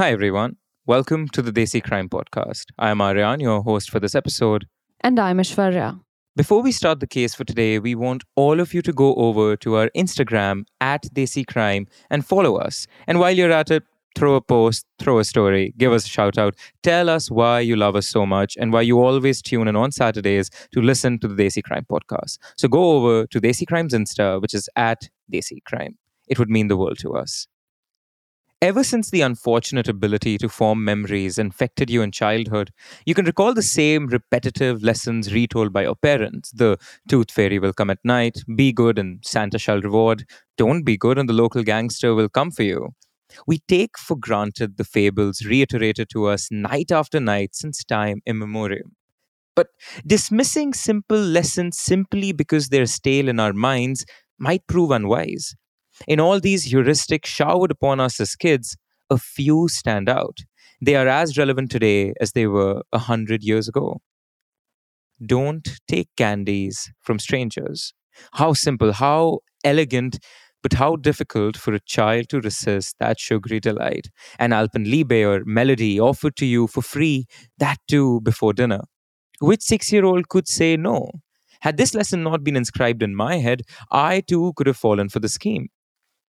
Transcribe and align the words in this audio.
Hi, 0.00 0.12
everyone. 0.12 0.56
Welcome 0.86 1.28
to 1.28 1.42
the 1.42 1.52
Desi 1.52 1.84
Crime 1.84 2.08
Podcast. 2.08 2.64
I 2.78 2.88
am 2.88 3.02
Aryan, 3.02 3.38
your 3.38 3.60
host 3.60 3.90
for 3.90 4.00
this 4.00 4.14
episode. 4.14 4.66
And 5.02 5.20
I'm 5.20 5.36
Ishwarya. 5.36 6.00
Before 6.34 6.62
we 6.62 6.72
start 6.72 7.00
the 7.00 7.06
case 7.06 7.34
for 7.34 7.44
today, 7.44 7.78
we 7.78 7.94
want 7.94 8.24
all 8.34 8.60
of 8.60 8.72
you 8.72 8.80
to 8.80 8.94
go 8.94 9.14
over 9.16 9.56
to 9.58 9.74
our 9.74 9.90
Instagram 9.94 10.62
at 10.80 11.02
Desi 11.14 11.46
Crime 11.46 11.86
and 12.08 12.24
follow 12.24 12.56
us. 12.56 12.86
And 13.06 13.18
while 13.18 13.32
you're 13.32 13.52
at 13.52 13.70
it, 13.70 13.82
throw 14.16 14.36
a 14.36 14.40
post, 14.40 14.86
throw 14.98 15.18
a 15.18 15.24
story, 15.24 15.74
give 15.76 15.92
us 15.92 16.06
a 16.06 16.08
shout 16.08 16.38
out, 16.38 16.54
tell 16.82 17.10
us 17.10 17.30
why 17.30 17.60
you 17.60 17.76
love 17.76 17.94
us 17.94 18.08
so 18.08 18.24
much 18.24 18.56
and 18.56 18.72
why 18.72 18.80
you 18.80 18.98
always 18.98 19.42
tune 19.42 19.68
in 19.68 19.76
on 19.76 19.92
Saturdays 19.92 20.48
to 20.72 20.80
listen 20.80 21.18
to 21.18 21.28
the 21.28 21.44
Desi 21.44 21.62
Crime 21.62 21.84
podcast. 21.92 22.38
So 22.56 22.68
go 22.68 22.92
over 22.92 23.26
to 23.26 23.38
Desi 23.38 23.66
Crime's 23.66 23.92
Insta, 23.92 24.40
which 24.40 24.54
is 24.54 24.66
at 24.76 25.10
Desi 25.30 25.62
Crime. 25.66 25.98
It 26.26 26.38
would 26.38 26.48
mean 26.48 26.68
the 26.68 26.78
world 26.78 26.98
to 27.00 27.16
us. 27.16 27.48
Ever 28.62 28.84
since 28.84 29.10
the 29.10 29.22
unfortunate 29.22 29.88
ability 29.88 30.36
to 30.38 30.48
form 30.48 30.84
memories 30.84 31.38
infected 31.38 31.88
you 31.90 32.02
in 32.02 32.10
childhood, 32.12 32.70
you 33.06 33.14
can 33.14 33.24
recall 33.24 33.54
the 33.54 33.62
same 33.62 34.06
repetitive 34.06 34.82
lessons 34.82 35.32
retold 35.32 35.72
by 35.72 35.82
your 35.82 35.94
parents. 35.96 36.50
The 36.50 36.78
tooth 37.08 37.30
fairy 37.30 37.58
will 37.58 37.72
come 37.72 37.88
at 37.90 38.04
night, 38.04 38.42
be 38.54 38.72
good 38.72 38.98
and 38.98 39.20
Santa 39.24 39.58
shall 39.58 39.80
reward, 39.80 40.24
don't 40.58 40.84
be 40.84 40.96
good 40.98 41.16
and 41.18 41.26
the 41.28 41.32
local 41.34 41.62
gangster 41.62 42.14
will 42.14 42.28
come 42.28 42.50
for 42.50 42.62
you. 42.62 42.90
We 43.46 43.60
take 43.68 43.98
for 43.98 44.16
granted 44.16 44.76
the 44.78 44.84
fables 44.84 45.42
reiterated 45.46 46.10
to 46.10 46.26
us 46.26 46.48
night 46.50 46.92
after 46.92 47.20
night 47.20 47.54
since 47.54 47.84
time 47.84 48.22
immemorial. 48.26 48.90
But 49.56 49.68
dismissing 50.06 50.74
simple 50.74 51.18
lessons 51.20 51.78
simply 51.78 52.32
because 52.32 52.68
they're 52.70 52.86
stale 52.86 53.28
in 53.28 53.40
our 53.40 53.52
minds 53.54 54.06
might 54.38 54.66
prove 54.68 54.90
unwise. 54.92 55.54
In 56.06 56.20
all 56.20 56.40
these 56.40 56.70
heuristics 56.72 57.26
showered 57.26 57.70
upon 57.70 58.00
us 58.00 58.20
as 58.20 58.36
kids, 58.36 58.76
a 59.10 59.18
few 59.18 59.68
stand 59.68 60.08
out. 60.08 60.38
They 60.80 60.96
are 60.96 61.08
as 61.08 61.36
relevant 61.36 61.70
today 61.70 62.14
as 62.20 62.32
they 62.32 62.46
were 62.46 62.82
a 62.92 62.98
hundred 62.98 63.42
years 63.42 63.68
ago. 63.68 64.00
Don't 65.24 65.68
take 65.86 66.08
candies 66.16 66.90
from 67.02 67.18
strangers. 67.18 67.92
How 68.32 68.54
simple, 68.54 68.92
how 68.92 69.40
elegant, 69.64 70.18
but 70.62 70.74
how 70.74 70.96
difficult 70.96 71.56
for 71.56 71.74
a 71.74 71.80
child 71.80 72.28
to 72.30 72.40
resist 72.40 72.96
that 72.98 73.20
sugary 73.20 73.60
delight. 73.60 74.08
An 74.38 74.50
Alpenliebe 74.50 75.26
or 75.26 75.44
melody 75.44 76.00
offered 76.00 76.36
to 76.36 76.46
you 76.46 76.66
for 76.66 76.82
free, 76.82 77.26
that 77.58 77.76
too 77.88 78.20
before 78.22 78.52
dinner. 78.52 78.80
Which 79.40 79.62
six 79.62 79.92
year 79.92 80.04
old 80.04 80.28
could 80.28 80.48
say 80.48 80.76
no? 80.76 81.10
Had 81.60 81.76
this 81.76 81.94
lesson 81.94 82.22
not 82.22 82.42
been 82.42 82.56
inscribed 82.56 83.02
in 83.02 83.14
my 83.14 83.36
head, 83.36 83.62
I 83.90 84.20
too 84.20 84.52
could 84.56 84.66
have 84.66 84.76
fallen 84.76 85.10
for 85.10 85.20
the 85.20 85.28
scheme. 85.28 85.68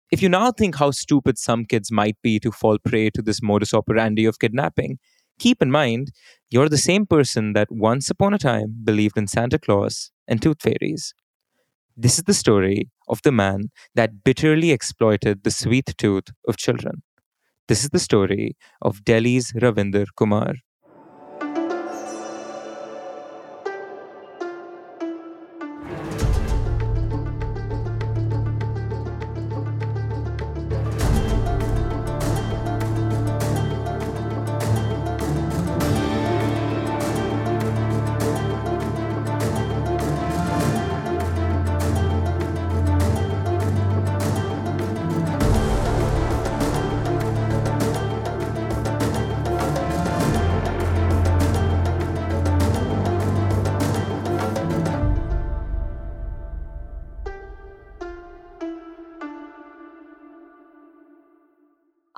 If 0.10 0.22
you 0.22 0.30
now 0.30 0.52
think 0.52 0.76
how 0.76 0.92
stupid 0.92 1.38
some 1.38 1.66
kids 1.66 1.92
might 1.92 2.16
be 2.22 2.40
to 2.40 2.52
fall 2.52 2.78
prey 2.80 3.10
to 3.10 3.22
this 3.22 3.42
modus 3.42 3.74
operandi 3.74 4.26
of 4.26 4.40
kidnapping, 4.40 5.00
keep 5.38 5.62
in 5.62 5.70
mind 5.70 6.12
you're 6.50 6.70
the 6.70 6.78
same 6.78 7.06
person 7.06 7.54
that 7.54 7.70
once 7.70 8.10
upon 8.10 8.34
a 8.34 8.38
time 8.38 8.82
believed 8.84 9.18
in 9.18 9.28
Santa 9.28 9.60
Claus 9.60 10.12
and 10.28 10.42
tooth 10.42 10.62
fairies. 10.62 11.14
This 11.98 12.18
is 12.18 12.24
the 12.24 12.34
story 12.34 12.90
of 13.10 13.22
the 13.24 13.32
man 13.34 13.72
that 13.96 14.24
bitterly 14.24 14.72
exploited 14.72 15.44
the 15.44 15.52
sweet 15.52 15.94
tooth 15.98 16.30
of 16.48 16.56
children. 16.56 17.04
This 17.68 17.84
is 17.84 17.90
the 17.90 18.00
story 18.00 18.56
of 18.82 19.04
Delhi's 19.04 19.52
Ravinder 19.54 20.06
Kumar. 20.16 20.54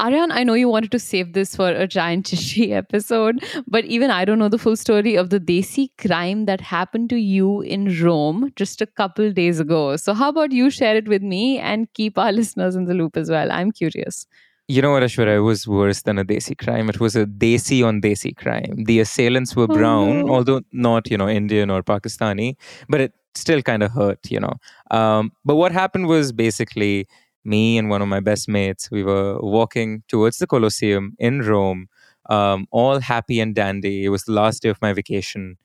Aryan, 0.09 0.31
I 0.31 0.43
know 0.43 0.55
you 0.55 0.67
wanted 0.67 0.89
to 0.93 0.97
save 0.97 1.33
this 1.33 1.55
for 1.55 1.69
a 1.69 1.85
giant 1.85 2.25
chishi 2.25 2.71
episode, 2.71 3.43
but 3.67 3.85
even 3.85 4.09
I 4.09 4.25
don't 4.25 4.39
know 4.39 4.49
the 4.49 4.57
full 4.57 4.75
story 4.75 5.15
of 5.15 5.29
the 5.29 5.39
Desi 5.39 5.89
crime 5.99 6.45
that 6.45 6.61
happened 6.61 7.11
to 7.11 7.17
you 7.17 7.61
in 7.61 8.01
Rome 8.01 8.51
just 8.55 8.81
a 8.81 8.87
couple 8.87 9.31
days 9.31 9.59
ago. 9.59 9.97
So, 9.97 10.15
how 10.15 10.29
about 10.29 10.51
you 10.51 10.71
share 10.71 10.95
it 10.95 11.07
with 11.07 11.21
me 11.21 11.59
and 11.59 11.87
keep 11.93 12.17
our 12.17 12.31
listeners 12.39 12.75
in 12.75 12.85
the 12.85 12.95
loop 12.95 13.17
as 13.17 13.29
well? 13.29 13.51
I'm 13.51 13.71
curious. 13.71 14.25
You 14.67 14.81
know 14.81 14.91
what, 14.93 15.03
Ashwarya? 15.03 15.37
It 15.37 15.41
was 15.41 15.67
worse 15.67 16.01
than 16.01 16.17
a 16.17 16.25
Desi 16.25 16.57
crime. 16.57 16.89
It 16.89 16.99
was 16.99 17.15
a 17.15 17.27
Desi 17.27 17.85
on 17.85 18.01
Desi 18.01 18.35
crime. 18.35 18.85
The 18.85 19.01
assailants 19.01 19.55
were 19.55 19.67
brown, 19.67 20.09
oh, 20.09 20.21
no. 20.23 20.33
although 20.33 20.61
not, 20.71 21.11
you 21.11 21.19
know, 21.19 21.29
Indian 21.29 21.69
or 21.69 21.83
Pakistani, 21.83 22.55
but 22.87 22.99
it 22.99 23.13
still 23.35 23.61
kind 23.61 23.83
of 23.83 23.91
hurt, 23.91 24.31
you 24.31 24.39
know. 24.39 24.53
Um, 24.89 25.31
but 25.45 25.55
what 25.55 25.71
happened 25.71 26.07
was 26.07 26.31
basically 26.31 27.07
me 27.43 27.77
and 27.77 27.89
one 27.89 28.01
of 28.01 28.07
my 28.07 28.19
best 28.19 28.47
mates, 28.47 28.89
we 28.91 29.03
were 29.03 29.39
walking 29.39 30.03
towards 30.07 30.37
the 30.37 30.47
Colosseum 30.47 31.15
in 31.19 31.41
Rome, 31.41 31.87
um, 32.29 32.67
all 32.71 32.99
happy 32.99 33.39
and 33.39 33.55
dandy. 33.55 34.05
It 34.05 34.09
was 34.09 34.23
the 34.23 34.33
last 34.33 34.61
day 34.61 34.69
of 34.69 34.81
my 34.81 34.93
vacation. 34.93 35.57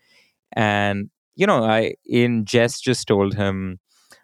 And, 0.52 1.10
you 1.36 1.46
know, 1.46 1.64
I, 1.64 1.94
in 2.06 2.44
jest, 2.44 2.84
just 2.84 3.06
told 3.08 3.34
him, 3.34 3.80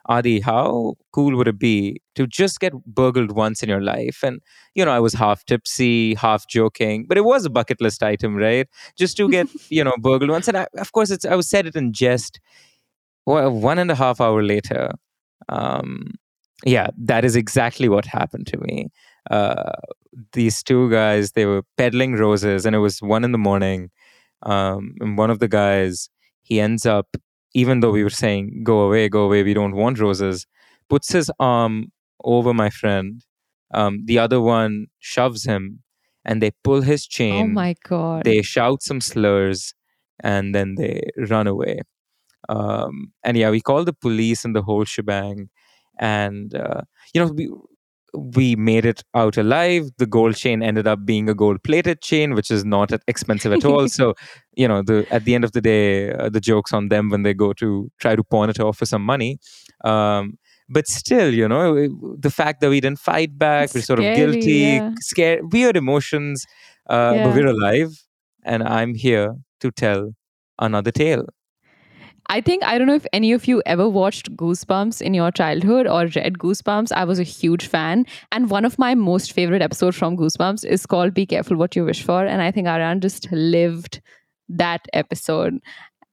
Adi, 0.07 0.41
how 0.41 0.95
cool 1.13 1.37
would 1.37 1.49
it 1.49 1.59
be 1.59 2.01
to 2.15 2.27
just 2.27 2.59
get 2.59 2.73
burgled 2.85 3.33
once 3.33 3.63
in 3.63 3.69
your 3.69 3.83
life? 3.83 4.21
And, 4.25 4.41
you 4.75 4.85
know, 4.85 4.91
I 4.91 4.99
was 4.99 5.15
half 5.15 5.45
tipsy, 5.45 6.15
half 6.15 6.49
joking, 6.49 7.07
but 7.07 7.19
it 7.19 7.25
was 7.25 7.45
a 7.45 7.51
bucket 7.51 7.81
list 7.81 8.03
item, 8.03 8.37
right? 8.37 8.67
Just 8.97 9.17
to 9.19 9.29
get, 9.31 9.49
you 9.71 9.85
know, 9.85 9.95
burgled 10.01 10.31
once. 10.31 10.49
And 10.49 10.57
I, 10.57 10.67
of 10.79 10.93
course, 10.93 11.11
it's, 11.11 11.25
I 11.25 11.35
was 11.35 11.49
said 11.49 11.67
it 11.67 11.77
in 11.77 11.93
jest. 11.93 12.41
Well, 13.27 13.51
one 13.51 13.79
and 13.79 13.91
a 13.91 13.95
half 13.95 14.21
hour 14.21 14.43
later, 14.43 14.93
um, 15.49 16.15
yeah, 16.65 16.89
that 16.99 17.25
is 17.25 17.37
exactly 17.37 17.89
what 17.89 18.05
happened 18.05 18.47
to 18.49 18.59
me. 18.59 18.89
Uh, 19.31 19.73
these 20.33 20.63
two 20.63 20.91
guys, 20.91 21.33
they 21.33 21.47
were 21.47 21.63
peddling 21.77 22.15
roses, 22.15 22.67
and 22.67 22.75
it 22.75 22.81
was 22.81 23.01
one 23.01 23.25
in 23.25 23.33
the 23.33 23.39
morning. 23.39 23.91
Um, 24.43 24.95
and 25.01 25.19
one 25.19 25.31
of 25.31 25.39
the 25.39 25.49
guys, 25.49 26.11
he 26.43 26.61
ends 26.61 26.87
up, 26.87 27.17
even 27.55 27.81
though 27.81 27.91
we 27.91 28.03
were 28.03 28.11
saying, 28.11 28.63
go 28.65 28.81
away, 28.81 29.09
go 29.09 29.25
away, 29.25 29.43
we 29.43 29.55
don't 29.55 29.75
want 29.75 29.99
roses, 29.99 30.47
puts 30.89 31.13
his 31.13 31.31
arm 31.39 31.93
over 32.25 32.53
my 32.53 32.71
friend. 32.71 33.25
Um, 33.73 34.05
the 34.05 34.19
other 34.19 34.41
one 34.41 34.87
shoves 34.99 35.45
him, 35.45 35.81
and 36.25 36.43
they 36.43 36.51
pull 36.65 36.83
his 36.83 37.07
chain. 37.07 37.45
Oh 37.45 37.47
my 37.47 37.75
God. 37.85 38.25
They 38.25 38.43
shout 38.43 38.83
some 38.83 39.01
slurs, 39.01 39.75
and 40.23 40.55
then 40.55 40.75
they 40.75 41.03
run 41.29 41.47
away. 41.47 41.81
Um, 42.49 43.13
and 43.23 43.37
yeah, 43.37 43.51
we 43.51 43.61
call 43.61 43.85
the 43.85 43.93
police 43.93 44.45
and 44.45 44.57
the 44.57 44.63
whole 44.63 44.85
shebang 44.85 45.51
and 46.01 46.55
uh, 46.55 46.83
you 47.15 47.21
know 47.25 47.33
we 47.33 47.49
we 48.13 48.57
made 48.57 48.85
it 48.85 49.05
out 49.15 49.37
alive. 49.37 49.89
The 49.99 50.07
gold 50.07 50.35
chain 50.35 50.63
ended 50.63 50.89
up 50.89 51.07
being 51.07 51.29
a 51.29 51.35
gold 51.35 51.63
plated 51.63 52.03
chain 52.03 52.35
which 52.35 52.51
is 52.51 52.65
not 52.65 52.91
expensive 53.07 53.53
at 53.53 53.65
all. 53.65 53.89
So 54.01 54.15
you 54.57 54.67
know 54.67 54.83
the 54.83 55.07
at 55.11 55.25
the 55.25 55.35
end 55.35 55.45
of 55.45 55.53
the 55.53 55.61
day 55.61 56.13
uh, 56.13 56.29
the 56.29 56.41
jokes 56.41 56.73
on 56.73 56.89
them 56.89 57.11
when 57.11 57.23
they 57.23 57.35
go 57.35 57.53
to 57.55 57.91
try 58.01 58.17
to 58.17 58.25
pawn 58.25 58.51
it 58.51 58.59
off 58.59 58.79
for 58.79 58.87
some 58.87 59.03
money. 59.03 59.39
Um, 59.85 60.39
but 60.69 60.87
still 60.87 61.33
you 61.33 61.47
know 61.49 61.89
the 62.19 62.31
fact 62.31 62.61
that 62.61 62.71
we 62.71 62.81
didn't 62.81 62.99
fight 62.99 63.39
back 63.39 63.65
it's 63.65 63.75
we're 63.75 63.83
sort 63.83 63.99
scary, 63.99 64.23
of 64.23 64.33
guilty 64.33 64.53
yeah. 64.53 64.91
scared 65.01 65.53
weird 65.53 65.77
emotions 65.77 66.47
uh, 66.89 67.13
yeah. 67.15 67.25
but 67.25 67.35
we're 67.35 67.47
alive. 67.47 67.91
And 68.43 68.63
i'm 68.63 68.95
here 68.95 69.35
to 69.61 69.71
tell 69.71 70.13
another 70.59 70.91
tale 70.91 71.27
I 72.31 72.41
think 72.41 72.63
I 72.63 72.79
don't 72.79 72.87
know 72.87 72.95
if 72.95 73.07
any 73.13 73.33
of 73.33 73.49
you 73.49 73.61
ever 73.67 73.89
watched 73.89 74.35
Goosebumps 74.37 75.03
in 75.03 75.15
your 75.15 75.33
childhood 75.33 75.89
or 75.89 76.03
read 76.15 76.39
Goosebumps. 76.39 76.93
I 76.93 77.03
was 77.03 77.19
a 77.19 77.25
huge 77.25 77.67
fan. 77.67 78.07
And 78.31 78.49
one 78.49 78.65
of 78.65 78.79
my 78.79 78.95
most 78.95 79.33
favorite 79.33 79.63
episodes 79.63 79.97
from 79.97 80.17
Goosebumps 80.17 80.65
is 80.65 80.87
called 80.87 81.13
Be 81.13 81.27
Careful 81.27 81.57
What 81.57 81.75
You 81.75 81.85
Wish 81.85 82.05
For. 82.05 82.25
And 82.25 82.41
I 82.41 82.53
think 82.53 82.69
Aran 82.69 83.01
just 83.01 83.27
lived 83.33 84.01
that 84.49 84.87
episode. 84.93 85.59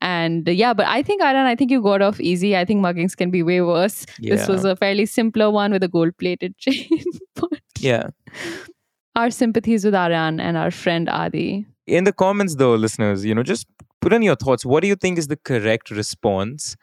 And 0.01 0.49
uh, 0.49 0.53
yeah, 0.53 0.73
but 0.73 0.87
I 0.87 1.03
think 1.03 1.21
Aran, 1.21 1.45
I 1.45 1.55
think 1.55 1.69
you 1.69 1.83
got 1.83 2.01
off 2.01 2.19
easy. 2.19 2.57
I 2.57 2.65
think 2.65 2.81
muggings 2.83 3.15
can 3.15 3.29
be 3.29 3.43
way 3.43 3.61
worse. 3.61 4.07
Yeah. 4.17 4.37
This 4.37 4.47
was 4.47 4.65
a 4.65 4.75
fairly 4.75 5.05
simpler 5.05 5.51
one 5.51 5.71
with 5.71 5.83
a 5.83 5.87
gold 5.87 6.17
plated 6.17 6.57
chain. 6.65 6.89
yeah. 7.77 8.07
Our 9.15 9.29
sympathies 9.29 9.85
with 9.85 9.93
Aran 9.93 10.39
and 10.39 10.57
our 10.57 10.71
friend 10.71 11.09
Adi. 11.09 11.67
In 11.87 12.03
the 12.03 12.11
comments, 12.13 12.55
though, 12.55 12.75
listeners, 12.75 13.25
you 13.25 13.33
know, 13.33 13.43
just 13.43 13.65
put 14.01 14.13
in 14.13 14.21
your 14.21 14.35
thoughts. 14.35 14.65
What 14.65 14.81
do 14.81 14.87
you 14.87 14.95
think 14.95 15.17
is 15.17 15.27
the 15.27 15.37
correct 15.37 15.89
response 15.89 16.75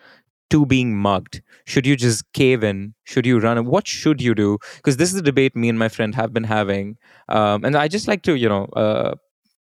to 0.50 0.64
being 0.64 0.96
mugged? 0.96 1.42
Should 1.66 1.86
you 1.86 1.96
just 1.96 2.24
cave 2.32 2.64
in? 2.64 2.94
Should 3.04 3.26
you 3.26 3.38
run? 3.38 3.64
What 3.66 3.86
should 3.86 4.22
you 4.22 4.34
do? 4.34 4.58
Because 4.76 4.96
this 4.96 5.12
is 5.12 5.18
a 5.18 5.22
debate 5.22 5.54
me 5.54 5.68
and 5.68 5.78
my 5.78 5.88
friend 5.88 6.14
have 6.14 6.32
been 6.32 6.44
having, 6.44 6.96
um, 7.28 7.64
and 7.64 7.76
I 7.76 7.88
just 7.88 8.08
like 8.08 8.22
to 8.22 8.34
you 8.34 8.48
know 8.48 8.64
uh, 8.76 9.14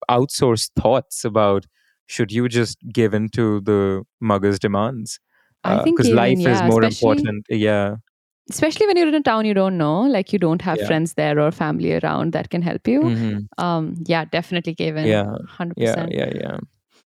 outsource 0.09 0.69
thoughts 0.79 1.25
about 1.25 1.65
should 2.05 2.31
you 2.31 2.47
just 2.47 2.77
give 2.93 3.13
in 3.13 3.29
to 3.29 3.61
the 3.61 4.03
mugger's 4.19 4.59
demands? 4.59 5.19
I 5.63 5.81
think 5.83 5.97
because 5.97 6.09
in, 6.09 6.15
life 6.15 6.39
is 6.39 6.61
more 6.63 6.83
important. 6.83 7.45
Yeah, 7.49 7.97
especially 8.49 8.87
when 8.87 8.97
you're 8.97 9.07
in 9.07 9.13
a 9.15 9.21
town 9.21 9.45
you 9.45 9.53
don't 9.53 9.77
know 9.77 10.01
like 10.01 10.33
you 10.33 10.39
don't 10.39 10.61
have 10.61 10.79
Yeah. 10.79 10.87
friends 10.87 11.13
there 11.13 11.39
or 11.39 11.51
family 11.51 11.93
around 11.99 12.33
that 12.33 12.49
can 12.49 12.61
help 12.61 12.87
you 12.87 13.01
Mhm. 13.01 13.47
um 13.57 13.95
yeah 14.05 14.25
definitely 14.25 14.73
cave 14.75 14.95
in 14.97 15.07
Yeah. 15.07 15.25
100% 15.25 15.75
yeah, 15.77 16.05
yeah, 16.19 16.29
yeah. 16.41 16.57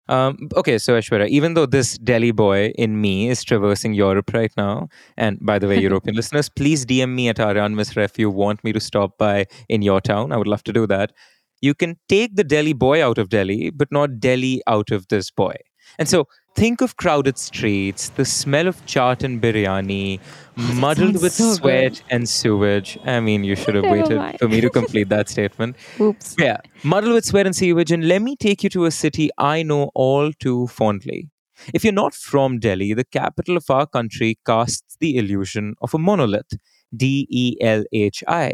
Um, 0.09 0.37
okay, 0.57 0.77
so 0.79 0.93
Ashwara, 0.99 1.27
even 1.29 1.53
though 1.53 1.65
this 1.65 1.97
Delhi 1.97 2.31
boy 2.31 2.73
in 2.77 2.99
me 2.99 3.29
is 3.29 3.41
traversing 3.41 3.93
Europe 3.93 4.33
right 4.33 4.51
now, 4.57 4.89
and 5.15 5.37
by 5.41 5.59
the 5.59 5.67
way, 5.67 5.77
European 5.89 6.15
listeners, 6.15 6.49
please 6.49 6.85
DM 6.85 7.15
me 7.15 7.29
at 7.29 7.39
Aryan 7.39 7.73
Misra 7.75 8.03
if 8.03 8.19
you 8.19 8.29
want 8.29 8.63
me 8.65 8.73
to 8.73 8.81
stop 8.81 9.17
by 9.17 9.45
in 9.69 9.81
your 9.81 10.01
town. 10.01 10.33
I 10.33 10.37
would 10.37 10.47
love 10.47 10.63
to 10.65 10.73
do 10.73 10.85
that. 10.87 11.13
You 11.61 11.73
can 11.73 11.95
take 12.09 12.35
the 12.35 12.43
Delhi 12.43 12.73
boy 12.73 13.01
out 13.03 13.17
of 13.17 13.29
Delhi, 13.29 13.69
but 13.69 13.91
not 13.91 14.19
Delhi 14.19 14.61
out 14.67 14.91
of 14.91 15.07
this 15.07 15.31
boy. 15.31 15.55
And 15.97 16.09
so 16.09 16.27
think 16.55 16.81
of 16.81 16.95
crowded 16.97 17.37
streets, 17.37 18.09
the 18.09 18.25
smell 18.25 18.67
of 18.67 18.85
chaat 18.85 19.23
and 19.23 19.41
biryani, 19.41 20.19
oh, 20.57 20.73
muddled 20.75 21.21
with 21.21 21.33
so 21.33 21.45
good. 21.49 21.55
sweat 21.57 22.03
and 22.09 22.27
sewage. 22.29 22.97
I 23.05 23.19
mean, 23.19 23.43
you 23.43 23.55
should 23.55 23.75
have 23.75 23.83
Never 23.83 23.95
waited 23.97 24.17
mind. 24.17 24.39
for 24.39 24.47
me 24.47 24.61
to 24.61 24.69
complete 24.69 25.09
that 25.09 25.29
statement. 25.29 25.75
oops 25.99 26.35
Yeah, 26.37 26.57
muddled 26.83 27.13
with 27.13 27.25
sweat 27.25 27.45
and 27.45 27.55
sewage, 27.55 27.91
and 27.91 28.07
let 28.07 28.21
me 28.21 28.35
take 28.35 28.63
you 28.63 28.69
to 28.71 28.85
a 28.85 28.91
city 28.91 29.29
I 29.37 29.63
know 29.63 29.91
all 29.95 30.31
too 30.33 30.67
fondly. 30.67 31.29
If 31.73 31.83
you're 31.83 31.93
not 31.93 32.13
from 32.13 32.59
Delhi, 32.59 32.93
the 32.93 33.03
capital 33.05 33.57
of 33.57 33.69
our 33.69 33.85
country 33.87 34.37
casts 34.45 34.97
the 34.99 35.17
illusion 35.17 35.75
of 35.81 35.93
a 35.93 35.97
monolith 35.97 36.51
D 36.95 37.27
E 37.29 37.55
L 37.61 37.83
H 37.91 38.23
I, 38.27 38.53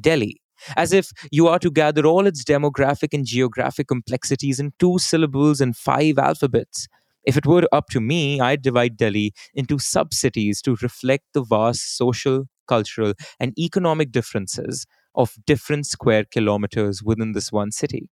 Delhi. 0.00 0.40
As 0.76 0.92
if 0.92 1.10
you 1.30 1.46
are 1.48 1.58
to 1.58 1.70
gather 1.70 2.04
all 2.04 2.26
its 2.26 2.44
demographic 2.44 3.14
and 3.14 3.24
geographic 3.24 3.88
complexities 3.88 4.60
in 4.60 4.72
two 4.78 4.98
syllables 4.98 5.58
and 5.60 5.74
five 5.74 6.18
alphabets. 6.18 6.86
If 7.24 7.36
it 7.36 7.46
were 7.46 7.68
up 7.72 7.88
to 7.90 8.00
me, 8.00 8.40
I'd 8.40 8.62
divide 8.62 8.96
Delhi 8.96 9.32
into 9.54 9.78
sub 9.78 10.14
cities 10.14 10.62
to 10.62 10.76
reflect 10.82 11.24
the 11.34 11.42
vast 11.42 11.96
social, 11.96 12.44
cultural, 12.66 13.14
and 13.38 13.58
economic 13.58 14.10
differences 14.12 14.86
of 15.14 15.34
different 15.46 15.86
square 15.86 16.24
kilometers 16.24 17.02
within 17.02 17.32
this 17.32 17.52
one 17.52 17.72
city. 17.72 18.08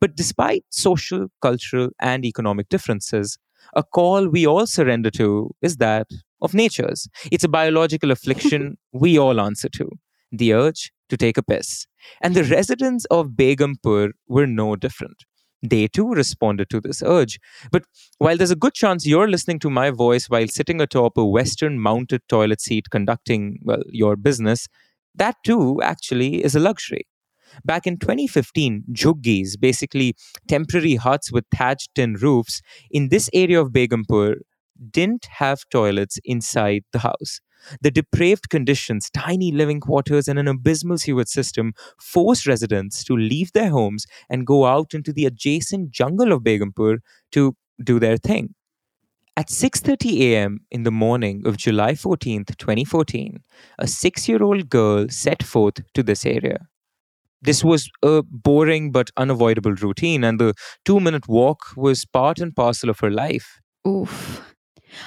But 0.00 0.16
despite 0.16 0.64
social, 0.70 1.28
cultural, 1.40 1.90
and 2.00 2.24
economic 2.24 2.68
differences, 2.68 3.38
a 3.74 3.82
call 3.82 4.28
we 4.28 4.46
all 4.46 4.66
surrender 4.66 5.10
to 5.12 5.50
is 5.62 5.76
that 5.76 6.08
of 6.42 6.54
nature's. 6.54 7.08
It's 7.30 7.44
a 7.44 7.48
biological 7.48 8.10
affliction 8.10 8.78
we 8.92 9.18
all 9.18 9.40
answer 9.40 9.68
to 9.70 9.88
the 10.32 10.52
urge 10.52 10.92
to 11.08 11.16
take 11.16 11.36
a 11.36 11.42
piss. 11.42 11.86
And 12.20 12.34
the 12.34 12.44
residents 12.44 13.04
of 13.10 13.30
Begumpur 13.30 14.10
were 14.28 14.46
no 14.46 14.76
different. 14.76 15.24
They 15.62 15.88
too 15.88 16.10
responded 16.12 16.70
to 16.70 16.80
this 16.80 17.02
urge. 17.02 17.38
But 17.70 17.84
while 18.18 18.36
there's 18.36 18.50
a 18.50 18.56
good 18.56 18.74
chance 18.74 19.06
you're 19.06 19.28
listening 19.28 19.58
to 19.60 19.70
my 19.70 19.90
voice 19.90 20.26
while 20.30 20.48
sitting 20.48 20.80
atop 20.80 21.18
a 21.18 21.24
Western 21.24 21.78
mounted 21.78 22.22
toilet 22.28 22.60
seat 22.60 22.86
conducting, 22.90 23.58
well, 23.62 23.82
your 23.90 24.16
business, 24.16 24.68
that 25.14 25.36
too 25.44 25.80
actually 25.82 26.42
is 26.42 26.54
a 26.54 26.60
luxury. 26.60 27.06
Back 27.64 27.86
in 27.86 27.98
2015, 27.98 28.84
jhuggis, 28.92 29.58
basically 29.60 30.14
temporary 30.48 30.94
huts 30.94 31.32
with 31.32 31.44
thatched 31.54 31.90
tin 31.94 32.14
roofs, 32.14 32.62
in 32.90 33.08
this 33.08 33.28
area 33.34 33.60
of 33.60 33.72
Begumpur 33.72 34.36
didn't 34.90 35.26
have 35.38 35.62
toilets 35.70 36.18
inside 36.24 36.84
the 36.92 37.00
house. 37.00 37.40
The 37.80 37.90
depraved 37.90 38.48
conditions, 38.48 39.10
tiny 39.10 39.52
living 39.52 39.80
quarters, 39.80 40.28
and 40.28 40.38
an 40.38 40.48
abysmal 40.48 40.98
sewage 40.98 41.28
system 41.28 41.72
forced 41.98 42.46
residents 42.46 43.04
to 43.04 43.16
leave 43.16 43.52
their 43.52 43.70
homes 43.70 44.06
and 44.28 44.46
go 44.46 44.66
out 44.66 44.94
into 44.94 45.12
the 45.12 45.26
adjacent 45.26 45.90
jungle 45.90 46.32
of 46.32 46.42
Begumpur 46.42 46.98
to 47.32 47.56
do 47.82 47.98
their 47.98 48.16
thing. 48.16 48.54
At 49.36 49.48
6:30 49.48 50.20
a.m. 50.20 50.60
in 50.70 50.82
the 50.82 50.90
morning 50.90 51.42
of 51.46 51.56
July 51.56 51.94
14, 51.94 52.44
2014, 52.58 53.38
a 53.78 53.84
6-year-old 53.84 54.68
girl 54.68 55.08
set 55.08 55.42
forth 55.42 55.80
to 55.94 56.02
this 56.02 56.26
area. 56.26 56.66
This 57.40 57.64
was 57.64 57.88
a 58.02 58.22
boring 58.22 58.92
but 58.92 59.10
unavoidable 59.16 59.72
routine 59.72 60.24
and 60.24 60.38
the 60.38 60.52
2-minute 60.84 61.26
walk 61.26 61.60
was 61.74 62.04
part 62.04 62.38
and 62.38 62.54
parcel 62.54 62.90
of 62.90 63.00
her 63.00 63.10
life. 63.10 63.60
Oof. 63.88 64.49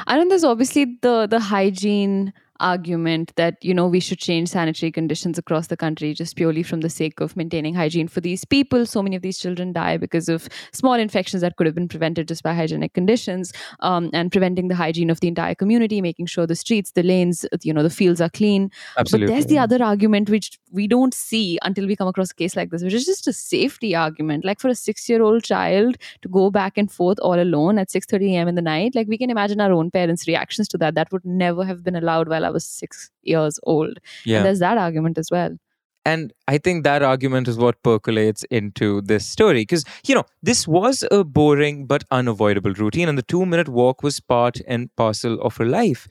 I 0.08 0.18
know 0.18 0.28
there's 0.30 0.44
obviously 0.44 0.98
the 1.02 1.28
the 1.28 1.40
hygiene 1.40 2.34
argument 2.64 3.34
that 3.36 3.58
you 3.62 3.74
know 3.74 3.88
we 3.88 4.00
should 4.00 4.18
change 4.18 4.50
sanitary 4.50 4.92
conditions 4.92 5.38
across 5.38 5.68
the 5.68 5.78
country 5.78 6.14
just 6.14 6.36
purely 6.36 6.64
from 6.64 6.82
the 6.82 6.90
sake 6.90 7.20
of 7.20 7.36
maintaining 7.38 7.76
hygiene 7.76 8.08
for 8.08 8.22
these 8.22 8.46
people. 8.46 8.86
So 8.86 9.04
many 9.04 9.16
of 9.16 9.22
these 9.22 9.38
children 9.38 9.74
die 9.74 9.98
because 9.98 10.30
of 10.30 10.48
small 10.72 10.94
infections 10.94 11.42
that 11.42 11.58
could 11.58 11.68
have 11.68 11.76
been 11.76 11.88
prevented 11.88 12.28
just 12.28 12.44
by 12.44 12.54
hygienic 12.54 12.94
conditions, 12.94 13.52
um, 13.82 14.10
and 14.14 14.32
preventing 14.32 14.70
the 14.70 14.76
hygiene 14.76 15.10
of 15.10 15.20
the 15.20 15.28
entire 15.28 15.56
community, 15.56 16.02
making 16.02 16.28
sure 16.28 16.48
the 16.48 16.56
streets, 16.56 16.92
the 16.92 17.04
lanes, 17.04 17.46
you 17.62 17.74
know, 17.74 17.84
the 17.84 17.90
fields 17.90 18.22
are 18.22 18.30
clean. 18.30 18.72
Absolutely. 18.98 19.28
But 19.28 19.34
there's 19.34 19.46
the 19.48 19.60
other 19.60 19.84
argument 19.84 20.30
which 20.30 20.60
we 20.72 20.88
don't 20.88 21.14
see 21.14 21.60
until 21.64 21.86
we 21.86 21.96
come 21.96 22.08
across 22.08 22.32
a 22.32 22.36
case 22.36 22.56
like 22.56 22.72
this, 22.72 22.84
which 22.84 22.94
is 22.94 23.06
just 23.06 23.28
a 23.28 23.34
safety 23.34 23.96
argument. 23.96 24.46
Like 24.46 24.60
for 24.60 24.70
a 24.70 24.76
six-year-old 24.76 25.44
child 25.44 25.98
to 26.22 26.30
go 26.30 26.50
back 26.50 26.78
and 26.78 26.92
forth 26.92 27.20
all 27.20 27.40
alone 27.40 27.78
at 27.78 27.90
6:30 27.90 28.32
a.m. 28.34 28.48
in 28.48 28.56
the 28.56 28.62
night, 28.62 28.96
like 28.96 29.08
we 29.08 29.18
can 29.18 29.30
imagine 29.30 29.60
our 29.60 29.72
own 29.72 29.92
parents' 29.92 30.28
reactions 30.28 30.68
to 30.70 30.78
that. 30.78 30.96
That 30.96 31.12
would 31.12 31.26
never 31.26 31.66
have 31.66 31.84
been 31.84 31.96
allowed 31.96 32.30
while 32.30 32.46
I 32.46 32.53
was 32.54 32.66
six 32.66 33.10
years 33.24 33.60
old. 33.64 34.00
yeah. 34.26 34.38
And 34.38 34.46
there's 34.46 34.60
that 34.60 34.78
argument 34.78 35.18
as 35.18 35.30
well. 35.32 35.58
And 36.06 36.34
I 36.50 36.58
think 36.58 36.84
that 36.84 37.02
argument 37.02 37.48
is 37.48 37.58
what 37.58 37.82
percolates 37.82 38.44
into 38.52 39.02
this 39.02 39.26
story. 39.26 39.62
Because, 39.62 39.86
you 40.06 40.14
know, 40.14 40.26
this 40.42 40.68
was 40.68 41.04
a 41.12 41.24
boring 41.24 41.86
but 41.88 42.04
unavoidable 42.12 42.74
routine, 42.74 43.08
and 43.08 43.18
the 43.18 43.24
two 43.24 43.46
minute 43.46 43.70
walk 43.70 44.04
was 44.04 44.20
part 44.20 44.60
and 44.68 44.94
parcel 44.98 45.40
of 45.42 45.58
her 45.58 45.66
life. 45.66 46.08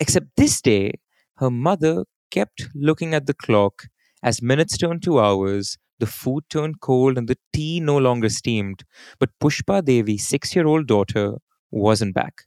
Except 0.00 0.26
this 0.36 0.60
day, 0.60 0.94
her 1.36 1.50
mother 1.50 2.04
kept 2.30 2.68
looking 2.74 3.14
at 3.14 3.26
the 3.26 3.34
clock 3.34 3.84
as 4.22 4.42
minutes 4.42 4.76
turned 4.76 5.02
to 5.04 5.20
hours, 5.20 5.78
the 6.00 6.06
food 6.06 6.44
turned 6.50 6.80
cold, 6.80 7.16
and 7.16 7.28
the 7.28 7.38
tea 7.52 7.78
no 7.78 7.96
longer 7.96 8.28
steamed. 8.28 8.82
But 9.20 9.30
Pushpa 9.40 9.84
Devi's 9.84 10.26
six 10.26 10.56
year 10.56 10.66
old 10.66 10.88
daughter 10.88 11.36
wasn't 11.70 12.14
back. 12.14 12.42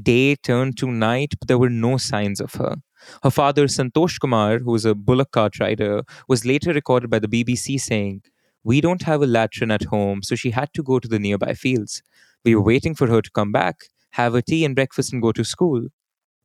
Day 0.00 0.36
turned 0.36 0.78
to 0.78 0.90
night, 0.90 1.34
but 1.38 1.48
there 1.48 1.58
were 1.58 1.70
no 1.70 1.96
signs 1.96 2.40
of 2.40 2.54
her. 2.54 2.76
Her 3.22 3.30
father, 3.30 3.66
Santosh 3.66 4.18
Kumar, 4.20 4.58
who 4.58 4.70
was 4.70 4.84
a 4.84 4.94
bullock 4.94 5.32
cart 5.32 5.58
rider, 5.58 6.02
was 6.28 6.46
later 6.46 6.72
recorded 6.72 7.10
by 7.10 7.18
the 7.18 7.28
BBC 7.28 7.80
saying, 7.80 8.22
We 8.64 8.80
don't 8.80 9.02
have 9.02 9.22
a 9.22 9.26
latrine 9.26 9.70
at 9.70 9.84
home, 9.84 10.22
so 10.22 10.34
she 10.34 10.50
had 10.50 10.72
to 10.74 10.82
go 10.82 10.98
to 10.98 11.08
the 11.08 11.18
nearby 11.18 11.54
fields. 11.54 12.02
We 12.44 12.54
were 12.54 12.62
waiting 12.62 12.94
for 12.94 13.06
her 13.08 13.20
to 13.20 13.30
come 13.30 13.52
back, 13.52 13.84
have 14.12 14.32
her 14.34 14.42
tea 14.42 14.64
and 14.64 14.74
breakfast, 14.74 15.12
and 15.12 15.20
go 15.20 15.32
to 15.32 15.44
school. 15.44 15.88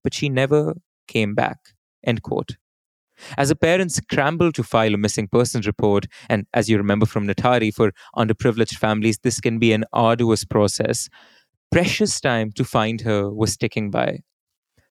But 0.04 0.14
she 0.14 0.30
never 0.30 0.76
came 1.08 1.36
back. 1.36 1.58
End 2.04 2.24
quote. 2.24 2.58
As 3.38 3.50
a 3.50 3.56
parent 3.56 3.92
scrambled 3.92 4.56
to 4.56 4.64
file 4.64 4.94
a 4.94 4.98
missing 4.98 5.28
persons 5.28 5.66
report, 5.66 6.06
and 6.30 6.46
as 6.54 6.70
you 6.70 6.78
remember 6.78 7.06
from 7.06 7.28
Nithari, 7.28 7.74
for 7.74 7.92
underprivileged 8.16 8.76
families, 8.76 9.20
this 9.20 9.40
can 9.40 9.58
be 9.58 9.74
an 9.74 9.86
arduous 9.92 10.46
process. 10.46 11.10
Precious 11.72 12.20
time 12.20 12.52
to 12.54 12.64
find 12.64 13.02
her 13.02 13.30
was 13.32 13.58
ticking 13.58 13.92
by. 13.92 14.20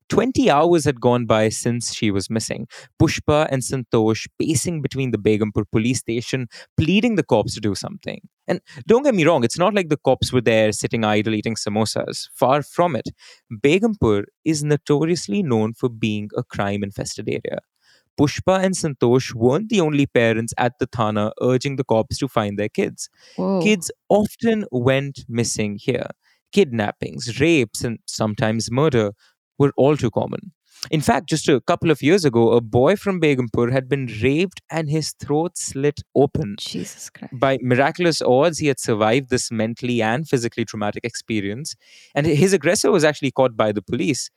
20 0.09 0.49
hours 0.49 0.85
had 0.85 1.01
gone 1.01 1.27
by 1.27 1.49
since 1.49 1.93
she 1.93 2.13
was 2.13 2.31
missing. 2.31 2.69
Pushpa 3.01 3.49
and 3.51 3.61
Santosh 3.63 4.27
pacing 4.39 4.81
between 4.81 5.11
the 5.11 5.19
Begumpur 5.19 5.65
police 5.73 5.99
station, 5.99 6.47
pleading 6.77 7.17
the 7.17 7.25
cops 7.25 7.55
to 7.55 7.61
do 7.61 7.75
something. 7.75 8.21
And 8.47 8.61
don't 8.87 9.03
get 9.03 9.17
me 9.17 9.25
wrong, 9.25 9.43
it's 9.43 9.59
not 9.59 9.75
like 9.75 9.89
the 9.89 9.97
cops 9.97 10.33
were 10.33 10.41
there 10.41 10.71
sitting 10.71 11.03
idle 11.03 11.35
eating 11.35 11.57
samosas. 11.57 12.29
Far 12.35 12.63
from 12.63 12.95
it. 12.95 13.09
Begumpur 13.53 14.25
is 14.45 14.63
notoriously 14.63 15.43
known 15.43 15.75
for 15.75 15.89
being 15.89 16.31
a 16.37 16.45
crime 16.45 16.85
infested 16.85 17.29
area. 17.29 17.59
Pushpa 18.19 18.63
and 18.63 18.75
Santosh 18.75 19.35
weren't 19.35 19.69
the 19.69 19.81
only 19.81 20.07
parents 20.07 20.55
at 20.57 20.79
the 20.79 20.87
Thana 20.87 21.33
urging 21.43 21.77
the 21.77 21.85
cops 21.85 22.19
to 22.19 22.29
find 22.29 22.59
their 22.59 22.69
kids. 22.69 23.11
Whoa. 23.37 23.61
Kids 23.61 23.91
often 24.09 24.65
went 24.71 25.25
missing 25.29 25.79
here. 25.81 26.07
Kidnappings, 26.57 27.41
rapes, 27.41 27.85
and 27.85 27.99
sometimes 28.07 28.71
murder 28.71 29.13
were 29.59 29.73
all 29.77 29.97
too 29.97 30.11
common. 30.11 30.53
In 30.91 31.01
fact, 31.01 31.29
just 31.29 31.49
a 31.49 31.61
couple 31.61 31.91
of 31.91 32.03
years 32.03 32.25
ago, 32.25 32.53
a 32.53 32.61
boy 32.61 32.97
from 32.97 33.21
Begumpur 33.21 33.73
had 33.73 33.89
been 33.89 34.07
raped 34.23 34.61
and 34.71 34.89
his 34.89 35.13
throat 35.23 35.59
slit 35.59 36.01
open. 36.15 36.57
Jesus 36.59 37.11
Christ. 37.11 37.35
By 37.39 37.59
miraculous 37.63 38.23
odds, 38.23 38.59
he 38.59 38.69
had 38.69 38.81
survived 38.81 39.29
this 39.31 39.51
mentally 39.51 40.01
and 40.01 40.29
physically 40.29 40.65
traumatic 40.65 41.05
experience, 41.05 41.75
and 42.15 42.27
his 42.27 42.53
aggressor 42.53 42.91
was 42.91 43.05
actually 43.05 43.33
caught 43.33 43.57
by 43.57 43.73
the 43.73 43.83
police. 43.83 44.31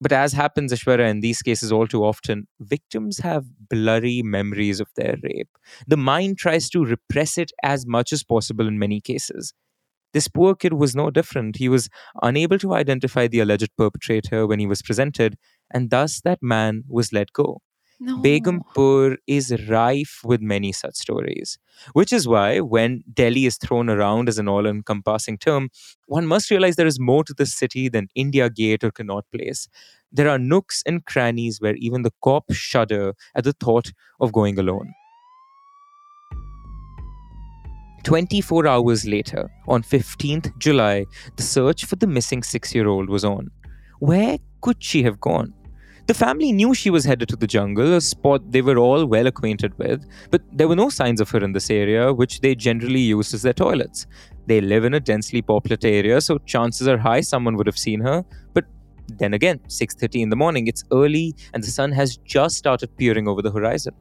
But 0.00 0.12
as 0.12 0.32
happens, 0.32 0.72
Ashwara, 0.72 1.10
in 1.10 1.20
these 1.20 1.42
cases 1.42 1.70
all 1.70 1.86
too 1.86 2.04
often, 2.04 2.46
victims 2.58 3.18
have 3.18 3.44
blurry 3.68 4.22
memories 4.22 4.80
of 4.80 4.88
their 4.96 5.16
rape. 5.22 5.50
The 5.86 5.98
mind 5.98 6.38
tries 6.38 6.70
to 6.70 6.84
repress 6.84 7.36
it 7.36 7.52
as 7.62 7.86
much 7.86 8.12
as 8.12 8.24
possible 8.24 8.66
in 8.66 8.78
many 8.78 9.00
cases. 9.02 9.52
This 10.12 10.28
poor 10.28 10.54
kid 10.54 10.74
was 10.74 10.94
no 10.96 11.10
different. 11.10 11.56
He 11.56 11.68
was 11.68 11.88
unable 12.22 12.58
to 12.58 12.74
identify 12.74 13.28
the 13.28 13.40
alleged 13.40 13.70
perpetrator 13.76 14.46
when 14.46 14.58
he 14.58 14.66
was 14.66 14.82
presented, 14.82 15.36
and 15.72 15.90
thus 15.90 16.20
that 16.22 16.42
man 16.42 16.84
was 16.88 17.12
let 17.12 17.32
go. 17.32 17.62
No. 18.02 18.16
Begumpur 18.16 19.18
is 19.26 19.54
rife 19.68 20.20
with 20.24 20.40
many 20.40 20.72
such 20.72 20.94
stories, 20.94 21.58
which 21.92 22.14
is 22.14 22.26
why 22.26 22.60
when 22.60 23.04
Delhi 23.12 23.44
is 23.44 23.58
thrown 23.58 23.90
around 23.90 24.26
as 24.30 24.38
an 24.38 24.48
all 24.48 24.66
encompassing 24.66 25.36
term, 25.36 25.68
one 26.06 26.26
must 26.26 26.50
realize 26.50 26.76
there 26.76 26.86
is 26.86 26.98
more 26.98 27.24
to 27.24 27.34
this 27.34 27.54
city 27.54 27.90
than 27.90 28.08
India 28.14 28.48
Gate 28.48 28.84
or 28.84 28.90
Connaught 28.90 29.26
Place. 29.30 29.68
There 30.10 30.30
are 30.30 30.38
nooks 30.38 30.82
and 30.86 31.04
crannies 31.04 31.60
where 31.60 31.76
even 31.76 32.00
the 32.00 32.12
cops 32.24 32.56
shudder 32.56 33.12
at 33.34 33.44
the 33.44 33.52
thought 33.52 33.92
of 34.18 34.32
going 34.32 34.58
alone. 34.58 34.94
24 38.04 38.66
hours 38.66 39.06
later, 39.06 39.50
on 39.68 39.82
15th 39.82 40.56
July, 40.58 41.04
the 41.36 41.42
search 41.42 41.84
for 41.84 41.96
the 41.96 42.06
missing 42.06 42.42
six 42.42 42.74
year 42.74 42.88
old 42.88 43.08
was 43.08 43.24
on. 43.24 43.50
Where 43.98 44.38
could 44.60 44.82
she 44.82 45.02
have 45.02 45.20
gone? 45.20 45.52
The 46.06 46.14
family 46.14 46.50
knew 46.50 46.74
she 46.74 46.90
was 46.90 47.04
headed 47.04 47.28
to 47.28 47.36
the 47.36 47.46
jungle, 47.46 47.94
a 47.94 48.00
spot 48.00 48.50
they 48.50 48.62
were 48.62 48.78
all 48.78 49.06
well 49.06 49.28
acquainted 49.28 49.78
with, 49.78 50.04
but 50.30 50.42
there 50.50 50.66
were 50.66 50.74
no 50.74 50.88
signs 50.88 51.20
of 51.20 51.30
her 51.30 51.38
in 51.38 51.52
this 51.52 51.70
area, 51.70 52.12
which 52.12 52.40
they 52.40 52.54
generally 52.54 53.00
used 53.00 53.32
as 53.32 53.42
their 53.42 53.52
toilets. 53.52 54.06
They 54.46 54.60
live 54.60 54.84
in 54.84 54.94
a 54.94 55.00
densely 55.00 55.40
populated 55.40 55.86
area, 55.86 56.20
so 56.20 56.38
chances 56.38 56.88
are 56.88 56.98
high 56.98 57.20
someone 57.20 57.56
would 57.56 57.66
have 57.68 57.78
seen 57.78 58.00
her, 58.00 58.24
but 58.54 58.64
then 59.18 59.34
again, 59.34 59.60
6:30 59.68 60.22
in 60.22 60.30
the 60.30 60.36
morning, 60.36 60.66
it's 60.66 60.84
early 60.90 61.34
and 61.54 61.62
the 61.62 61.70
sun 61.70 61.92
has 61.92 62.16
just 62.16 62.56
started 62.56 62.96
peering 62.96 63.28
over 63.28 63.42
the 63.42 63.52
horizon. 63.52 63.94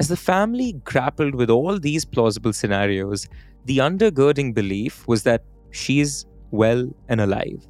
As 0.00 0.08
the 0.08 0.16
family 0.16 0.72
grappled 0.82 1.34
with 1.34 1.50
all 1.50 1.78
these 1.78 2.06
plausible 2.06 2.54
scenarios, 2.54 3.28
the 3.66 3.76
undergirding 3.76 4.54
belief 4.54 5.06
was 5.06 5.24
that 5.24 5.44
she's 5.72 6.24
well 6.50 6.88
and 7.10 7.20
alive. 7.20 7.68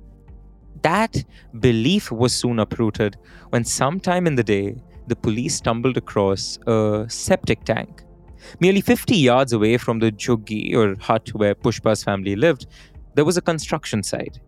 That 0.82 1.24
belief 1.58 2.12
was 2.12 2.32
soon 2.32 2.60
uprooted 2.60 3.16
when, 3.48 3.64
sometime 3.64 4.28
in 4.28 4.36
the 4.36 4.44
day, 4.44 4.76
the 5.08 5.16
police 5.16 5.56
stumbled 5.56 5.96
across 5.96 6.56
a 6.68 7.04
septic 7.08 7.64
tank. 7.64 8.04
Merely 8.60 8.80
50 8.80 9.16
yards 9.16 9.52
away 9.52 9.76
from 9.76 9.98
the 9.98 10.12
jhuggi 10.12 10.72
or 10.76 10.94
hut 11.00 11.30
where 11.34 11.56
Pushpa's 11.56 12.04
family 12.04 12.36
lived, 12.36 12.68
there 13.16 13.24
was 13.24 13.38
a 13.38 13.42
construction 13.42 14.04
site. 14.04 14.38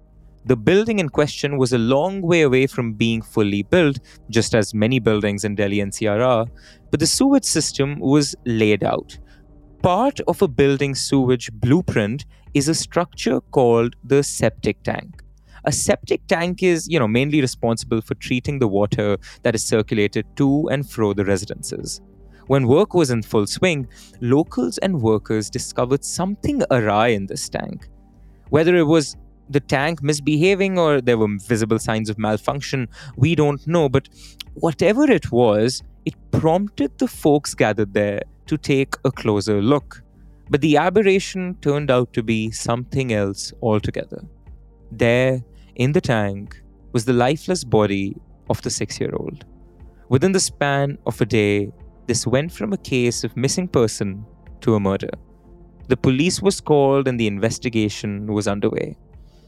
The 0.44 0.56
building 0.56 0.98
in 0.98 1.08
question 1.08 1.56
was 1.56 1.72
a 1.72 1.78
long 1.78 2.20
way 2.20 2.42
away 2.42 2.66
from 2.66 2.94
being 2.94 3.22
fully 3.22 3.62
built, 3.62 4.00
just 4.28 4.56
as 4.56 4.74
many 4.74 4.98
buildings 4.98 5.44
in 5.44 5.54
Delhi 5.54 5.78
and 5.78 5.92
NCR 5.92 6.20
are, 6.20 6.46
but 6.90 6.98
the 6.98 7.06
sewage 7.06 7.44
system 7.44 8.00
was 8.00 8.34
laid 8.44 8.82
out. 8.82 9.16
Part 9.82 10.18
of 10.26 10.42
a 10.42 10.48
building 10.48 10.96
sewage 10.96 11.52
blueprint 11.52 12.26
is 12.54 12.68
a 12.68 12.74
structure 12.74 13.40
called 13.40 13.94
the 14.04 14.22
septic 14.22 14.82
tank. 14.82 15.22
A 15.64 15.70
septic 15.70 16.26
tank 16.26 16.62
is 16.64 16.88
you 16.88 16.98
know 16.98 17.06
mainly 17.06 17.40
responsible 17.40 18.00
for 18.00 18.14
treating 18.16 18.58
the 18.58 18.66
water 18.66 19.18
that 19.44 19.54
is 19.54 19.64
circulated 19.64 20.26
to 20.36 20.68
and 20.72 20.88
fro 20.88 21.12
the 21.12 21.24
residences. 21.24 22.00
When 22.48 22.66
work 22.66 22.94
was 22.94 23.12
in 23.12 23.22
full 23.22 23.46
swing 23.46 23.86
locals 24.20 24.78
and 24.78 25.00
workers 25.00 25.48
discovered 25.48 26.04
something 26.04 26.62
awry 26.72 27.08
in 27.08 27.26
this 27.26 27.48
tank. 27.48 27.88
Whether 28.50 28.76
it 28.76 28.84
was 28.84 29.16
the 29.52 29.60
tank 29.60 30.02
misbehaving 30.02 30.78
or 30.78 31.00
there 31.00 31.18
were 31.18 31.28
visible 31.46 31.78
signs 31.78 32.10
of 32.10 32.18
malfunction 32.18 32.88
we 33.16 33.34
don't 33.34 33.66
know 33.66 33.88
but 33.88 34.08
whatever 34.54 35.10
it 35.10 35.30
was 35.30 35.82
it 36.04 36.14
prompted 36.30 36.96
the 36.98 37.08
folks 37.08 37.54
gathered 37.54 37.94
there 37.94 38.22
to 38.46 38.56
take 38.56 38.94
a 39.04 39.10
closer 39.10 39.60
look 39.62 40.02
but 40.50 40.60
the 40.60 40.76
aberration 40.76 41.56
turned 41.60 41.90
out 41.90 42.12
to 42.12 42.22
be 42.22 42.50
something 42.50 43.12
else 43.12 43.52
altogether 43.62 44.22
there 44.90 45.42
in 45.76 45.92
the 45.92 46.00
tank 46.00 46.62
was 46.92 47.04
the 47.04 47.12
lifeless 47.12 47.64
body 47.64 48.14
of 48.50 48.60
the 48.62 48.70
six 48.70 49.00
year 49.00 49.12
old. 49.14 49.44
Within 50.08 50.32
the 50.32 50.40
span 50.40 50.98
of 51.06 51.20
a 51.20 51.26
day, 51.26 51.72
this 52.06 52.26
went 52.26 52.52
from 52.52 52.72
a 52.72 52.76
case 52.76 53.24
of 53.24 53.36
missing 53.36 53.68
person 53.68 54.24
to 54.60 54.74
a 54.74 54.80
murder. 54.80 55.10
The 55.88 55.96
police 55.96 56.42
was 56.42 56.60
called 56.60 57.08
and 57.08 57.18
the 57.18 57.26
investigation 57.26 58.32
was 58.32 58.46
underway. 58.46 58.96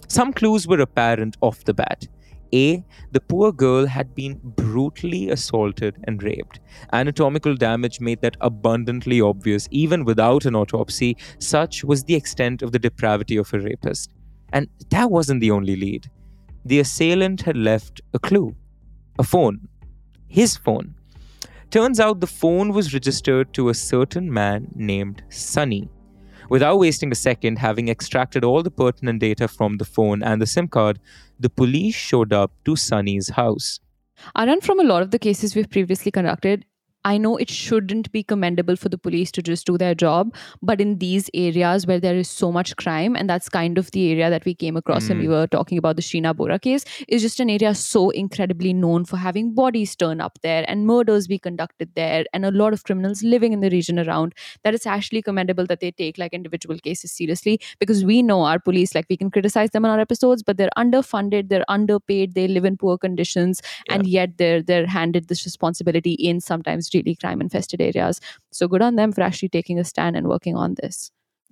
Some 0.08 0.32
clues 0.32 0.66
were 0.66 0.80
apparent 0.80 1.36
off 1.40 1.64
the 1.64 1.74
bat. 1.74 2.06
A. 2.52 2.84
The 3.10 3.20
poor 3.20 3.50
girl 3.52 3.86
had 3.86 4.14
been 4.14 4.40
brutally 4.42 5.30
assaulted 5.30 5.96
and 6.04 6.22
raped. 6.22 6.60
Anatomical 6.92 7.56
damage 7.56 8.00
made 8.00 8.20
that 8.20 8.36
abundantly 8.40 9.20
obvious, 9.20 9.66
even 9.70 10.04
without 10.04 10.44
an 10.44 10.54
autopsy. 10.54 11.16
Such 11.38 11.82
was 11.82 12.04
the 12.04 12.14
extent 12.14 12.62
of 12.62 12.70
the 12.70 12.78
depravity 12.78 13.36
of 13.36 13.52
a 13.52 13.58
rapist. 13.58 14.12
And 14.52 14.68
that 14.90 15.10
wasn't 15.10 15.40
the 15.40 15.50
only 15.50 15.74
lead. 15.74 16.08
The 16.64 16.80
assailant 16.80 17.42
had 17.42 17.56
left 17.56 18.00
a 18.12 18.18
clue 18.18 18.54
a 19.18 19.22
phone. 19.22 19.68
His 20.26 20.56
phone. 20.56 20.94
Turns 21.70 22.00
out 22.00 22.20
the 22.20 22.26
phone 22.26 22.72
was 22.72 22.94
registered 22.94 23.52
to 23.54 23.68
a 23.68 23.74
certain 23.74 24.32
man 24.32 24.68
named 24.74 25.22
Sunny. 25.28 25.88
Without 26.48 26.78
wasting 26.78 27.10
a 27.10 27.14
second, 27.14 27.58
having 27.58 27.88
extracted 27.88 28.44
all 28.44 28.62
the 28.62 28.70
pertinent 28.70 29.20
data 29.20 29.48
from 29.48 29.78
the 29.78 29.84
phone 29.84 30.22
and 30.22 30.40
the 30.40 30.46
SIM 30.46 30.68
card, 30.68 30.98
the 31.38 31.50
police 31.50 31.94
showed 31.94 32.32
up 32.32 32.52
to 32.64 32.76
Sunny's 32.76 33.30
house. 33.30 33.80
Aran, 34.36 34.60
from 34.60 34.80
a 34.80 34.84
lot 34.84 35.02
of 35.02 35.10
the 35.10 35.18
cases 35.18 35.56
we've 35.56 35.70
previously 35.70 36.12
conducted, 36.12 36.64
I 37.04 37.18
know 37.18 37.36
it 37.36 37.50
shouldn't 37.50 38.10
be 38.12 38.22
commendable 38.22 38.76
for 38.76 38.88
the 38.88 38.96
police 38.96 39.30
to 39.32 39.42
just 39.42 39.66
do 39.66 39.76
their 39.76 39.94
job, 39.94 40.34
but 40.62 40.80
in 40.80 40.98
these 40.98 41.28
areas 41.34 41.86
where 41.86 42.00
there 42.00 42.16
is 42.16 42.28
so 42.28 42.50
much 42.50 42.76
crime, 42.76 43.14
and 43.14 43.28
that's 43.28 43.48
kind 43.48 43.76
of 43.76 43.90
the 43.90 44.10
area 44.10 44.30
that 44.30 44.44
we 44.44 44.54
came 44.54 44.76
across 44.76 45.04
mm. 45.04 45.10
when 45.10 45.18
we 45.18 45.24
hmm. 45.26 45.32
were 45.32 45.46
talking 45.46 45.76
about 45.76 45.96
the 45.96 46.02
Sheena 46.02 46.34
Bora 46.34 46.58
case, 46.58 46.84
is 47.08 47.20
just 47.20 47.40
an 47.40 47.50
area 47.50 47.74
so 47.74 48.10
incredibly 48.10 48.72
known 48.72 49.04
for 49.04 49.18
having 49.18 49.54
bodies 49.54 49.94
turn 49.94 50.20
up 50.20 50.38
there 50.42 50.64
and 50.66 50.86
murders 50.86 51.26
be 51.26 51.38
conducted 51.38 51.90
there, 51.94 52.24
and 52.32 52.46
a 52.46 52.50
lot 52.50 52.72
of 52.72 52.84
criminals 52.84 53.22
living 53.22 53.52
in 53.52 53.60
the 53.60 53.70
region 53.70 53.98
around. 53.98 54.34
That 54.62 54.74
it's 54.74 54.86
actually 54.86 55.22
commendable 55.22 55.66
that 55.66 55.80
they 55.80 55.90
take 55.90 56.16
like 56.16 56.32
individual 56.32 56.78
cases 56.78 57.12
seriously 57.12 57.60
because 57.78 58.04
we 58.04 58.22
know 58.22 58.42
our 58.42 58.58
police, 58.58 58.94
like 58.94 59.06
we 59.10 59.16
can 59.16 59.30
criticize 59.30 59.70
them 59.70 59.84
on 59.84 59.90
our 59.90 60.00
episodes, 60.00 60.42
but 60.42 60.56
they're 60.56 60.70
underfunded, 60.78 61.48
they're 61.50 61.64
underpaid, 61.68 62.34
they 62.34 62.48
live 62.48 62.64
in 62.64 62.78
poor 62.78 62.96
conditions, 62.96 63.60
yeah. 63.88 63.94
and 63.94 64.06
yet 64.06 64.38
they're 64.38 64.62
they're 64.62 64.86
handed 64.86 65.28
this 65.28 65.44
responsibility 65.44 66.12
in 66.12 66.40
sometimes 66.40 66.88
really 66.94 67.16
crime 67.16 67.40
infested 67.40 67.80
areas. 67.80 68.20
So 68.52 68.68
good 68.68 68.82
on 68.82 68.96
them 68.96 69.12
for 69.12 69.22
actually 69.22 69.50
taking 69.50 69.78
a 69.78 69.84
stand 69.84 70.16
and 70.16 70.28
working 70.28 70.56
on 70.56 70.74
this. 70.74 71.10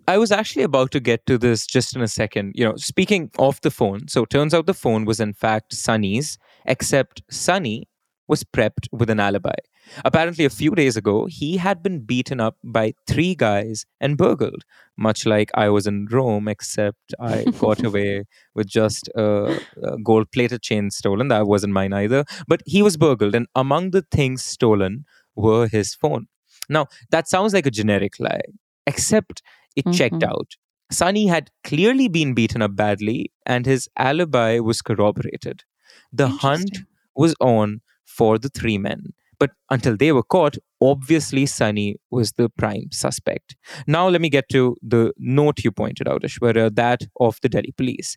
I 0.09 0.19
was 0.19 0.33
actually 0.33 0.65
about 0.65 0.91
to 0.93 1.01
get 1.01 1.27
to 1.27 1.39
this 1.39 1.67
just 1.67 1.95
in 1.95 2.03
a 2.03 2.09
second. 2.09 2.53
You 2.57 2.65
know, 2.65 2.77
speaking 2.77 3.31
of 3.39 3.61
the 3.61 3.71
phone, 3.71 4.09
so 4.09 4.25
turns 4.25 4.53
out 4.53 4.67
the 4.67 4.75
phone 4.75 5.05
was 5.05 5.21
in 5.21 5.33
fact 5.33 5.75
Sunny's, 5.75 6.39
except 6.67 7.23
Sunny 7.31 7.89
was 8.27 8.45
prepped 8.45 8.89
with 8.91 9.11
an 9.11 9.21
alibi. 9.21 9.55
Apparently, 10.05 10.45
a 10.45 10.51
few 10.51 10.75
days 10.75 10.97
ago, 10.97 11.27
he 11.27 11.57
had 11.57 11.83
been 11.83 12.01
beaten 12.01 12.41
up 12.41 12.57
by 12.65 12.95
three 13.07 13.35
guys 13.35 13.85
and 14.01 14.17
burgled, 14.17 14.65
much 14.97 15.27
like 15.27 15.51
I 15.55 15.69
was 15.69 15.87
in 15.87 16.07
Rome, 16.11 16.49
except 16.49 17.15
I 17.21 17.45
got 17.59 17.85
away 17.85 18.25
with 18.55 18.69
just 18.69 19.09
a, 19.15 19.59
a 19.83 19.99
gold 20.03 20.31
plated 20.33 20.63
chain 20.63 20.91
stolen. 20.91 21.29
That 21.29 21.47
wasn't 21.47 21.73
mine 21.73 21.93
either. 21.93 22.25
But 22.47 22.63
he 22.65 22.81
was 22.81 22.97
burgled, 22.97 23.35
and 23.35 23.47
among 23.55 23.91
the 23.91 24.03
things 24.03 24.43
stolen 24.43 25.05
were 25.35 25.69
his 25.69 25.95
phone. 25.95 26.27
Now, 26.69 26.87
that 27.11 27.29
sounds 27.29 27.53
like 27.53 27.67
a 27.67 27.71
generic 27.71 28.19
lie, 28.19 28.41
except 28.87 29.43
it 29.77 29.85
mm-hmm. 29.85 29.93
checked 29.93 30.23
out. 30.23 30.57
Sunny 30.91 31.27
had 31.27 31.51
clearly 31.65 32.09
been 32.09 32.35
beaten 32.35 32.63
up 32.63 32.77
badly, 32.77 33.33
and 33.47 33.65
his 33.65 33.89
alibi 33.97 34.59
was 34.59 34.83
corroborated. 34.83 35.65
The 36.13 36.29
hunt 36.29 36.79
was 37.17 37.35
on 37.41 37.81
for 38.05 38.39
the 38.39 38.51
three 38.51 38.79
men. 38.79 39.15
But 39.39 39.51
until 39.71 39.97
they 39.97 40.13
were 40.13 40.23
caught, 40.23 40.57
obviously 40.81 41.47
Sunny 41.47 41.97
was 42.11 42.33
the 42.33 42.49
prime 42.49 42.93
suspect. 42.93 43.57
Now, 43.87 44.09
let 44.09 44.21
me 44.21 44.29
get 44.29 44.49
to 44.51 44.77
the 44.83 45.13
note 45.19 45.65
you 45.65 45.73
pointed 45.73 46.07
out, 46.07 46.23
Ashwarya, 46.23 46.75
that 46.77 47.01
of 47.19 47.39
the 47.43 47.49
Delhi 47.49 47.73
police. 47.77 48.17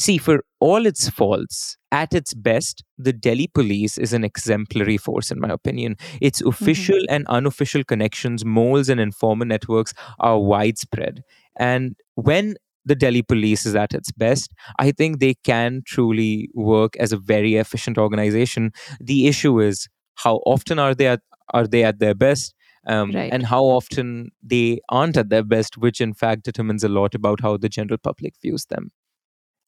See, 0.00 0.16
for 0.16 0.42
all 0.60 0.86
its 0.86 1.10
faults, 1.10 1.76
at 1.92 2.14
its 2.14 2.32
best, 2.32 2.82
the 2.96 3.12
Delhi 3.12 3.48
police 3.48 3.98
is 3.98 4.14
an 4.14 4.24
exemplary 4.24 4.96
force, 4.96 5.30
in 5.30 5.38
my 5.38 5.50
opinion. 5.50 5.98
Its 6.22 6.40
mm-hmm. 6.40 6.48
official 6.48 6.96
mm-hmm. 6.96 7.14
and 7.14 7.26
unofficial 7.26 7.84
connections, 7.84 8.42
moles, 8.42 8.88
and 8.88 8.98
informer 8.98 9.44
networks 9.44 9.92
are 10.18 10.38
widespread. 10.38 11.22
And 11.58 11.96
when 12.14 12.54
the 12.86 12.94
Delhi 12.94 13.20
police 13.20 13.66
is 13.66 13.74
at 13.76 13.92
its 13.92 14.10
best, 14.10 14.54
I 14.78 14.90
think 14.90 15.20
they 15.20 15.34
can 15.44 15.82
truly 15.84 16.48
work 16.54 16.96
as 16.96 17.12
a 17.12 17.18
very 17.18 17.56
efficient 17.56 17.98
organization. 17.98 18.72
The 19.00 19.26
issue 19.26 19.60
is 19.60 19.86
how 20.14 20.36
often 20.46 20.78
are 20.78 20.94
they 20.94 21.08
at, 21.08 21.20
are 21.52 21.66
they 21.66 21.84
at 21.84 21.98
their 21.98 22.14
best? 22.14 22.54
Um, 22.86 23.10
right. 23.10 23.30
and 23.30 23.44
how 23.44 23.64
often 23.64 24.30
they 24.42 24.80
aren't 24.88 25.18
at 25.18 25.28
their 25.28 25.44
best, 25.44 25.76
which 25.76 26.00
in 26.00 26.14
fact 26.14 26.44
determines 26.44 26.82
a 26.82 26.88
lot 26.88 27.14
about 27.14 27.42
how 27.42 27.58
the 27.58 27.68
general 27.68 27.98
public 27.98 28.32
views 28.40 28.64
them 28.70 28.90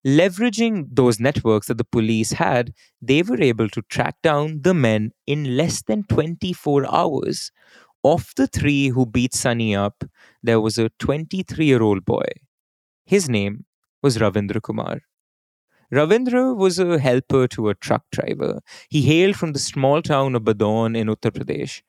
leveraging 0.06 0.88
those 0.92 1.20
networks 1.20 1.68
that 1.68 1.78
the 1.78 1.84
police 1.84 2.32
had, 2.32 2.74
they 3.00 3.22
were 3.22 3.40
able 3.40 3.68
to 3.70 3.82
track 3.82 4.16
down 4.22 4.62
the 4.62 4.74
men 4.74 5.12
in 5.26 5.56
less 5.56 5.82
than 5.82 6.04
24 6.04 6.86
hours. 6.92 7.52
Of 8.04 8.32
the 8.36 8.48
three 8.48 8.88
who 8.88 9.06
beat 9.06 9.32
Sunny 9.34 9.76
up, 9.76 10.04
there 10.42 10.60
was 10.60 10.76
a 10.78 10.90
23 10.98 11.66
year 11.66 11.82
old 11.82 12.04
boy 12.04 12.26
His 13.06 13.28
name 13.28 13.66
was 14.02 14.18
Ravindra 14.18 14.60
Kumar. 14.62 15.02
Ravindra 15.92 16.56
was 16.56 16.78
a 16.80 16.98
helper 16.98 17.46
to 17.48 17.68
a 17.68 17.74
truck 17.74 18.04
driver. 18.10 18.62
He 18.88 19.02
hailed 19.02 19.36
from 19.36 19.52
the 19.52 19.58
small 19.60 20.02
town 20.02 20.34
of 20.34 20.42
Budaun 20.42 20.96
in 20.96 21.06
Uttar 21.08 21.30
Pradesh. 21.30 21.82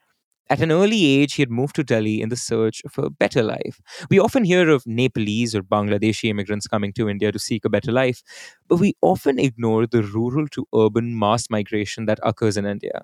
At 0.53 0.61
an 0.61 0.71
early 0.71 1.05
age, 1.05 1.33
he 1.33 1.41
had 1.41 1.49
moved 1.49 1.75
to 1.77 1.83
Delhi 1.83 2.21
in 2.21 2.29
the 2.29 2.35
search 2.35 2.81
of 2.85 2.97
a 2.97 3.09
better 3.09 3.41
life. 3.43 3.81
We 4.09 4.19
often 4.19 4.43
hear 4.43 4.69
of 4.69 4.85
Nepalese 4.85 5.55
or 5.55 5.63
Bangladeshi 5.63 6.29
immigrants 6.29 6.67
coming 6.67 6.93
to 6.93 7.09
India 7.09 7.31
to 7.31 7.39
seek 7.39 7.65
a 7.65 7.69
better 7.69 7.91
life, 7.91 8.21
but 8.67 8.77
we 8.77 8.93
often 9.01 9.39
ignore 9.39 9.87
the 9.87 10.03
rural 10.03 10.47
to 10.49 10.67
urban 10.75 11.17
mass 11.17 11.49
migration 11.49 12.05
that 12.05 12.19
occurs 12.23 12.57
in 12.57 12.65
India 12.65 13.03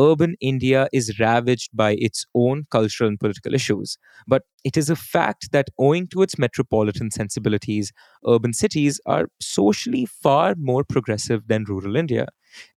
urban 0.00 0.36
India 0.40 0.88
is 0.92 1.20
ravaged 1.20 1.70
by 1.74 1.92
its 1.98 2.26
own 2.34 2.64
cultural 2.70 3.08
and 3.08 3.20
political 3.20 3.54
issues. 3.54 3.98
But 4.26 4.44
it 4.64 4.76
is 4.76 4.90
a 4.90 4.96
fact 4.96 5.52
that, 5.52 5.68
owing 5.78 6.08
to 6.08 6.22
its 6.22 6.38
metropolitan 6.38 7.12
sensibilities, 7.12 7.92
urban 8.26 8.54
cities 8.54 9.00
are 9.06 9.28
socially 9.40 10.06
far 10.06 10.54
more 10.58 10.84
progressive 10.84 11.48
than 11.48 11.64
rural 11.64 11.96
India 11.96 12.28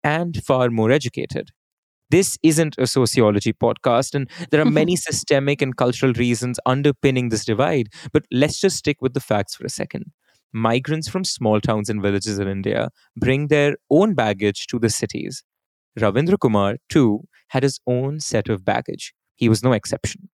and 0.05 0.43
far 0.45 0.71
more 0.71 0.91
educated. 0.93 1.51
This 2.11 2.39
isn't 2.43 2.77
a 2.79 2.87
sociology 2.87 3.53
podcast, 3.53 4.15
and 4.15 4.29
there 4.51 4.61
are 4.61 4.71
many 4.71 4.97
systemic 5.09 5.63
and 5.63 5.77
cultural 5.77 6.13
reasons 6.15 6.59
underpinning 6.67 7.29
this 7.29 7.45
divide. 7.45 7.89
But 8.13 8.25
let's 8.33 8.61
just 8.61 8.77
stick 8.77 9.01
with 9.01 9.15
the 9.15 9.21
facts 9.21 9.55
for 9.55 9.65
a 9.65 9.71
second 9.71 10.13
migrants 10.53 11.09
from 11.09 11.25
small 11.25 11.61
towns 11.61 11.89
and 11.89 12.03
villages 12.03 12.39
in 12.39 12.49
India 12.49 12.89
bring 13.17 13.49
their 13.49 13.77
own 13.91 14.15
baggage 14.15 14.67
to 14.67 14.79
the 14.79 14.91
cities. 14.91 15.45
Ravindra 15.99 16.39
Kumar, 16.39 16.77
too, 16.89 17.21
had 17.49 17.63
his 17.63 17.81
own 17.87 18.21
set 18.21 18.49
of 18.49 18.65
baggage. 18.65 19.13
He 19.37 19.49
was 19.49 19.63
no 19.63 19.73
exception. 19.73 20.29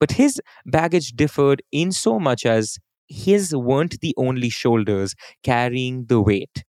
But 0.00 0.12
his 0.12 0.40
baggage 0.66 1.12
differed 1.12 1.62
in 1.72 1.92
so 1.92 2.18
much 2.18 2.44
as 2.46 2.78
his 3.08 3.54
weren't 3.54 4.00
the 4.00 4.14
only 4.16 4.48
shoulders 4.50 5.14
carrying 5.42 6.06
the 6.06 6.20
weight. 6.20 6.64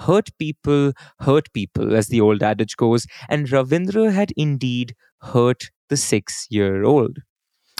Hurt 0.00 0.30
people 0.38 0.92
hurt 1.20 1.52
people, 1.52 1.94
as 1.94 2.08
the 2.08 2.20
old 2.20 2.42
adage 2.42 2.76
goes, 2.76 3.06
and 3.28 3.46
Ravindra 3.48 4.12
had 4.12 4.32
indeed 4.36 4.94
hurt 5.20 5.70
the 5.88 5.96
six 5.96 6.46
year 6.50 6.84
old. 6.84 7.18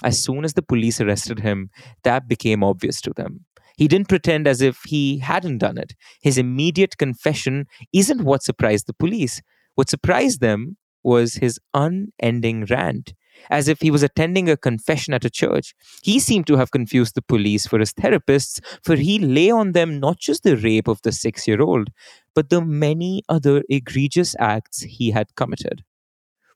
As 0.03 0.23
soon 0.23 0.45
as 0.45 0.55
the 0.55 0.63
police 0.63 1.01
arrested 1.01 1.41
him, 1.41 1.71
that 2.05 2.29
became 2.29 2.65
obvious 2.65 3.01
to 3.03 3.13
them. 3.15 3.45
He 3.77 3.89
didn't 3.89 4.09
pretend 4.09 4.47
as 4.47 4.61
if 4.61 4.81
he 4.87 5.19
hadn't 5.19 5.59
done 5.59 5.79
it. 5.79 5.95
His 6.23 6.37
immediate 6.39 6.99
confession 6.99 7.67
isn't 7.93 8.23
what 8.25 8.43
surprised 8.43 8.87
the 8.87 8.95
police. 8.95 9.41
What 9.75 9.89
surprised 9.89 10.41
them 10.41 10.77
was 11.03 11.35
his 11.35 11.59
unending 11.73 12.67
rant, 12.67 13.15
as 13.49 13.69
if 13.69 13.81
he 13.81 13.91
was 13.91 14.03
attending 14.03 14.49
a 14.49 14.57
confession 14.57 15.15
at 15.15 15.25
a 15.25 15.31
church. 15.31 15.75
He 16.03 16.19
seemed 16.19 16.47
to 16.49 16.57
have 16.57 16.71
confused 16.71 17.15
the 17.15 17.23
police 17.23 17.67
for 17.67 17.79
his 17.79 17.93
therapists, 17.93 18.61
for 18.83 18.97
he 18.97 19.19
lay 19.19 19.51
on 19.51 19.73
them 19.73 20.01
not 20.01 20.19
just 20.19 20.43
the 20.43 20.57
rape 20.57 20.89
of 20.89 21.03
the 21.03 21.13
six 21.13 21.49
year 21.49 21.63
old, 21.63 21.89
but 22.35 22.51
the 22.51 22.61
many 22.61 23.23
other 23.29 23.63
egregious 23.69 24.35
acts 24.39 24.83
he 24.83 25.11
had 25.11 25.35
committed. 25.35 25.85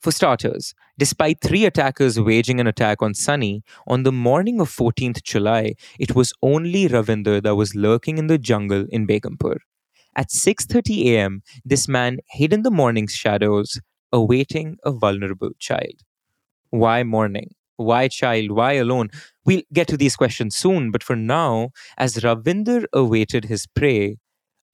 For 0.00 0.12
starters, 0.12 0.74
despite 0.98 1.40
three 1.40 1.64
attackers 1.64 2.20
waging 2.20 2.60
an 2.60 2.66
attack 2.66 3.00
on 3.00 3.14
Sunny, 3.14 3.62
on 3.86 4.02
the 4.02 4.12
morning 4.12 4.60
of 4.60 4.68
14th 4.68 5.22
July, 5.22 5.76
it 5.98 6.14
was 6.14 6.34
only 6.42 6.88
Ravinder 6.88 7.42
that 7.42 7.54
was 7.54 7.74
lurking 7.74 8.18
in 8.18 8.26
the 8.26 8.36
jungle 8.36 8.84
in 8.90 9.06
Begumpur. 9.06 9.56
At 10.14 10.30
6:30 10.30 11.06
a.m., 11.06 11.42
this 11.64 11.88
man 11.88 12.18
hid 12.30 12.52
in 12.52 12.62
the 12.64 12.70
morning's 12.70 13.14
shadows, 13.14 13.80
awaiting 14.12 14.76
a 14.84 14.92
vulnerable 14.92 15.52
child. 15.58 16.02
Why 16.82 17.02
mourning? 17.04 17.50
Why 17.76 18.08
child? 18.08 18.50
Why 18.52 18.72
alone? 18.74 19.10
We'll 19.44 19.62
get 19.72 19.88
to 19.88 19.96
these 19.96 20.16
questions 20.16 20.56
soon, 20.56 20.90
but 20.90 21.02
for 21.02 21.16
now, 21.16 21.70
as 21.96 22.16
Ravinder 22.16 22.84
awaited 22.92 23.46
his 23.46 23.66
prey, 23.66 24.18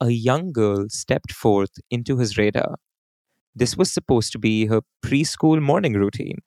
a 0.01 0.11
young 0.11 0.53
girl 0.53 0.87
stepped 0.91 1.33
forth 1.33 1.73
into 1.91 2.19
his 2.19 2.39
radar. 2.39 2.77
This 3.55 3.77
was 3.77 3.93
supposed 3.93 4.33
to 4.33 4.39
be 4.39 4.67
her 4.67 4.83
preschool 5.05 5.61
morning 5.61 5.95
routine. 5.95 6.39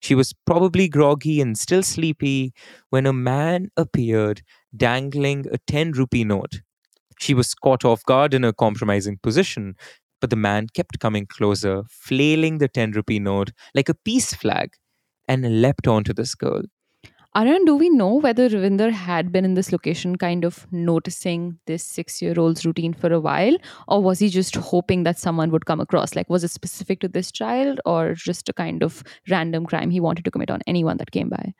She 0.00 0.14
was 0.14 0.34
probably 0.46 0.88
groggy 0.88 1.40
and 1.40 1.58
still 1.58 1.82
sleepy 1.82 2.52
when 2.90 3.06
a 3.06 3.12
man 3.12 3.68
appeared 3.76 4.42
dangling 4.76 5.46
a 5.52 5.58
10 5.66 5.92
rupee 5.92 6.24
note 6.24 6.60
she 7.18 7.34
was 7.34 7.54
caught 7.54 7.84
off 7.84 8.04
guard 8.04 8.34
in 8.34 8.44
a 8.44 8.52
compromising 8.52 9.18
position, 9.22 9.74
but 10.20 10.30
the 10.30 10.36
man 10.36 10.68
kept 10.74 11.00
coming 11.00 11.26
closer, 11.26 11.82
flailing 11.90 12.58
the 12.58 12.68
10 12.68 12.92
rupee 12.92 13.18
note 13.18 13.52
like 13.74 13.88
a 13.88 13.94
peace 13.94 14.34
flag, 14.34 14.72
and 15.28 15.62
leapt 15.62 15.86
onto 15.86 16.12
this 16.12 16.34
girl. 16.34 16.62
Aryan, 17.34 17.66
do 17.66 17.76
we 17.76 17.90
know 17.90 18.14
whether 18.14 18.48
Ravinder 18.48 18.90
had 18.90 19.30
been 19.30 19.44
in 19.44 19.52
this 19.52 19.70
location 19.70 20.16
kind 20.16 20.42
of 20.42 20.66
noticing 20.72 21.58
this 21.66 21.84
six 21.84 22.22
year 22.22 22.40
old's 22.40 22.64
routine 22.64 22.94
for 22.94 23.12
a 23.12 23.20
while, 23.20 23.58
or 23.88 24.02
was 24.02 24.20
he 24.20 24.30
just 24.30 24.56
hoping 24.56 25.02
that 25.02 25.18
someone 25.18 25.50
would 25.50 25.66
come 25.66 25.78
across? 25.78 26.16
Like, 26.16 26.30
was 26.30 26.44
it 26.44 26.50
specific 26.50 27.00
to 27.00 27.08
this 27.08 27.30
child, 27.30 27.78
or 27.84 28.14
just 28.14 28.48
a 28.48 28.54
kind 28.54 28.82
of 28.82 29.04
random 29.28 29.66
crime 29.66 29.90
he 29.90 30.00
wanted 30.00 30.24
to 30.24 30.30
commit 30.30 30.50
on 30.50 30.62
anyone 30.66 30.96
that 30.96 31.10
came 31.10 31.28
by? 31.28 31.52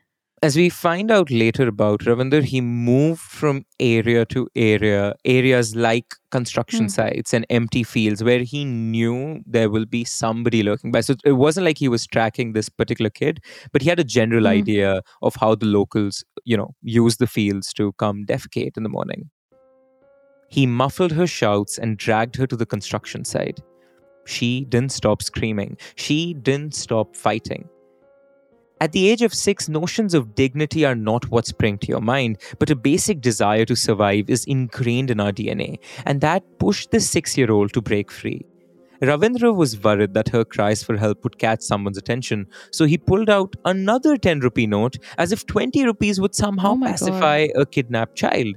As 0.42 0.54
we 0.54 0.68
find 0.68 1.10
out 1.10 1.30
later 1.30 1.66
about 1.66 2.00
Ravinder, 2.00 2.42
he 2.42 2.60
moved 2.60 3.20
from 3.20 3.64
area 3.80 4.26
to 4.26 4.48
area, 4.54 5.14
areas 5.24 5.74
like 5.74 6.14
construction 6.30 6.86
mm. 6.86 6.90
sites 6.90 7.32
and 7.32 7.46
empty 7.48 7.82
fields 7.82 8.22
where 8.22 8.40
he 8.40 8.64
knew 8.64 9.40
there 9.46 9.70
will 9.70 9.86
be 9.86 10.04
somebody 10.04 10.62
lurking 10.62 10.92
by. 10.92 11.00
So 11.00 11.14
it 11.24 11.32
wasn't 11.32 11.64
like 11.64 11.78
he 11.78 11.88
was 11.88 12.06
tracking 12.06 12.52
this 12.52 12.68
particular 12.68 13.08
kid, 13.08 13.42
but 13.72 13.80
he 13.80 13.88
had 13.88 13.98
a 13.98 14.04
general 14.04 14.44
mm. 14.44 14.48
idea 14.50 15.00
of 15.22 15.34
how 15.36 15.54
the 15.54 15.66
locals, 15.66 16.22
you 16.44 16.56
know, 16.56 16.74
use 16.82 17.16
the 17.16 17.26
fields 17.26 17.72
to 17.74 17.92
come 17.92 18.26
defecate 18.26 18.76
in 18.76 18.82
the 18.82 18.90
morning. 18.90 19.30
He 20.48 20.66
muffled 20.66 21.12
her 21.12 21.26
shouts 21.26 21.78
and 21.78 21.96
dragged 21.96 22.36
her 22.36 22.46
to 22.46 22.56
the 22.56 22.66
construction 22.66 23.24
site. 23.24 23.60
She 24.26 24.66
didn't 24.66 24.92
stop 24.92 25.22
screaming. 25.22 25.78
She 25.94 26.34
didn't 26.34 26.74
stop 26.74 27.16
fighting. 27.16 27.68
At 28.78 28.92
the 28.92 29.08
age 29.08 29.22
of 29.22 29.32
six, 29.32 29.70
notions 29.70 30.12
of 30.12 30.34
dignity 30.34 30.84
are 30.84 30.94
not 30.94 31.30
what 31.30 31.46
spring 31.46 31.78
to 31.78 31.86
your 31.86 32.02
mind, 32.02 32.38
but 32.58 32.70
a 32.70 32.76
basic 32.76 33.22
desire 33.22 33.64
to 33.64 33.74
survive 33.74 34.28
is 34.28 34.44
ingrained 34.44 35.10
in 35.10 35.18
our 35.18 35.32
DNA, 35.32 35.78
and 36.04 36.20
that 36.20 36.44
pushed 36.58 36.90
the 36.90 37.00
six 37.00 37.38
year 37.38 37.50
old 37.50 37.72
to 37.72 37.80
break 37.80 38.10
free. 38.10 38.44
Ravindra 39.00 39.54
was 39.54 39.82
worried 39.82 40.14
that 40.14 40.28
her 40.28 40.44
cries 40.44 40.82
for 40.82 40.96
help 40.96 41.24
would 41.24 41.38
catch 41.38 41.62
someone's 41.62 41.98
attention, 41.98 42.46
so 42.70 42.84
he 42.84 42.98
pulled 42.98 43.30
out 43.30 43.56
another 43.64 44.16
10 44.18 44.40
rupee 44.40 44.66
note 44.66 44.96
as 45.16 45.32
if 45.32 45.46
20 45.46 45.84
rupees 45.84 46.20
would 46.20 46.34
somehow 46.34 46.72
oh 46.72 46.80
pacify 46.80 47.46
God. 47.46 47.62
a 47.62 47.66
kidnapped 47.66 48.16
child. 48.16 48.56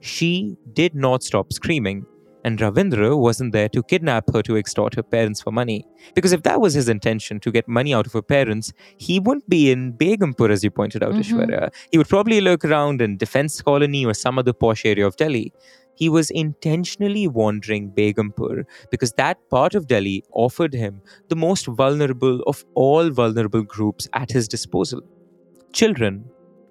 She 0.00 0.56
did 0.72 0.94
not 0.94 1.22
stop 1.24 1.52
screaming, 1.52 2.06
and 2.44 2.58
Ravindra 2.58 3.18
wasn't 3.18 3.52
there 3.52 3.68
to 3.68 3.82
kidnap 3.82 4.32
her 4.32 4.42
to 4.42 4.56
extort 4.56 4.94
her 4.94 5.02
parents 5.02 5.40
for 5.40 5.52
money. 5.52 5.86
Because 6.14 6.32
if 6.32 6.42
that 6.42 6.60
was 6.60 6.74
his 6.74 6.88
intention 6.88 7.40
to 7.40 7.50
get 7.50 7.68
money 7.68 7.92
out 7.94 8.06
of 8.06 8.12
her 8.12 8.22
parents, 8.22 8.72
he 8.96 9.20
wouldn't 9.20 9.48
be 9.48 9.70
in 9.70 9.92
Begumpur, 9.92 10.50
as 10.50 10.64
you 10.64 10.70
pointed 10.70 11.02
out, 11.02 11.12
mm-hmm. 11.12 11.38
Ishwarya. 11.38 11.72
He 11.90 11.98
would 11.98 12.08
probably 12.08 12.40
lurk 12.40 12.64
around 12.64 13.02
in 13.02 13.16
Defense 13.16 13.60
Colony 13.60 14.04
or 14.06 14.14
some 14.14 14.38
other 14.38 14.52
posh 14.52 14.84
area 14.84 15.06
of 15.06 15.16
Delhi. 15.16 15.52
He 15.94 16.08
was 16.08 16.30
intentionally 16.30 17.28
wandering 17.28 17.90
Begumpur 17.90 18.64
because 18.90 19.12
that 19.12 19.36
part 19.50 19.74
of 19.74 19.86
Delhi 19.86 20.24
offered 20.32 20.72
him 20.72 21.02
the 21.28 21.36
most 21.36 21.66
vulnerable 21.66 22.40
of 22.46 22.64
all 22.74 23.10
vulnerable 23.10 23.62
groups 23.62 24.08
at 24.14 24.30
his 24.30 24.48
disposal 24.48 25.02
children 25.72 26.24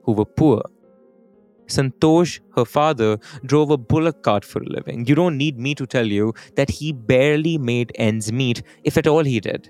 who 0.03 0.13
were 0.13 0.25
poor 0.25 0.61
Santosh, 1.69 2.39
her 2.55 2.65
father, 2.65 3.17
drove 3.45 3.71
a 3.71 3.77
bullock 3.77 4.23
cart 4.23 4.43
for 4.43 4.61
a 4.61 4.69
living. 4.69 5.05
You 5.05 5.15
don't 5.15 5.37
need 5.37 5.59
me 5.59 5.75
to 5.75 5.85
tell 5.85 6.05
you 6.05 6.33
that 6.55 6.69
he 6.69 6.91
barely 6.91 7.57
made 7.57 7.91
ends 7.95 8.31
meet, 8.31 8.63
if 8.83 8.97
at 8.97 9.07
all 9.07 9.23
he 9.23 9.39
did. 9.39 9.69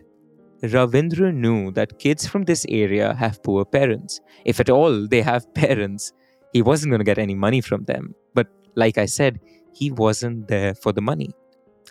Ravindra 0.64 1.34
knew 1.34 1.72
that 1.72 2.00
kids 2.00 2.28
from 2.28 2.44
this 2.44 2.66
area 2.68 3.14
have 3.14 3.42
poor 3.44 3.64
parents. 3.64 4.20
If 4.46 4.60
at 4.60 4.70
all 4.70 5.08
they 5.08 5.22
have 5.22 5.54
parents, 5.54 6.12
he 6.54 6.62
wasn't 6.62 6.92
going 6.92 7.00
to 7.00 7.06
get 7.06 7.20
any 7.20 7.36
money 7.36 7.62
from 7.62 7.86
them. 7.86 8.16
But 8.34 8.48
like 8.76 8.98
I 8.98 9.06
said, 9.06 9.40
he 9.74 9.92
wasn't 9.92 10.48
there 10.48 10.74
for 10.74 10.92
the 10.92 11.02
money. 11.02 11.32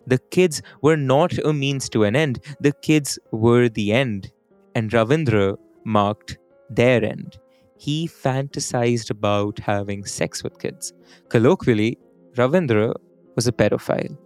The 0.07 0.18
kids 0.31 0.62
were 0.83 0.97
not 0.97 1.37
a 1.44 1.53
means 1.53 1.88
to 1.90 2.05
an 2.05 2.16
end, 2.16 2.44
the 2.61 2.73
kids 2.73 3.18
were 3.31 3.68
the 3.68 3.92
end. 3.92 4.33
And 4.75 4.90
Ravindra 4.90 5.57
marked 5.85 6.38
their 6.71 7.03
end 7.05 7.38
he 7.79 8.09
fantasized 8.09 9.11
about 9.11 9.59
having 9.61 10.05
sex 10.05 10.43
with 10.43 10.59
kids. 10.59 10.93
Colloquially, 11.29 11.97
Ravindra 12.37 12.95
was 13.37 13.47
a 13.47 13.53
pedophile. 13.53 14.17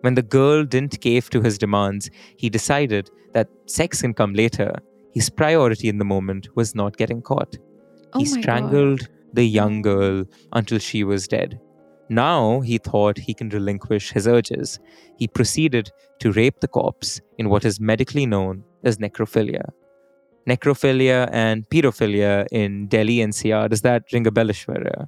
When 0.00 0.14
the 0.14 0.22
girl 0.22 0.64
didn't 0.64 1.00
cave 1.00 1.30
to 1.30 1.40
his 1.40 1.56
demands, 1.56 2.10
he 2.36 2.50
decided 2.50 3.10
that 3.32 3.48
sex 3.66 4.02
can 4.02 4.12
come 4.12 4.34
later. 4.34 4.74
His 5.14 5.30
priority 5.30 5.88
in 5.88 5.98
the 5.98 6.04
moment 6.04 6.48
was 6.56 6.74
not 6.74 6.96
getting 6.96 7.22
caught. 7.22 7.56
Oh 8.12 8.18
he 8.18 8.24
strangled 8.26 9.00
God. 9.00 9.08
the 9.32 9.44
young 9.44 9.82
girl 9.82 10.24
until 10.52 10.78
she 10.78 11.04
was 11.04 11.28
dead. 11.28 11.58
Now 12.08 12.60
he 12.60 12.78
thought 12.78 13.18
he 13.18 13.34
can 13.34 13.48
relinquish 13.48 14.12
his 14.12 14.28
urges. 14.28 14.78
He 15.18 15.26
proceeded 15.26 15.90
to 16.20 16.32
rape 16.32 16.60
the 16.60 16.68
corpse 16.68 17.20
in 17.38 17.48
what 17.48 17.64
is 17.64 17.80
medically 17.80 18.26
known 18.26 18.62
as 18.84 18.98
necrophilia 18.98 19.70
necrophilia 20.48 21.28
and 21.32 21.68
pedophilia 21.68 22.46
in 22.52 22.86
Delhi 22.88 23.16
NCR. 23.18 23.68
Does 23.68 23.82
that 23.82 24.04
ring 24.12 24.26
a 24.26 24.30
bell, 24.30 24.46
Ishwarya? 24.46 25.06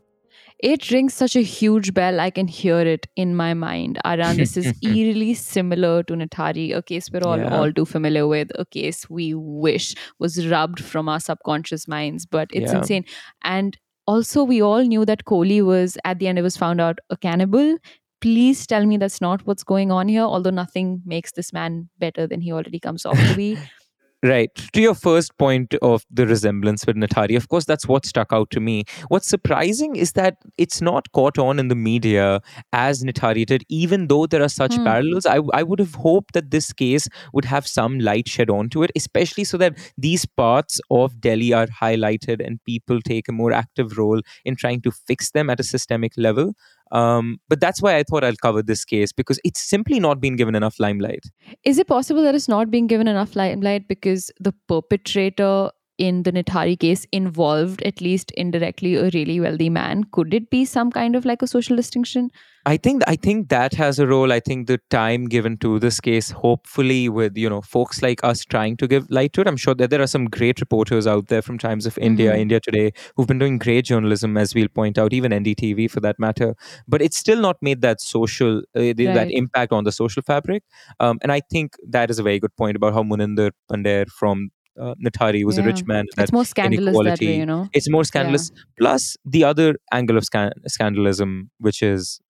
It 0.61 0.91
rings 0.91 1.15
such 1.15 1.37
a 1.37 1.41
huge 1.41 1.95
bell. 1.95 2.19
I 2.19 2.31
can 2.31 2.49
hear 2.49 2.81
it 2.81 3.07
in 3.15 3.37
my 3.37 3.55
mind. 3.55 3.99
Aran, 4.05 4.37
this 4.37 4.57
is 4.57 4.73
eerily 4.83 5.35
similar 5.35 6.03
to 6.03 6.15
Nithari, 6.15 6.75
a 6.75 6.83
case 6.83 7.11
we're 7.13 7.23
all, 7.23 7.39
Yeah. 7.39 7.57
all 7.57 7.73
too 7.73 7.85
familiar 7.85 8.27
with, 8.27 8.51
a 8.57 8.65
case 8.65 9.09
we 9.09 9.35
wish 9.35 9.95
was 10.19 10.49
rubbed 10.49 10.81
from 10.85 11.09
our 11.09 11.21
subconscious 11.21 11.87
minds, 11.87 12.27
but 12.27 12.49
it's 12.53 12.73
Yeah. 12.73 12.79
insane. 12.79 13.05
And 13.45 13.79
also, 14.09 14.43
we 14.43 14.61
all 14.61 14.83
knew 14.83 15.05
that 15.05 15.25
Kohli 15.27 15.65
was, 15.65 15.97
at 16.05 16.19
the 16.19 16.27
end, 16.27 16.39
it 16.41 16.43
was 16.43 16.57
found 16.57 16.81
out 16.81 16.99
a 17.09 17.17
cannibal. 17.17 17.77
Please 18.21 18.67
tell 18.67 18.85
me 18.85 18.97
that's 18.97 19.21
not 19.21 19.47
what's 19.47 19.63
going 19.63 19.93
on 19.93 20.09
here, 20.09 20.23
although 20.23 20.51
nothing 20.51 21.03
makes 21.07 21.31
this 21.33 21.53
man 21.53 21.89
better 22.01 22.27
than 22.27 22.41
he 22.41 22.51
already 22.51 22.81
comes 22.81 23.07
off 23.07 23.17
to 23.29 23.35
be. 23.37 23.57
Right. 24.25 24.53
To 24.73 24.81
your 24.81 24.97
first 24.97 25.39
point 25.39 25.75
of 25.81 26.05
the 26.11 26.27
resemblance 26.27 26.85
with 26.85 26.97
Nithari, 26.97 27.37
of 27.37 27.49
course, 27.49 27.65
that's 27.67 27.87
what 27.87 28.05
stuck 28.05 28.33
out 28.33 28.51
to 28.51 28.59
me. 28.59 28.83
What's 29.07 29.29
surprising 29.29 29.95
is 29.95 30.13
that 30.15 30.39
it's 30.57 30.81
not 30.81 31.13
caught 31.13 31.39
on 31.39 31.61
in 31.61 31.69
the 31.69 31.77
media 31.77 32.41
as 32.73 33.05
Nithari 33.05 33.47
did, 33.47 33.63
even 33.69 34.09
though 34.09 34.27
there 34.27 34.43
are 34.43 34.49
such 34.49 34.75
Hmm. 34.75 34.83
parallels. 34.83 35.25
I, 35.25 35.39
I 35.55 35.63
would 35.63 35.79
have 35.79 35.95
hoped 35.95 36.35
that 36.35 36.51
this 36.51 36.73
case 36.73 37.07
would 37.33 37.45
have 37.45 37.65
some 37.69 38.01
light 38.01 38.27
shed 38.29 38.51
onto 38.51 38.83
it, 38.83 38.91
especially 38.97 39.45
so 39.45 39.57
that 39.59 39.79
these 39.97 40.27
parts 40.27 40.81
of 40.91 41.21
Delhi 41.21 41.53
are 41.53 41.69
highlighted 41.69 42.45
and 42.45 42.59
people 42.65 43.01
take 43.01 43.29
a 43.29 43.33
more 43.33 43.53
active 43.53 43.97
role 43.99 44.21
in 44.45 44.57
trying 44.57 44.81
to 44.83 44.91
fix 44.91 45.31
them 45.31 45.49
at 45.49 45.61
a 45.61 45.63
systemic 45.63 46.13
level. 46.17 46.55
Um, 46.93 47.39
but 47.49 47.61
that's 47.61 47.83
why 47.83 47.97
I 47.97 48.03
thought 48.03 48.25
I'll 48.25 48.37
cover 48.37 48.63
this 48.63 48.85
case 48.85 49.13
because 49.13 49.39
it's 49.45 49.61
simply 49.61 50.01
not 50.01 50.21
been 50.21 50.37
given 50.37 50.55
enough 50.55 50.81
limelight. 50.81 51.25
Is 51.65 51.79
it 51.79 51.87
possible 51.87 52.23
that 52.23 52.35
it's 52.35 52.49
not 52.49 52.71
being 52.71 52.87
given 52.87 53.09
enough 53.09 53.37
limelight 53.37 53.89
because 53.89 54.31
the 54.41 54.53
perpetrator 54.69 55.71
in 55.99 56.23
the 56.23 56.33
Nithari 56.33 56.79
case 56.79 57.07
involved, 57.13 57.83
at 57.83 58.01
least 58.01 58.31
indirectly, 58.33 58.95
a 58.95 59.11
really 59.13 59.41
wealthy 59.41 59.69
man? 59.69 60.05
Could 60.13 60.33
it 60.33 60.49
be 60.49 60.65
some 60.65 60.91
kind 60.91 61.17
of 61.17 61.25
like 61.25 61.43
a 61.43 61.47
social 61.47 61.77
distinction? 61.77 62.31
I 62.71 62.77
think 62.77 63.03
I 63.07 63.17
think 63.17 63.49
that 63.49 63.73
has 63.75 63.99
a 63.99 64.07
role. 64.07 64.31
I 64.37 64.41
think 64.41 64.67
the 64.67 64.79
time 64.91 65.25
given 65.35 65.57
to 65.59 65.79
this 65.85 66.01
case, 66.07 66.31
hopefully, 66.31 67.09
with 67.19 67.37
you 67.43 67.49
know 67.53 67.61
folks 67.63 68.03
like 68.03 68.23
us 68.31 68.45
trying 68.55 68.77
to 68.83 68.89
give 68.93 69.07
light 69.19 69.33
to 69.35 69.41
it. 69.43 69.47
I'm 69.51 69.57
sure 69.57 69.75
that 69.77 69.89
there 69.95 70.03
are 70.03 70.11
some 70.15 70.27
great 70.27 70.61
reporters 70.61 71.07
out 71.07 71.29
there 71.29 71.41
from 71.47 71.57
Times 71.63 71.87
of 71.91 71.97
India, 72.09 72.33
Mhm. 72.33 72.39
India 72.45 72.61
Today, 72.61 72.93
who've 73.17 73.31
been 73.33 73.39
doing 73.45 73.57
great 73.67 73.87
journalism, 73.93 74.37
as 74.37 74.55
we'll 74.55 74.69
point 74.81 74.99
out, 74.99 75.15
even 75.21 75.33
NDTV 75.39 75.89
for 75.95 76.01
that 76.09 76.19
matter. 76.27 76.51
But 76.87 77.01
it's 77.09 77.17
still 77.17 77.41
not 77.49 77.57
made 77.71 77.81
that 77.89 78.03
social 78.03 78.59
uh, 78.77 78.93
the- 79.01 79.07
that 79.19 79.31
impact 79.31 79.73
on 79.73 79.85
the 79.91 79.93
social 80.03 80.23
fabric. 80.35 80.63
Um, 81.01 81.19
and 81.23 81.33
I 81.39 81.41
think 81.57 81.81
that 81.97 82.11
is 82.11 82.19
a 82.19 82.23
very 82.31 82.39
good 82.47 82.55
point 82.57 82.77
about 82.77 82.93
how 83.01 83.03
Muninder 83.03 83.51
Pandey 83.73 84.07
from 84.21 84.49
uh, 84.79 84.95
Nithari 85.05 85.45
was 85.45 85.59
a 85.59 85.63
rich 85.63 85.85
man. 85.87 86.05
It's 86.19 86.33
more 86.33 86.45
scandalous 86.45 86.97
that 87.05 87.21
way, 87.21 87.37
you 87.39 87.47
know? 87.47 87.69
it's 87.73 87.91
more 87.91 88.05
scandalous. 88.05 88.53
Plus 88.79 89.17
the 89.25 89.43
other 89.43 89.75
angle 89.93 90.17
of 90.17 90.25
scan- 90.25 90.53
scandalism, 90.69 91.51
which 91.59 91.83
is 91.83 92.21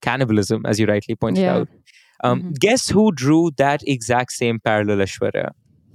cannibalism, 0.00 0.64
as 0.66 0.78
you 0.80 0.86
rightly 0.86 1.14
pointed 1.14 1.42
Yeah. 1.44 1.56
out. 1.56 1.68
Um, 2.22 2.42
Mhm. 2.42 2.58
Guess 2.60 2.88
who 2.90 3.12
drew 3.12 3.50
that 3.56 3.82
exact 3.86 4.32
same 4.32 4.58
parallel, 4.60 4.98
Ashwarya? 4.98 5.50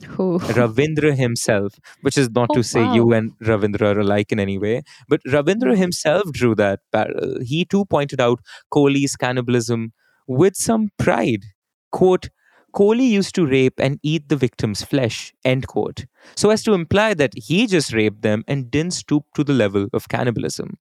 Who? 0.08 0.40
Ravindra 0.40 1.16
himself, 1.16 1.76
which 2.02 2.18
is 2.18 2.30
not 2.32 2.50
Oh, 2.52 2.56
to 2.56 2.64
say 2.64 2.82
you 2.94 3.14
and 3.14 3.32
Ravindra 3.40 3.96
are 3.96 4.00
alike 4.02 4.32
in 4.32 4.40
any 4.40 4.58
way, 4.58 4.82
but 5.08 5.22
Ravindra 5.28 5.78
himself 5.78 6.32
drew 6.34 6.54
that 6.56 6.80
parallel. 6.92 7.40
He 7.42 7.64
too 7.66 7.86
pointed 7.86 8.20
out 8.20 8.40
Kohli's 8.74 9.16
cannibalism 9.16 9.94
with 10.28 10.56
some 10.56 10.90
pride. 10.98 11.44
Quote, 11.92 12.30
Kohli 12.74 13.08
used 13.10 13.34
to 13.36 13.46
rape 13.46 13.80
and 13.80 14.00
eat 14.04 14.28
the 14.28 14.36
victim's 14.36 14.84
flesh, 14.84 15.34
end 15.46 15.66
quote. 15.68 16.06
So 16.36 16.50
as 16.50 16.62
to 16.64 16.74
imply 16.74 17.14
that 17.14 17.32
he 17.36 17.66
just 17.68 17.94
raped 17.94 18.22
them 18.22 18.44
and 18.50 18.70
didn't 18.70 18.94
stoop 18.96 19.24
to 19.36 19.46
the 19.46 19.54
level 19.54 19.88
of 19.94 20.10
cannibalism. 20.10 20.78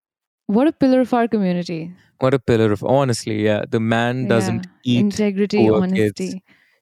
What 0.47 0.69
a 0.69 0.73
pillar 0.73 1.01
of 1.01 1.13
our 1.15 1.27
community. 1.29 1.93
What 2.19 2.35
a 2.35 2.39
pillar 2.39 2.71
of 2.73 2.85
honestly, 2.85 3.45
yeah. 3.45 3.65
The 3.69 3.81
man 3.81 4.29
doesn't 4.29 4.67
Yeah. 4.67 4.93
eat 4.93 5.01
Integrity, 5.01 5.69
honesty. 5.69 5.97
kids. 5.97 6.35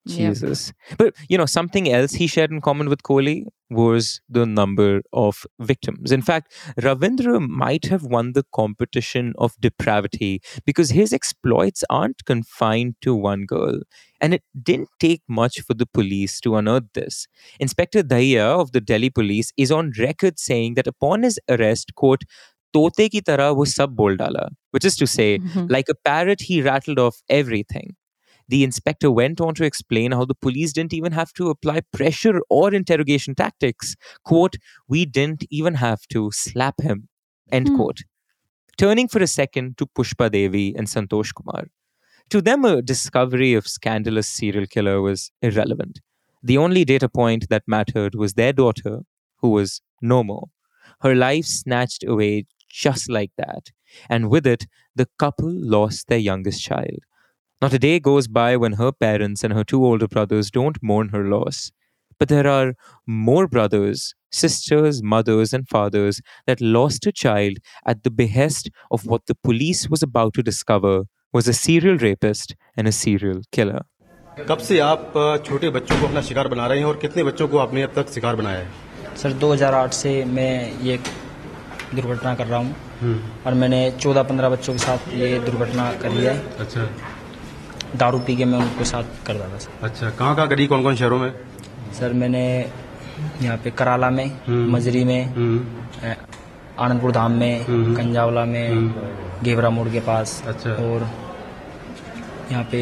Yep. 0.04 0.32
Jesus. 0.32 0.72
But 0.98 1.14
you 1.28 1.38
know, 1.38 1.46
something 1.46 1.88
else 1.88 2.14
he 2.14 2.26
shared 2.26 2.50
in 2.50 2.60
common 2.60 2.88
with 2.88 3.04
Kohli 3.04 3.44
was 3.70 4.20
the 4.28 4.44
number 4.44 5.00
of 5.12 5.46
victims. 5.60 6.10
In 6.10 6.22
fact, 6.22 6.52
Ravindra 6.80 7.40
might 7.48 7.84
have 7.86 8.02
won 8.02 8.32
the 8.32 8.44
competition 8.52 9.32
of 9.38 9.54
depravity 9.60 10.42
because 10.66 10.90
his 10.90 11.12
exploits 11.12 11.84
aren't 11.88 12.24
confined 12.24 12.96
to 13.02 13.14
one 13.14 13.44
girl. 13.46 13.78
And 14.20 14.34
it 14.34 14.42
didn't 14.60 14.88
take 15.00 15.22
much 15.28 15.60
for 15.60 15.74
the 15.74 15.86
police 15.86 16.40
to 16.40 16.56
unearth 16.56 16.90
this. 16.94 17.26
Inspector 17.60 18.02
Dahiya 18.02 18.60
of 18.60 18.72
the 18.72 18.80
Delhi 18.80 19.08
police 19.10 19.52
is 19.56 19.70
on 19.72 19.92
record 19.98 20.38
saying 20.38 20.74
that 20.74 20.86
upon 20.88 21.22
his 21.22 21.38
arrest, 21.48 21.94
quote, 21.94 22.22
तोते 22.73 23.09
की 23.09 23.21
तरह 23.21 23.49
वो 23.49 23.65
सब 23.65 23.89
बोल 23.89 24.17
डाला, 24.17 24.49
which 24.75 24.85
is 24.85 24.97
to 24.97 25.07
say, 25.07 25.39
Mhm. 25.39 25.69
like 25.71 25.89
a 25.89 25.95
parrot, 26.09 26.41
he 26.49 26.61
rattled 26.61 26.99
off 26.99 27.21
everything. 27.39 27.95
The 28.49 28.63
inspector 28.63 29.11
went 29.11 29.41
on 29.41 29.53
to 29.55 29.65
explain 29.65 30.13
how 30.13 30.25
the 30.25 30.35
police 30.45 30.73
didn't 30.73 30.93
even 30.93 31.11
have 31.11 31.33
to 31.33 31.49
apply 31.49 31.81
pressure 31.91 32.39
or 32.49 32.73
interrogation 32.73 33.35
tactics. 33.35 33.95
Quote, 34.23 34.57
we 34.87 35.05
didn't 35.05 35.43
even 35.49 35.73
have 35.75 36.05
to 36.09 36.29
slap 36.31 36.81
him. 36.81 37.09
End 37.51 37.67
Hmm. 37.67 37.75
quote. 37.75 38.03
Turning 38.77 39.07
for 39.07 39.21
a 39.21 39.27
second 39.27 39.77
to 39.77 39.85
Pushpa 39.85 40.31
Devi 40.31 40.75
and 40.75 40.87
Santosh 40.87 41.33
Kumar. 41.33 41.65
To 42.29 42.41
them, 42.41 42.65
a 42.65 42.81
discovery 42.81 43.53
of 43.53 43.67
scandalous 43.67 44.27
serial 44.27 44.65
killer 44.65 45.01
was 45.01 45.31
irrelevant. 45.41 45.99
The 46.43 46.57
only 46.57 46.85
data 46.85 47.09
point 47.09 47.49
that 47.49 47.63
mattered 47.67 48.15
was 48.15 48.33
their 48.33 48.53
daughter, 48.53 48.99
who 49.37 49.49
was 49.49 49.81
no 50.01 50.23
more. 50.23 50.47
Her 51.01 51.15
life 51.15 51.45
snatched 51.45 52.03
away 52.03 52.45
just 52.71 53.09
like 53.09 53.31
that. 53.37 53.71
And 54.09 54.29
with 54.29 54.45
it, 54.45 54.67
the 54.95 55.07
couple 55.17 55.49
lost 55.51 56.07
their 56.07 56.17
youngest 56.17 56.61
child. 56.63 56.99
Not 57.61 57.73
a 57.73 57.79
day 57.79 57.99
goes 57.99 58.27
by 58.27 58.55
when 58.55 58.73
her 58.73 58.91
parents 58.91 59.43
and 59.43 59.53
her 59.53 59.63
two 59.63 59.83
older 59.83 60.07
brothers 60.07 60.51
don't 60.51 60.77
mourn 60.83 61.09
her 61.09 61.23
loss. 61.23 61.71
But 62.19 62.29
there 62.29 62.47
are 62.47 62.73
more 63.05 63.47
brothers, 63.47 64.13
sisters, 64.31 65.01
mothers, 65.03 65.53
and 65.53 65.67
fathers 65.67 66.19
that 66.45 66.61
lost 66.61 67.05
a 67.07 67.11
child 67.11 67.57
at 67.85 68.03
the 68.03 68.11
behest 68.11 68.69
of 68.91 69.05
what 69.05 69.25
the 69.27 69.35
police 69.35 69.89
was 69.89 70.03
about 70.03 70.33
to 70.35 70.43
discover 70.43 71.03
was 71.33 71.47
a 71.47 71.53
serial 71.53 71.97
rapist 71.97 72.55
and 72.75 72.87
a 72.87 72.91
serial 72.91 73.41
killer. 73.51 73.81
कब 74.49 74.57
से 74.65 74.79
आप 74.79 75.13
अ, 75.17 75.37
छोटे 75.45 75.69
बच्चों 75.75 75.99
को 76.01 76.07
अपना 76.07 76.21
शिकार 76.21 76.47
बना 76.47 76.65
रहे 76.67 76.79
हैं 76.79 76.85
और 76.85 76.97
कितने 77.01 77.23
बच्चों 77.23 77.47
को 77.47 77.57
आपने 77.57 77.81
अब 77.83 77.93
तक 77.95 78.09
शिकार 78.13 78.35
बनाया 78.35 78.59
है 78.59 79.15
सर 79.21 79.33
2008 79.43 79.93
से 79.99 80.13
मैं 80.37 80.81
ये 80.83 80.97
दुर्घटना 81.94 82.34
कर 82.34 82.46
रहा 82.46 82.58
हूँ। 82.58 82.74
और 83.46 83.54
मैंने 83.54 83.80
14-15 84.00 84.48
बच्चों 84.48 84.72
के 84.72 84.78
साथ 84.78 85.12
ये 85.14 85.38
दुर्घटना 85.40 85.90
करी 86.02 86.24
है। 86.24 86.36
अच्छा। 86.60 86.88
दारू 87.96 88.18
पी 88.26 88.36
के 88.36 88.44
मैं 88.44 88.58
उनके 88.58 88.84
साथ 88.84 89.26
करता 89.26 89.48
था 89.48 89.58
सर। 89.58 89.86
अच्छा 89.86 90.10
कहाँ 90.10 90.34
कहाँ 90.36 90.48
करी? 90.48 90.66
कौन 90.66 90.82
कौन 90.82 90.96
शहरों 90.96 91.18
में? 91.18 91.32
सर 91.98 92.12
मैंने 92.12 92.44
यहाँ 93.42 93.56
पे 93.64 93.70
कराला 93.70 94.10
में 94.10 94.24
हम्म। 94.46 94.70
मजरी 94.74 95.04
में 95.04 95.24
हम्म, 95.34 95.64
आनंदपुर 96.78 97.12
धाम 97.12 97.32
में 97.32 97.64
हम्म। 97.66 97.94
कंजावला 97.96 98.44
में 98.44 98.94
गेवरा 99.44 99.70
मोड़ 99.70 99.88
के 99.88 100.00
पास 100.00 100.42
अच्छा। 100.46 100.70
और 100.70 101.08
यहाँ 102.52 102.64
पे 102.64 102.80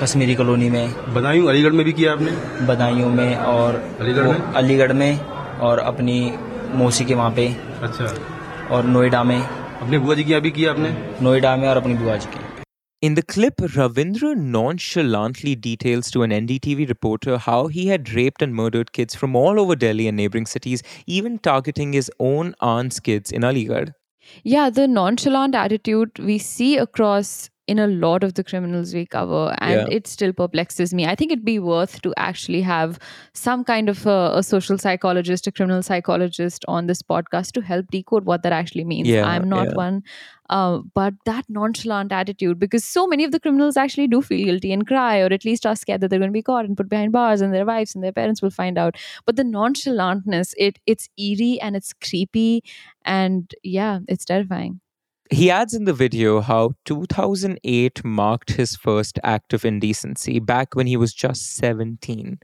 कश्मीरी 0.00 0.34
कॉलोनी 0.34 0.68
में। 0.70 1.14
बदायूं 1.14 1.48
अलीगढ़ 1.48 1.72
में 1.72 1.84
भी 1.84 1.92
किया 1.92 2.12
आपने? 2.12 2.30
बदायूं 2.66 3.08
में 3.10 3.36
और 3.36 3.82
अलीगढ़ 4.00 4.26
में? 4.26 4.52
अलीगढ़ 4.52 4.92
में 4.92 5.18
और 5.68 5.78
अपनी 5.78 6.18
मौसी 6.74 7.04
के 7.04 7.14
वहाँ 7.14 7.30
पे। 7.30 7.46
अच्छा। 7.82 8.04
और 8.71 8.85
नोएडा 8.85 9.23
में 9.23 9.39
अपने 9.39 9.99
बुआ 9.99 10.15
जी 10.15 10.23
की 10.23 10.31
यहाँ 10.31 10.41
भी 10.41 10.51
किया 10.51 10.71
आपने 10.71 10.91
नोएडा 11.23 11.55
में 11.57 11.67
और 11.69 11.77
अपनी 11.77 11.93
बुआ 12.03 12.17
जी 12.17 12.29
के 12.35 12.45
In 13.01 13.13
the 13.13 13.21
clip, 13.21 13.57
Ravindra 13.57 14.29
nonchalantly 14.35 15.51
details 15.55 16.09
to 16.13 16.23
an 16.23 16.31
NDTV 16.31 16.87
reporter 16.89 17.37
how 17.37 17.67
he 17.67 17.85
had 17.89 18.09
raped 18.11 18.41
and 18.41 18.55
murdered 18.55 18.91
kids 18.91 19.13
from 19.13 19.35
all 19.35 19.59
over 19.59 19.75
Delhi 19.75 20.07
and 20.07 20.17
neighboring 20.17 20.47
cities, 20.47 20.81
even 21.05 21.37
targeting 21.37 21.93
his 21.93 22.09
own 22.19 22.55
aunt's 22.59 22.99
kids 22.99 23.31
in 23.31 23.43
Aligarh. 23.43 23.93
Yeah, 24.43 24.71
the 24.71 24.87
nonchalant 24.87 25.53
attitude 25.53 26.17
we 26.17 26.39
see 26.39 26.75
across 26.77 27.50
in 27.68 27.78
a 27.78 27.86
lot 27.86 28.24
of 28.24 28.34
the 28.34 28.42
criminals 28.42 28.92
we 28.92 29.06
cover, 29.06 29.54
and 29.58 29.80
Yeah. 29.88 29.96
it 29.96 30.06
still 30.08 30.32
perplexes 30.32 30.92
me. 30.92 31.06
I 31.06 31.14
think 31.14 31.30
it'd 31.30 31.44
be 31.44 31.60
worth 31.60 32.02
to 32.02 32.12
actually 32.16 32.60
have 32.62 32.98
some 33.34 33.62
kind 33.64 33.88
of 33.88 34.04
a, 34.04 34.32
a 34.34 34.42
social 34.42 34.78
psychologist, 34.78 35.46
a 35.46 35.52
criminal 35.52 35.82
psychologist 35.82 36.64
on 36.66 36.86
this 36.88 37.02
podcast 37.02 37.52
to 37.52 37.60
help 37.60 37.86
decode 37.90 38.24
what 38.24 38.42
that 38.42 38.52
actually 38.52 38.84
means. 38.84 39.08
Yeah, 39.08 39.24
I'm 39.26 39.48
not 39.48 39.68
yeah. 39.68 39.74
one. 39.76 40.02
Uh, 40.50 40.80
but 40.92 41.14
that 41.24 41.46
nonchalant 41.48 42.12
attitude, 42.12 42.58
because 42.58 42.84
so 42.84 43.06
many 43.06 43.24
of 43.24 43.30
the 43.32 43.40
criminals 43.40 43.76
actually 43.76 44.06
do 44.06 44.20
feel 44.20 44.44
guilty 44.44 44.70
and 44.72 44.86
cry, 44.86 45.20
or 45.20 45.32
at 45.32 45.46
least 45.46 45.64
are 45.64 45.74
scared 45.76 46.00
that 46.00 46.10
they're 46.10 46.18
going 46.18 46.28
to 46.28 46.32
be 46.32 46.42
caught 46.42 46.66
and 46.66 46.76
put 46.76 46.90
behind 46.90 47.10
bars, 47.12 47.40
and 47.40 47.54
their 47.54 47.64
wives 47.64 47.94
and 47.94 48.04
their 48.04 48.12
parents 48.12 48.42
will 48.42 48.50
find 48.50 48.76
out. 48.76 48.96
But 49.24 49.36
the 49.36 49.44
nonchalantness, 49.44 50.52
it 50.58 50.78
it's 50.84 51.08
eerie 51.16 51.58
and 51.62 51.74
it's 51.74 51.94
creepy, 51.94 52.64
and 53.04 53.54
yeah, 53.62 54.00
it's 54.08 54.26
terrifying. 54.26 54.81
He 55.32 55.50
adds 55.50 55.72
in 55.72 55.86
the 55.86 55.94
video 55.94 56.42
how 56.42 56.72
2008 56.84 58.04
marked 58.04 58.50
his 58.50 58.76
first 58.76 59.18
act 59.24 59.54
of 59.54 59.64
indecency 59.64 60.40
back 60.40 60.74
when 60.74 60.86
he 60.86 60.98
was 60.98 61.14
just 61.14 61.56
17. 61.56 62.38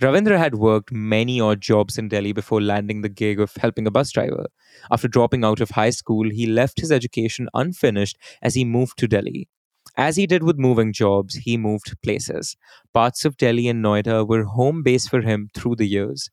Ravindra 0.00 0.38
had 0.38 0.56
worked 0.56 0.90
many 0.90 1.40
odd 1.40 1.60
jobs 1.60 1.96
in 1.96 2.08
Delhi 2.08 2.32
before 2.32 2.60
landing 2.60 3.02
the 3.02 3.08
gig 3.08 3.38
of 3.38 3.54
helping 3.54 3.86
a 3.86 3.92
bus 3.92 4.10
driver. 4.10 4.46
After 4.90 5.06
dropping 5.06 5.44
out 5.44 5.60
of 5.60 5.70
high 5.70 5.90
school, 5.90 6.30
he 6.30 6.46
left 6.46 6.80
his 6.80 6.90
education 6.90 7.48
unfinished 7.54 8.18
as 8.42 8.56
he 8.56 8.64
moved 8.64 8.98
to 8.98 9.06
Delhi. 9.06 9.48
As 9.96 10.16
he 10.16 10.26
did 10.26 10.42
with 10.42 10.58
moving 10.58 10.92
jobs, 10.92 11.36
he 11.36 11.56
moved 11.56 11.94
places. 12.02 12.56
Parts 12.92 13.24
of 13.24 13.36
Delhi 13.36 13.68
and 13.68 13.84
Noida 13.84 14.26
were 14.26 14.42
home 14.42 14.82
base 14.82 15.06
for 15.06 15.20
him 15.20 15.48
through 15.54 15.76
the 15.76 15.86
years. 15.86 16.28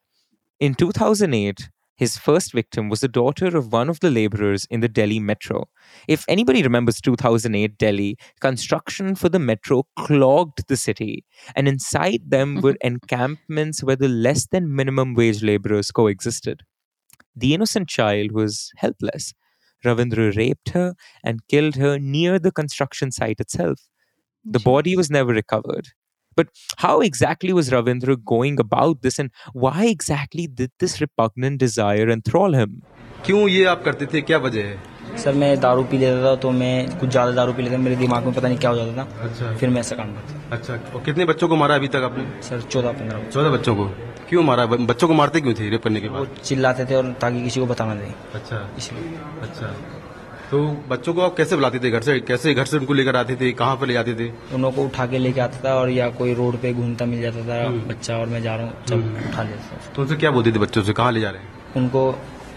In 0.60 0.74
2008, 0.74 1.70
his 2.00 2.18
first 2.18 2.54
victim 2.54 2.88
was 2.88 3.02
the 3.02 3.10
daughter 3.10 3.58
of 3.58 3.74
one 3.74 3.90
of 3.90 4.00
the 4.00 4.10
laborers 4.10 4.66
in 4.70 4.80
the 4.80 4.88
Delhi 4.88 5.20
metro. 5.20 5.68
If 6.08 6.24
anybody 6.30 6.64
remembers 6.64 7.02
2008 7.02 7.78
Delhi, 7.78 8.18
construction 8.40 9.16
for 9.16 9.28
the 9.28 9.38
metro 9.38 9.84
clogged 9.98 10.70
the 10.70 10.78
city, 10.78 11.26
and 11.58 11.68
inside 11.68 12.22
them 12.26 12.62
were 12.62 12.78
encampments 12.82 13.84
where 13.84 13.98
the 13.98 14.08
less 14.08 14.48
than 14.48 14.74
minimum 14.74 15.14
wage 15.14 15.44
laborers 15.44 15.92
coexisted. 15.92 16.62
The 17.36 17.54
innocent 17.54 17.90
child 17.90 18.32
was 18.32 18.72
helpless. 18.78 19.34
Ravindra 19.84 20.34
raped 20.38 20.70
her 20.70 20.94
and 21.22 21.46
killed 21.50 21.76
her 21.76 22.00
near 22.00 22.40
the 22.40 22.54
construction 22.54 23.12
site 23.12 23.42
itself. 23.42 23.82
The 24.46 24.60
body 24.60 24.96
was 24.96 25.12
never 25.12 25.34
recovered. 25.34 25.90
But 26.40 26.54
how 26.86 26.94
exactly 27.10 27.54
was 27.62 27.72
Ravindra 27.76 28.18
going 28.34 28.60
about 28.66 29.02
this 29.08 29.20
and 29.20 29.32
why 29.66 29.88
exactly 29.88 30.48
did 30.62 30.72
this 30.80 31.00
repugnant 31.02 31.66
desire 31.66 32.08
enthrall 32.16 32.62
him? 32.62 32.80
क्यों 33.26 33.48
ये 33.50 33.66
आप 33.74 33.84
करते 33.84 34.06
थे? 34.14 34.22
क्या 34.22 34.38
वजह 34.46 34.66
है? 34.68 34.78
Sir 35.24 35.34
मैं 35.42 35.50
दारू 35.60 35.84
पी 35.92 35.98
लेता 35.98 36.24
था 36.24 36.36
तो 36.42 36.52
मैं 36.52 37.00
कुछ 37.00 37.10
ज़्यादा 37.10 37.32
दारू 37.40 37.54
पी 37.54 37.64
लेता 37.64 37.78
मेरे 37.78 37.96
दिमाग 37.96 38.26
में 38.26 38.34
पता 38.34 38.48
नहीं 38.48 38.58
क्या 38.58 38.70
हो 38.70 38.76
जाता 38.76 38.92
था। 38.98 39.28
अच्छा। 39.28 39.56
फिर 39.58 39.70
मैं 39.70 39.80
ऐसा 39.80 39.96
काम 39.96 40.14
करता 40.16 40.56
अच्छा 40.56 40.74
और 40.96 41.04
कितने 41.06 41.26
बच्चों 41.26 41.48
को 41.48 41.56
मारा 41.56 41.76
अभी 41.76 41.88
तक 41.96 42.04
आपने? 42.10 42.42
सर 42.50 42.62
चौदह 42.62 42.92
पंद्रह 43.00 43.30
चौदह 43.30 43.50
बच्चों 43.58 43.76
को? 43.76 43.86
क्यों 44.30 44.44
मारा? 44.44 44.66
बच्चों 44.66 45.08
को 45.08 45.14
मारते 45.14 45.42
क्यों 45.42 45.54
थे 45.60 45.70
रेप 45.70 45.84
करने 45.84 46.02
के 46.02 46.08
वो 46.08 46.18
बाद? 46.18 46.36
चिल्लाते 46.44 46.86
थे 46.86 46.96
और 46.96 47.12
ताकि 47.22 47.44
किसी 47.44 47.60
को 47.60 47.66
बताना 47.66 47.94
नहीं। 47.94 48.14
अच्छा। 48.36 48.68
इसलिए। 48.78 49.18
अच्छा। 49.42 49.76
तो 50.52 50.60
बच्चों 50.90 51.14
को 51.14 51.22
आप 51.22 51.36
कैसे 51.38 51.56
बुलाते 51.56 51.80
थे 51.80 51.90
घर 51.92 52.02
से? 52.02 52.20
कैसे 52.20 52.54
घर 52.54 52.66
से 52.66 52.78
उनको 52.78 52.94
लेकर 52.94 53.16
आते 53.16 53.36
थे? 53.42 53.52
कहाँ 53.54 53.76
पर 53.78 53.88
ले 53.88 53.94
जाते 53.94 54.14
थे? 54.20 54.30
उन 54.54 54.62
लोगों 54.62 54.72
को 54.76 54.84
उठा 54.84 55.06
के 55.08 55.18
लेके 55.18 55.42
आता 55.42 55.60
था 55.66 55.74
और 55.80 55.90
या 55.90 56.10
कोई 56.20 56.34
रोड 56.34 56.56
पे 56.62 56.74
घूमता 56.74 57.06
मिल 57.06 57.22
जाता 57.22 57.42
था 57.48 57.68
बच्चा 57.90 58.18
और 58.18 58.28
मैं 58.28 58.42
जा 58.44 58.56
रहा 58.56 58.66
हूँ 58.66 58.86
जब 58.88 59.04
उठा 59.30 59.44
लेता 59.44 59.76
था 59.76 59.92
तो 59.96 60.02
उनसे 60.02 60.16
क्या 60.16 60.32
बोलते 60.32 60.52
थे 60.52 60.60
बच्चों 60.60 60.84
से? 60.84 60.94
कहाँ 60.94 61.12
ले 61.12 61.20
जा 61.22 61.30
रहे 61.30 61.42
हैं? 61.42 61.50
उनको 61.78 62.04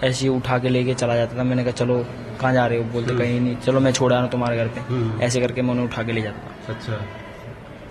ऐसे 0.04 0.24
ही 0.24 0.28
उठा 0.34 0.58
के 0.58 0.68
लेके 0.68 0.94
चला 0.94 1.16
जाता 1.16 1.38
था। 1.38 1.42
मैंने 1.44 1.64
कहा 1.64 1.72
चलो 1.80 1.98
कहाँ 2.40 2.52
जा 2.52 2.66
रहे 2.66 2.78
हो? 2.78 2.84
बोलते 2.92 3.16
कहीं 3.18 3.40
नहीं। 3.40 3.56
चलो 3.66 3.80
मैं 3.80 3.92
छोड़ 3.92 4.12
आ 4.12 4.14
रहा 4.14 4.22
हूँ 4.22 4.30
तुम्हारे 4.32 4.56
घर 4.56 4.68
पे। 4.68 4.80
हम्म। 4.88 5.20
ऐसे 5.22 5.40
करके 5.40 5.62
मैं 5.62 5.70
उन्हें 5.70 5.84
उठा 5.86 6.02
के 6.02 6.12
ले 6.12 6.22
जाता 6.22 6.38
था। 6.38 6.74
अच्छा। 6.74 7.00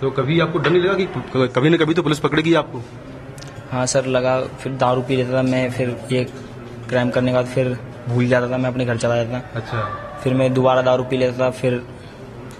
तो 0.01 0.09
कभी 0.11 0.39
आपको 0.39 0.59
डर 0.59 0.69
नहीं 0.69 0.81
लगा 0.83 0.93
कि 0.93 1.47
कभी 1.55 1.69
ना 1.69 1.77
कभी 1.77 1.93
तो 1.93 2.03
पुलिस 2.03 2.19
पकड़ेगी 2.19 2.53
आपको? 2.63 2.83
हाँ 3.71 3.85
सर 3.85 4.05
लगा 4.17 4.39
फिर 4.61 4.73
दारू 4.83 5.01
पी 5.07 5.15
लेता 5.15 5.33
था 5.37 5.41
मैं 5.43 5.69
फिर 5.71 5.95
ये 6.11 6.23
क्राइम 6.89 7.09
करने 7.09 7.31
के 7.31 7.35
बाद 7.35 7.45
फिर 7.55 7.77
भूल 8.09 8.27
जाता 8.27 8.51
था 8.51 8.57
मैं 8.57 8.69
अपने 8.69 8.85
घर 8.85 8.97
चला 8.97 9.23
जाता 9.23 9.39
था 9.39 9.59
अच्छा 9.61 10.19
फिर 10.23 10.33
मैं 10.41 10.53
दोबारा 10.53 10.81
दारू 10.81 11.03
पी 11.09 11.17
लेता 11.17 11.39
था 11.39 11.49
फिर 11.61 11.81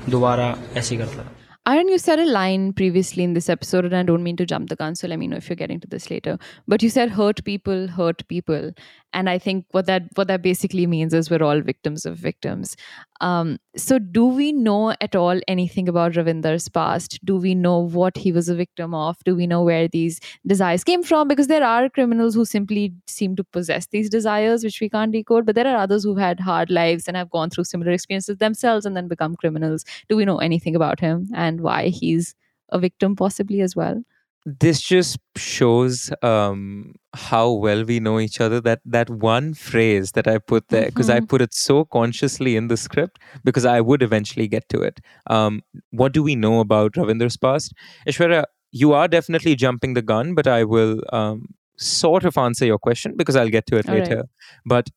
दोबारा 0.10 0.56
ऐसे 0.77 0.95
ही 0.95 1.01
करता 1.01 1.23
था 1.23 1.30
Aaron, 1.69 1.89
you 1.89 1.99
said 1.99 2.17
a 2.17 2.25
line 2.25 2.73
previously 2.73 3.23
in 3.23 3.34
this 3.34 3.47
episode, 3.47 3.86
and 3.86 3.95
I 3.95 4.01
don't 4.01 4.23
mean 4.23 4.36
to 4.38 4.47
jump 4.47 4.69
the 4.69 4.75
gun, 4.75 4.95
so 4.95 5.08
let 5.08 5.19
me 5.19 5.27
know 5.27 5.38
if 5.38 5.47
you're 5.47 5.56
getting 5.56 5.80
to 5.82 5.88
this 5.88 6.10
later. 6.10 6.39
But 6.67 6.82
you 6.82 6.89
said 6.89 7.12
hurt 7.12 7.43
people, 7.43 7.88
hurt 7.88 8.27
people, 8.27 8.71
and 9.13 9.30
I 9.30 9.38
think 9.38 9.65
what 9.71 9.86
that 9.88 10.04
what 10.15 10.28
that 10.28 10.41
basically 10.41 10.88
means 10.88 11.13
is 11.13 11.30
we're 11.30 11.43
all 11.43 11.62
victims 11.62 12.06
of 12.06 12.17
victims. 12.17 12.76
Um, 13.19 13.60
so, 13.76 14.00
do 14.00 14.26
we 14.26 14.52
know 14.52 14.95
at 15.02 15.15
all 15.15 15.39
anything 15.47 15.88
about 15.89 16.13
Ravinder's 16.13 16.69
past? 16.69 17.19
Do 17.24 17.38
we 17.38 17.54
know 17.54 17.80
what 17.80 18.17
he 18.17 18.32
was 18.32 18.50
a 18.50 18.56
victim 18.56 18.93
of? 18.93 19.17
Do 19.26 19.36
we 19.36 19.47
know 19.47 19.63
where 19.63 19.88
these 19.88 20.19
desires 20.47 20.84
came 20.84 21.04
from? 21.04 21.28
Because 21.28 21.47
there 21.47 21.63
are 21.63 21.89
criminals 21.89 22.36
who 22.36 22.45
simply 22.45 22.93
seem 23.08 23.36
to 23.36 23.43
possess 23.43 23.88
these 23.88 24.10
desires, 24.10 24.63
which 24.63 24.80
we 24.82 24.89
can't 24.89 25.12
decode. 25.12 25.45
But 25.45 25.56
there 25.56 25.67
are 25.67 25.78
others 25.78 26.04
who've 26.04 26.17
had 26.17 26.39
hard 26.39 26.69
lives 26.69 27.08
and 27.08 27.17
have 27.17 27.30
gone 27.30 27.50
through 27.50 27.65
similar 27.65 27.91
experiences 27.91 28.38
themselves 28.38 28.86
and 28.86 28.95
then 28.95 29.08
become 29.08 29.36
criminals. 29.36 29.86
Do 30.10 30.15
we 30.15 30.26
know 30.26 30.38
anything 30.38 30.76
about 30.76 31.00
him 31.00 31.28
and 31.36 31.62
why 31.62 31.89
he's 31.89 32.34
a 32.69 32.80
victim, 32.80 33.15
possibly 33.15 33.62
as 33.62 33.76
well? 33.76 34.04
This 34.45 34.82
just 34.82 35.17
shows 35.38 36.12
um, 36.23 36.95
how 37.13 37.51
well 37.51 37.84
we 37.86 37.99
know 37.99 38.19
each 38.19 38.41
other. 38.41 38.60
That 38.62 38.82
that 38.86 39.10
one 39.10 39.54
phrase 39.54 40.13
that 40.13 40.27
I 40.27 40.38
put 40.39 40.69
there, 40.69 40.86
because 40.88 41.10
I 41.10 41.19
Mhm. 41.19 41.27
put 41.30 41.41
it 41.41 41.54
so 41.54 41.86
consciously 41.86 42.56
in 42.56 42.67
the 42.67 42.77
script, 42.77 43.19
because 43.43 43.65
I 43.65 43.82
would 43.82 44.01
eventually 44.01 44.47
get 44.47 44.67
to 44.69 44.82
it. 44.82 44.99
Um, 45.27 45.62
what 45.91 46.13
do 46.13 46.23
we 46.23 46.36
know 46.36 46.60
about 46.60 46.93
Ravinder's 46.93 47.38
past? 47.38 47.73
Ishwara, 48.08 48.45
you 48.71 48.93
are 48.93 49.08
definitely 49.08 49.56
jumping 49.56 49.93
the 49.93 50.01
gun, 50.01 50.34
but 50.34 50.47
I 50.47 50.63
will 50.63 51.01
um, 51.13 51.47
sort 51.77 52.25
of 52.25 52.38
answer 52.38 52.65
your 52.65 52.80
question 52.80 53.15
because 53.17 53.36
I'll 53.36 53.49
get 53.49 53.65
to 53.67 53.77
it 53.77 53.88
All 53.89 53.95
right. 53.95 54.10
later. 54.10 54.23
But 54.65 54.89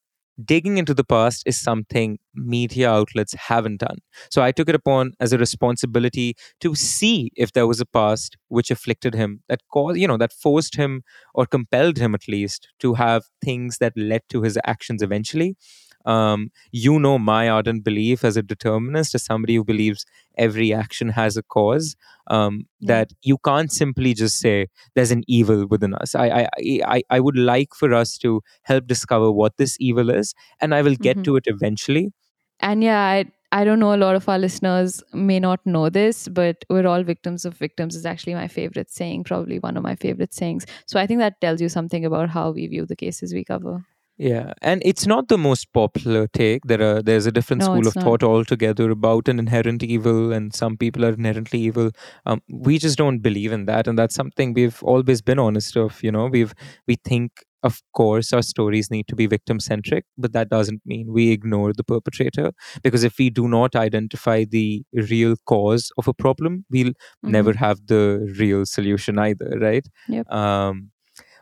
digging 0.42 0.78
into 0.78 0.94
the 0.94 1.04
past 1.04 1.42
is 1.46 1.60
something 1.60 2.18
media 2.34 2.90
outlets 2.90 3.34
haven't 3.34 3.80
done. 3.80 3.98
So 4.30 4.42
I 4.42 4.52
took 4.52 4.68
it 4.68 4.74
upon 4.74 5.12
as 5.20 5.32
a 5.32 5.38
responsibility 5.38 6.34
to 6.60 6.74
see 6.74 7.30
if 7.36 7.52
there 7.52 7.66
was 7.66 7.80
a 7.80 7.86
past 7.86 8.36
which 8.48 8.70
afflicted 8.70 9.14
him, 9.14 9.42
that 9.48 9.60
caused, 9.72 9.98
you 9.98 10.08
know, 10.08 10.16
that 10.16 10.32
forced 10.32 10.76
him 10.76 11.02
or 11.34 11.46
compelled 11.46 11.98
him 11.98 12.14
at 12.14 12.28
least 12.28 12.68
to 12.80 12.94
have 12.94 13.24
things 13.44 13.78
that 13.78 13.92
led 13.96 14.22
to 14.30 14.42
his 14.42 14.58
actions 14.64 15.02
eventually. 15.02 15.56
Um, 16.04 16.50
you 16.72 16.98
know 16.98 17.18
my 17.18 17.48
ardent 17.48 17.84
belief 17.84 18.24
as 18.24 18.36
a 18.36 18.42
determinist, 18.42 19.14
as 19.14 19.24
somebody 19.24 19.54
who 19.56 19.64
believes 19.64 20.04
every 20.36 20.72
action 20.74 21.08
has 21.10 21.36
a 21.36 21.42
cause. 21.42 21.96
Um, 22.28 22.66
Yeah. 22.80 22.86
That 22.94 23.12
you 23.22 23.38
can't 23.38 23.72
simply 23.72 24.14
just 24.14 24.38
say 24.38 24.66
there's 24.94 25.10
an 25.10 25.22
evil 25.26 25.66
within 25.66 25.94
us. 25.94 26.14
I, 26.14 26.26
I, 26.42 26.48
I, 26.96 27.02
I 27.10 27.20
would 27.20 27.36
like 27.36 27.74
for 27.74 27.94
us 27.94 28.18
to 28.18 28.42
help 28.62 28.86
discover 28.86 29.30
what 29.32 29.56
this 29.56 29.76
evil 29.80 30.10
is, 30.10 30.34
and 30.60 30.74
I 30.74 30.82
will 30.82 30.96
get 30.96 31.18
Mhm. 31.18 31.24
to 31.24 31.36
it 31.36 31.44
eventually. 31.46 32.12
And 32.60 32.82
yeah, 32.82 33.00
I, 33.00 33.24
I 33.52 33.64
don't 33.64 33.78
know, 33.78 33.94
a 33.94 33.96
lot 33.96 34.16
of 34.16 34.28
our 34.28 34.38
listeners 34.38 35.02
may 35.12 35.38
not 35.40 35.64
know 35.64 35.88
this, 35.90 36.28
but 36.28 36.64
we're 36.68 36.86
all 36.86 37.02
victims 37.02 37.44
of 37.44 37.54
victims 37.54 37.94
is 37.94 38.04
actually 38.04 38.34
my 38.34 38.48
favorite 38.48 38.90
saying, 38.90 39.24
probably 39.24 39.58
one 39.58 39.76
of 39.76 39.82
my 39.82 39.94
favorite 39.96 40.34
sayings. 40.34 40.66
So 40.86 40.98
I 41.00 41.06
think 41.06 41.20
that 41.20 41.40
tells 41.40 41.60
you 41.60 41.68
something 41.68 42.04
about 42.04 42.30
how 42.30 42.50
we 42.50 42.66
view 42.66 42.84
the 42.86 42.96
cases 42.96 43.32
we 43.34 43.44
cover. 43.44 43.84
Yeah, 44.16 44.52
and 44.62 44.80
it's 44.84 45.06
not 45.06 45.26
the 45.26 45.36
most 45.38 45.72
popular 45.72 46.28
take. 46.28 46.62
There 46.66 46.80
are 46.80 47.02
there's 47.02 47.26
a 47.26 47.32
different 47.32 47.62
No, 47.62 47.64
school 47.64 47.88
of 47.88 47.96
not. 47.96 48.04
thought 48.04 48.22
altogether 48.22 48.90
about 48.90 49.26
an 49.28 49.40
inherent 49.40 49.82
evil, 49.82 50.32
and 50.32 50.54
some 50.54 50.76
people 50.76 51.04
are 51.04 51.12
inherently 51.12 51.58
evil. 51.60 51.90
Um, 52.24 52.40
we 52.48 52.78
just 52.78 52.96
don't 52.96 53.18
believe 53.18 53.50
in 53.50 53.64
that, 53.66 53.88
and 53.88 53.98
that's 53.98 54.14
something 54.14 54.52
we've 54.54 54.80
always 54.84 55.20
been 55.20 55.40
honest 55.40 55.76
of. 55.76 56.00
You 56.00 56.12
know, 56.12 56.26
we've 56.26 56.54
we 56.86 56.94
think, 57.04 57.32
of 57.64 57.82
course, 57.92 58.32
our 58.32 58.42
stories 58.42 58.88
need 58.88 59.08
to 59.08 59.16
be 59.16 59.26
victim 59.26 59.58
centric, 59.58 60.04
but 60.16 60.32
that 60.32 60.48
doesn't 60.48 60.82
mean 60.86 61.12
we 61.12 61.32
ignore 61.32 61.72
the 61.72 61.82
perpetrator. 61.82 62.52
Because 62.84 63.02
if 63.02 63.18
we 63.18 63.30
do 63.30 63.48
not 63.48 63.74
identify 63.74 64.44
the 64.44 64.84
real 64.92 65.34
cause 65.46 65.90
of 65.98 66.06
a 66.06 66.14
problem, 66.14 66.64
we'll 66.70 66.92
never 67.24 67.52
have 67.54 67.84
the 67.88 68.32
real 68.38 68.64
solution 68.64 69.18
either, 69.18 69.58
right? 69.60 69.88
Yep. 70.08 70.30
Um, 70.30 70.90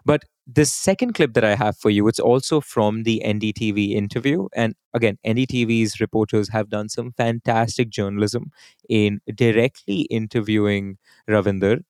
but 0.05 0.25
the 0.55 0.65
second 0.65 1.15
clip 1.15 1.35
that 1.35 1.45
I 1.45 1.55
have 1.55 1.77
for 1.77 1.91
you, 1.91 2.09
it's 2.09 2.19
also 2.21 2.61
from 2.61 3.05
the 3.05 3.23
NDTV 3.25 3.93
interview. 3.93 4.49
And 4.55 4.75
again, 4.95 5.19
NDTV's 5.27 6.01
reporters 6.01 6.49
have 6.51 6.69
done 6.69 6.89
some 6.89 7.13
fantastic 7.13 7.91
journalism 7.91 8.51
in 8.89 9.21
directly 9.35 10.03
interviewing 10.03 10.99
Ravinder. 11.29 11.83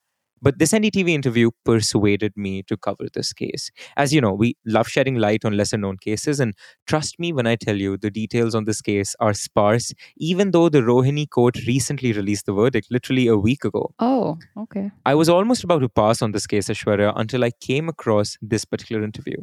But 0.42 0.58
this 0.58 0.72
NDTV 0.72 1.10
interview 1.10 1.50
persuaded 1.64 2.32
me 2.36 2.64
to 2.64 2.76
cover 2.76 3.06
this 3.14 3.32
case. 3.32 3.70
As 3.96 4.12
you 4.12 4.20
know, 4.20 4.32
we 4.32 4.56
love 4.66 4.88
shedding 4.88 5.14
light 5.14 5.44
on 5.44 5.56
lesser 5.56 5.78
known 5.78 5.98
cases. 5.98 6.40
And 6.40 6.54
trust 6.86 7.20
me 7.20 7.32
when 7.32 7.46
I 7.46 7.54
tell 7.54 7.76
you, 7.76 7.96
the 7.96 8.10
details 8.10 8.54
on 8.54 8.64
this 8.64 8.80
case 8.80 9.14
are 9.20 9.34
sparse, 9.34 9.92
even 10.16 10.50
though 10.50 10.68
the 10.68 10.80
Rohini 10.80 11.28
court 11.30 11.56
recently 11.66 12.12
released 12.12 12.46
the 12.46 12.52
verdict 12.52 12.88
literally 12.90 13.28
a 13.28 13.36
week 13.36 13.64
ago. 13.64 13.94
Oh, 14.00 14.38
okay. 14.58 14.90
I 15.06 15.14
was 15.14 15.28
almost 15.28 15.62
about 15.62 15.78
to 15.80 15.88
pass 15.88 16.22
on 16.22 16.32
this 16.32 16.48
case, 16.48 16.68
Ashwarya, 16.68 17.12
until 17.14 17.44
I 17.44 17.52
came 17.60 17.88
across 17.88 18.36
this 18.42 18.64
particular 18.64 19.04
interview. 19.04 19.36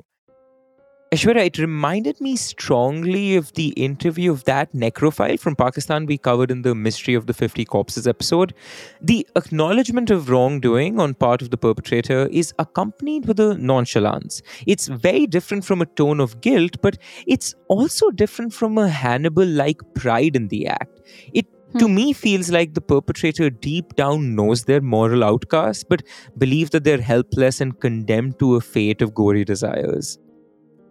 Ashwarya, 1.11 1.47
it 1.47 1.57
reminded 1.57 2.21
me 2.21 2.35
strongly 2.35 3.35
of 3.35 3.51
the 3.53 3.69
interview 3.69 4.31
of 4.31 4.43
that 4.43 4.71
necrophile 4.73 5.39
from 5.39 5.55
Pakistan 5.55 6.05
we 6.05 6.19
covered 6.19 6.51
in 6.51 6.61
the 6.61 6.75
Mystery 6.75 7.15
of 7.15 7.25
the 7.25 7.33
50 7.33 7.65
Corpses 7.65 8.05
episode. 8.05 8.53
The 9.01 9.27
acknowledgement 9.35 10.11
of 10.11 10.29
wrongdoing 10.29 10.99
on 10.99 11.15
part 11.15 11.41
of 11.41 11.49
the 11.49 11.57
perpetrator 11.57 12.27
is 12.31 12.53
accompanied 12.59 13.25
with 13.25 13.39
a 13.39 13.57
nonchalance. 13.57 14.43
It's 14.67 14.87
very 14.87 15.25
different 15.25 15.65
from 15.65 15.81
a 15.81 15.87
tone 15.87 16.19
of 16.19 16.41
guilt, 16.41 16.77
but 16.83 16.99
it's 17.25 17.55
also 17.69 18.11
different 18.11 18.53
from 18.53 18.77
a 18.77 18.87
Hannibal 18.87 19.47
like 19.47 19.81
pride 19.95 20.35
in 20.35 20.49
the 20.49 20.67
act. 20.67 21.01
It 21.33 21.47
to 21.79 21.87
hmm. 21.87 21.95
me 21.95 22.13
feels 22.13 22.51
like 22.51 22.75
the 22.75 22.81
perpetrator 22.81 23.49
deep 23.49 23.95
down 23.95 24.35
knows 24.35 24.65
their 24.65 24.81
moral 24.81 25.23
outcast, 25.23 25.89
but 25.89 26.03
believe 26.37 26.69
that 26.69 26.83
they're 26.83 27.01
helpless 27.01 27.61
and 27.61 27.79
condemned 27.79 28.37
to 28.37 28.57
a 28.57 28.61
fate 28.61 29.01
of 29.01 29.15
gory 29.15 29.43
desires. 29.43 30.19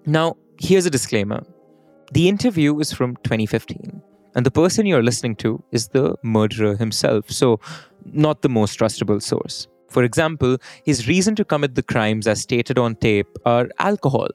Now, 0.09 0.39
here's 0.59 0.87
a 0.87 0.91
disclaimer 0.91 1.43
the 2.13 2.31
interview 2.31 2.79
is 2.81 2.91
from 2.91 3.17
2015, 3.25 4.03
and 4.35 4.47
the 4.47 4.51
person 4.51 4.87
you're 4.87 5.03
listening 5.03 5.37
to 5.37 5.63
is 5.71 5.89
the 5.89 6.17
murderer 6.23 6.77
himself, 6.77 7.31
so 7.31 7.61
not 8.07 8.41
the 8.41 8.49
most 8.49 8.79
trustable 8.79 9.21
source. 9.21 9.69
For 9.91 10.05
example, 10.05 10.57
his 10.83 11.07
reason 11.09 11.35
to 11.37 11.45
commit 11.45 11.75
the 11.75 11.83
crimes 11.83 12.27
as 12.27 12.41
stated 12.41 12.79
on 12.79 12.97
tape 12.97 13.29
are 13.45 13.69
alcohol. 13.81 14.29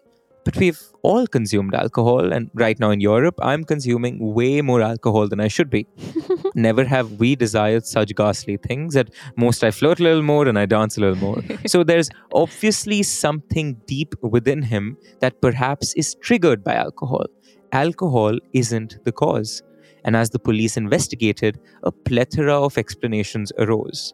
But 0.46 0.58
we've 0.58 0.82
all 1.04 1.26
consumed 1.26 1.74
alcohol, 1.74 2.34
and 2.34 2.50
right 2.54 2.80
now 2.80 2.92
in 2.92 3.00
Europe, 3.00 3.36
I'm 3.42 3.64
consuming 3.64 4.34
way 4.34 4.62
more 4.62 4.82
alcohol 4.82 5.28
than 5.28 5.40
I 5.40 5.48
should 5.48 5.70
be. 5.70 5.88
Never 6.56 6.84
have 6.86 7.14
we 7.14 7.36
desired 7.36 7.86
such 7.86 8.14
ghastly 8.16 8.58
things. 8.58 8.96
At 8.96 9.10
most, 9.38 9.64
I 9.64 9.72
flirt 9.72 10.00
a 10.00 10.04
little 10.04 10.22
more 10.22 10.48
and 10.48 10.60
I 10.60 10.66
dance 10.66 10.98
a 10.98 11.02
little 11.02 11.18
more. 11.18 11.42
so 11.66 11.84
there's 11.84 12.10
obviously 12.34 13.04
something 13.04 13.78
deep 13.86 14.16
within 14.22 14.62
him 14.62 14.98
that 15.20 15.42
perhaps 15.42 15.94
is 15.94 16.16
triggered 16.16 16.64
by 16.64 16.74
alcohol. 16.74 17.26
Alcohol 17.72 18.38
isn't 18.54 19.04
the 19.06 19.12
cause. 19.12 19.62
And 20.06 20.16
as 20.16 20.30
the 20.30 20.40
police 20.40 20.76
investigated, 20.76 21.60
a 21.84 21.92
plethora 21.92 22.62
of 22.62 22.78
explanations 22.78 23.52
arose. 23.58 24.14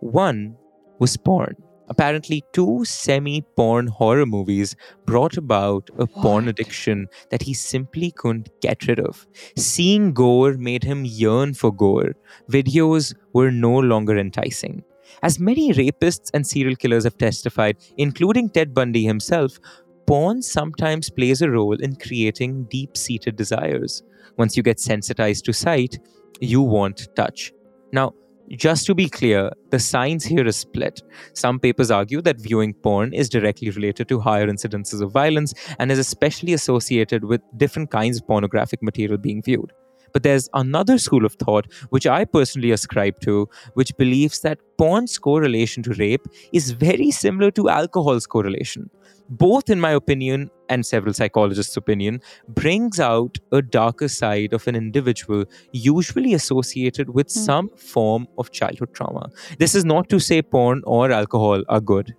One 0.00 0.56
was 1.00 1.16
porn. 1.16 1.56
Apparently, 1.88 2.42
two 2.52 2.84
semi 2.84 3.42
porn 3.56 3.86
horror 3.86 4.26
movies 4.26 4.74
brought 5.06 5.36
about 5.36 5.90
a 5.98 6.06
porn 6.06 6.48
addiction 6.48 7.06
that 7.30 7.42
he 7.42 7.54
simply 7.54 8.10
couldn't 8.10 8.48
get 8.60 8.86
rid 8.86 8.98
of. 8.98 9.26
Seeing 9.56 10.12
gore 10.12 10.54
made 10.54 10.84
him 10.84 11.04
yearn 11.04 11.54
for 11.54 11.72
gore. 11.72 12.14
Videos 12.50 13.14
were 13.32 13.50
no 13.50 13.78
longer 13.78 14.16
enticing. 14.16 14.82
As 15.22 15.38
many 15.38 15.72
rapists 15.72 16.30
and 16.32 16.46
serial 16.46 16.76
killers 16.76 17.04
have 17.04 17.18
testified, 17.18 17.76
including 17.96 18.48
Ted 18.48 18.74
Bundy 18.74 19.04
himself, 19.04 19.58
porn 20.06 20.42
sometimes 20.42 21.10
plays 21.10 21.42
a 21.42 21.50
role 21.50 21.76
in 21.80 21.96
creating 21.96 22.64
deep 22.64 22.96
seated 22.96 23.36
desires. 23.36 24.02
Once 24.36 24.56
you 24.56 24.62
get 24.62 24.80
sensitized 24.80 25.44
to 25.44 25.52
sight, 25.52 25.98
you 26.40 26.60
want 26.62 27.08
touch. 27.14 27.52
Now, 27.92 28.14
just 28.50 28.86
to 28.86 28.94
be 28.94 29.08
clear, 29.08 29.50
the 29.70 29.78
science 29.78 30.24
here 30.24 30.46
is 30.46 30.56
split. 30.56 31.00
Some 31.32 31.58
papers 31.58 31.90
argue 31.90 32.20
that 32.22 32.40
viewing 32.40 32.74
porn 32.74 33.12
is 33.12 33.28
directly 33.28 33.70
related 33.70 34.08
to 34.08 34.20
higher 34.20 34.46
incidences 34.46 35.00
of 35.00 35.12
violence 35.12 35.54
and 35.78 35.90
is 35.90 35.98
especially 35.98 36.52
associated 36.52 37.24
with 37.24 37.40
different 37.56 37.90
kinds 37.90 38.18
of 38.18 38.26
pornographic 38.26 38.82
material 38.82 39.18
being 39.18 39.42
viewed. 39.42 39.72
But 40.14 40.22
there's 40.22 40.48
another 40.54 40.96
school 40.96 41.26
of 41.26 41.34
thought, 41.34 41.70
which 41.90 42.06
I 42.06 42.24
personally 42.24 42.70
ascribe 42.70 43.20
to, 43.20 43.48
which 43.74 43.94
believes 43.98 44.40
that 44.40 44.58
porn's 44.78 45.18
correlation 45.18 45.82
to 45.82 45.92
rape 45.94 46.26
is 46.52 46.70
very 46.70 47.10
similar 47.10 47.50
to 47.52 47.68
alcohol's 47.68 48.26
correlation 48.26 48.88
both 49.28 49.70
in 49.70 49.80
my 49.80 49.90
opinion 49.90 50.50
and 50.68 50.84
several 50.84 51.14
psychologists' 51.14 51.76
opinion, 51.76 52.20
brings 52.48 53.00
out 53.00 53.38
a 53.52 53.62
darker 53.62 54.08
side 54.08 54.52
of 54.52 54.66
an 54.66 54.74
individual, 54.74 55.44
usually 55.72 56.34
associated 56.34 57.10
with 57.10 57.32
Hmm. 57.32 57.40
some 57.40 57.70
form 57.76 58.28
of 58.38 58.50
childhood 58.50 58.94
trauma. 58.94 59.30
This 59.58 59.74
is 59.74 59.84
not 59.84 60.08
to 60.10 60.18
say 60.18 60.42
porn 60.42 60.82
or 60.86 61.10
alcohol 61.10 61.62
are 61.68 61.80
good. 61.80 62.14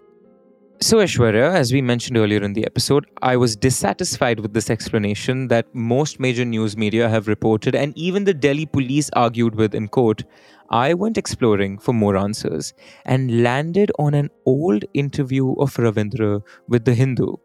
So, 0.82 0.98
Aishwarya, 0.98 1.54
as 1.54 1.72
we 1.74 1.82
mentioned 1.82 2.18
earlier 2.18 2.44
in 2.44 2.54
the 2.54 2.66
episode, 2.66 3.06
I 3.22 3.38
was 3.38 3.56
dissatisfied 3.56 4.40
with 4.40 4.54
this 4.54 4.70
explanation 4.70 5.48
that 5.48 5.74
most 5.74 6.20
major 6.20 6.46
news 6.46 6.76
media 6.78 7.10
have 7.10 7.28
reported, 7.28 7.76
and 7.76 7.98
even 7.98 8.26
the 8.26 8.34
Delhi 8.34 8.66
police 8.66 9.10
argued 9.14 9.56
with 9.56 9.74
in 9.74 9.88
court. 9.88 10.24
I 10.70 10.94
went 10.94 11.18
exploring 11.18 11.78
for 11.80 11.94
more 11.94 12.18
answers 12.18 12.74
and 13.06 13.42
landed 13.44 13.92
on 14.00 14.14
an 14.14 14.30
old 14.46 14.84
interview 14.94 15.54
of 15.54 15.74
Ravindra 15.76 16.42
with 16.68 16.84
the 16.86 16.94
Hindu. 16.94 17.36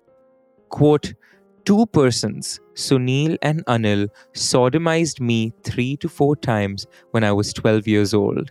Quote, 0.71 1.15
two 1.65 1.87
persons, 1.87 2.61
Sunil 2.75 3.37
and 3.43 3.65
Anil, 3.67 4.09
sodomized 4.35 5.21
me 5.21 5.53
three 5.65 5.97
to 5.99 6.09
four 6.09 6.37
times 6.37 6.87
when 7.11 7.25
I 7.25 7.33
was 7.33 7.53
12 7.53 7.87
years 7.87 8.15
old. 8.15 8.51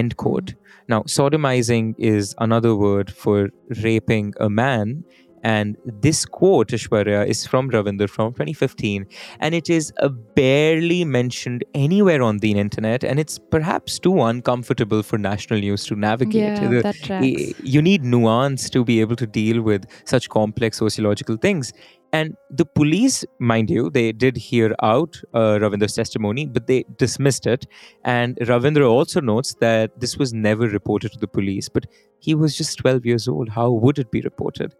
End 0.00 0.16
quote. 0.16 0.54
Now, 0.88 1.00
sodomizing 1.18 1.94
is 1.98 2.34
another 2.46 2.72
word 2.86 3.08
for 3.22 3.38
raping 3.84 4.34
a 4.40 4.48
man. 4.62 5.04
And 5.42 5.76
this 6.04 6.24
quote, 6.36 6.68
Aishwarya, 6.76 7.24
is 7.32 7.46
from 7.50 7.70
Ravinder 7.70 8.08
from 8.10 8.32
2015. 8.32 9.06
And 9.38 9.54
it 9.54 9.68
is 9.70 9.92
uh, 10.02 10.08
barely 10.40 11.04
mentioned 11.04 11.60
anywhere 11.74 12.20
on 12.28 12.38
the 12.38 12.52
internet. 12.64 13.04
And 13.04 13.20
it's 13.20 13.38
perhaps 13.56 13.98
too 14.06 14.16
uncomfortable 14.30 15.02
for 15.04 15.18
national 15.18 15.60
news 15.60 15.84
to 15.86 15.94
navigate. 15.94 16.58
Yeah, 16.60 16.68
The- 16.68 16.82
that 16.82 16.96
tracks. 16.96 17.60
you 17.74 17.80
need 17.90 18.02
nuance 18.02 18.68
to 18.70 18.84
be 18.84 19.00
able 19.04 19.16
to 19.24 19.26
deal 19.40 19.62
with 19.62 19.84
such 20.04 20.28
complex 20.30 20.78
sociological 20.78 21.36
things. 21.36 21.72
And 22.16 22.36
the 22.50 22.64
police, 22.64 23.24
mind 23.38 23.68
you, 23.68 23.90
they 23.90 24.10
did 24.12 24.36
hear 24.38 24.74
out 24.82 25.20
uh, 25.34 25.58
Ravinder's 25.62 25.94
testimony, 25.94 26.46
but 26.46 26.66
they 26.66 26.84
dismissed 26.96 27.46
it. 27.46 27.66
And 28.04 28.36
Ravindra 28.50 28.88
also 28.90 29.20
notes 29.20 29.54
that 29.60 30.00
this 30.00 30.16
was 30.16 30.32
never 30.32 30.66
reported 30.66 31.12
to 31.12 31.18
the 31.18 31.28
police, 31.28 31.68
but 31.68 31.84
he 32.18 32.34
was 32.34 32.56
just 32.56 32.78
12 32.78 33.04
years 33.04 33.28
old. 33.28 33.50
How 33.50 33.70
would 33.70 33.98
it 33.98 34.10
be 34.10 34.22
reported? 34.22 34.74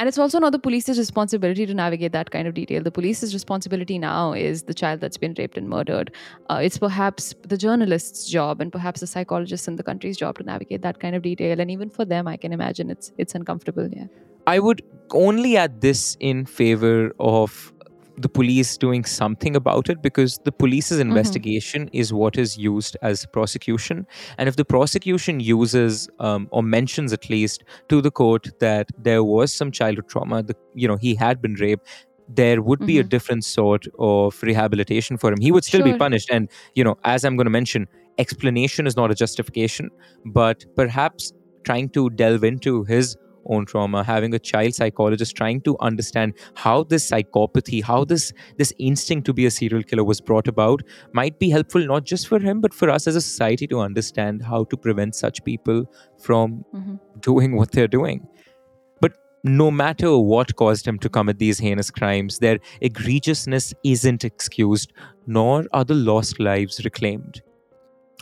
And 0.00 0.08
it's 0.08 0.18
also 0.18 0.40
not 0.40 0.50
the 0.50 0.58
police's 0.58 0.98
responsibility 0.98 1.64
to 1.66 1.74
navigate 1.74 2.10
that 2.10 2.32
kind 2.32 2.48
of 2.48 2.54
detail. 2.54 2.82
The 2.82 2.90
police's 2.90 3.32
responsibility 3.32 3.96
now 3.96 4.32
is 4.32 4.64
the 4.64 4.74
child 4.74 5.00
that's 5.00 5.16
been 5.16 5.34
raped 5.38 5.56
and 5.56 5.68
murdered. 5.68 6.10
Uh, 6.50 6.60
it's 6.60 6.78
perhaps 6.78 7.34
the 7.42 7.56
journalist's 7.56 8.28
job 8.28 8.60
and 8.60 8.72
perhaps 8.72 9.00
the 9.00 9.06
psychologist 9.06 9.68
in 9.68 9.76
the 9.76 9.84
country's 9.84 10.16
job 10.16 10.38
to 10.38 10.44
navigate 10.44 10.82
that 10.82 10.98
kind 10.98 11.14
of 11.14 11.22
detail. 11.22 11.60
And 11.60 11.70
even 11.70 11.88
for 11.88 12.04
them, 12.04 12.26
I 12.26 12.36
can 12.36 12.52
imagine 12.52 12.90
it's 12.90 13.12
it's 13.16 13.36
uncomfortable. 13.36 13.88
Yeah. 14.00 14.06
I 14.46 14.58
would 14.58 14.82
only 15.14 15.56
at 15.56 15.80
this 15.80 16.16
in 16.20 16.44
favor 16.46 17.12
of 17.18 17.72
the 18.16 18.28
police 18.28 18.76
doing 18.76 19.04
something 19.04 19.56
about 19.56 19.88
it 19.90 20.00
because 20.00 20.38
the 20.44 20.52
police's 20.52 21.00
investigation 21.00 21.88
is 21.92 22.12
what 22.12 22.38
is 22.38 22.56
used 22.56 22.96
as 23.02 23.26
prosecution. 23.32 24.06
And 24.38 24.48
if 24.48 24.54
the 24.54 24.64
prosecution 24.64 25.40
uses 25.40 26.08
um, 26.20 26.46
or 26.52 26.62
mentions 26.62 27.12
at 27.12 27.28
least 27.28 27.64
to 27.88 28.00
the 28.00 28.12
court 28.12 28.50
that 28.60 28.86
there 29.02 29.24
was 29.24 29.52
some 29.52 29.72
childhood 29.72 30.08
trauma, 30.08 30.44
the, 30.44 30.54
you 30.74 30.86
know, 30.86 30.96
he 30.96 31.16
had 31.16 31.42
been 31.42 31.54
raped, 31.54 31.88
there 32.28 32.62
would 32.62 32.86
be 32.86 32.98
a 33.00 33.04
Mhm. 33.04 33.08
different 33.08 33.44
sort 33.44 33.86
of 33.98 34.40
rehabilitation 34.42 35.16
for 35.16 35.32
him. 35.32 35.40
He 35.40 35.50
would 35.50 35.64
still 35.64 35.82
be 35.82 35.92
punished. 35.98 36.30
And, 36.30 36.48
you 36.74 36.84
know, 36.84 36.96
as 37.04 37.24
I'm 37.24 37.36
going 37.36 37.46
to 37.46 37.50
mention, 37.50 37.88
explanation 38.18 38.86
is 38.86 38.96
not 38.96 39.10
a 39.10 39.14
justification, 39.14 39.90
but 40.24 40.64
perhaps 40.76 41.32
trying 41.64 41.88
to 41.90 42.10
delve 42.10 42.44
into 42.44 42.84
his 42.84 43.16
own 43.46 43.64
trauma 43.66 44.02
having 44.02 44.34
a 44.34 44.38
child 44.38 44.74
psychologist 44.74 45.36
trying 45.36 45.60
to 45.60 45.76
understand 45.80 46.34
how 46.54 46.82
this 46.84 47.10
psychopathy 47.10 47.82
how 47.82 48.04
this 48.04 48.32
this 48.58 48.72
instinct 48.78 49.26
to 49.26 49.32
be 49.32 49.46
a 49.46 49.50
serial 49.50 49.82
killer 49.82 50.04
was 50.04 50.20
brought 50.20 50.48
about 50.48 50.82
might 51.12 51.38
be 51.38 51.50
helpful 51.50 51.84
not 51.86 52.04
just 52.04 52.28
for 52.28 52.38
him 52.38 52.60
but 52.60 52.74
for 52.74 52.90
us 52.90 53.06
as 53.06 53.16
a 53.16 53.20
society 53.20 53.66
to 53.66 53.80
understand 53.80 54.42
how 54.42 54.64
to 54.64 54.76
prevent 54.76 55.14
such 55.14 55.42
people 55.44 55.84
from 56.18 56.64
Mhm. 56.74 56.98
doing 57.20 57.56
what 57.56 57.70
they're 57.72 57.88
doing. 57.96 58.26
But 59.00 59.12
no 59.44 59.70
matter 59.70 60.16
what 60.18 60.56
caused 60.56 60.86
him 60.88 60.98
to 61.00 61.08
commit 61.08 61.38
these 61.38 61.58
heinous 61.58 61.90
crimes 61.90 62.38
their 62.38 62.58
egregiousness 62.82 63.72
isn't 63.84 64.24
excused 64.24 64.92
nor 65.26 65.66
are 65.72 65.84
the 65.84 65.94
lost 65.94 66.40
lives 66.40 66.84
reclaimed. 66.84 67.42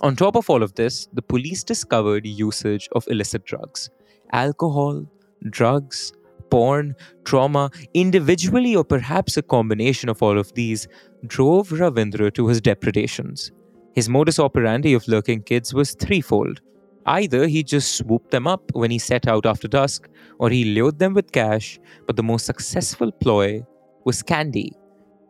On 0.01 0.17
top 0.17 0.37
of 0.37 0.49
all 0.51 0.63
of 0.65 0.75
this, 0.75 1.07
the 1.13 1.23
police 1.23 1.63
discovered 1.63 2.27
usage 2.27 2.89
of 2.93 3.07
illicit 3.09 3.45
drugs 3.45 3.91
alcohol, 4.33 5.05
drugs, 5.51 6.13
porn, 6.51 6.95
trauma, 7.25 7.71
individually 7.95 8.77
or 8.77 8.85
perhaps 8.85 9.37
a 9.37 9.43
combination 9.43 10.09
of 10.09 10.23
all 10.23 10.39
of 10.39 10.53
these, 10.55 10.87
drove 11.27 11.71
Ravindra 11.71 12.33
to 12.35 12.49
his 12.49 12.61
depredations. 12.61 13.53
His 13.95 14.09
modus 14.09 14.39
operandi 14.39 14.95
of 14.95 15.09
lurking 15.09 15.43
kids 15.43 15.73
was 15.75 15.95
threefold. 15.95 16.61
Either 17.07 17.47
he 17.47 17.63
just 17.63 17.97
swooped 17.97 18.31
them 18.31 18.47
up 18.47 18.63
when 18.75 18.91
he 18.91 18.99
set 18.99 19.27
out 19.27 19.47
after 19.47 19.67
dusk, 19.67 20.09
or 20.39 20.51
he 20.51 20.75
lured 20.75 20.99
them 20.99 21.15
with 21.15 21.33
cash, 21.33 21.79
but 22.07 22.17
the 22.17 22.23
most 22.23 22.47
successful 22.47 23.11
ploy 23.11 23.65
was 24.05 24.23
candy 24.23 24.73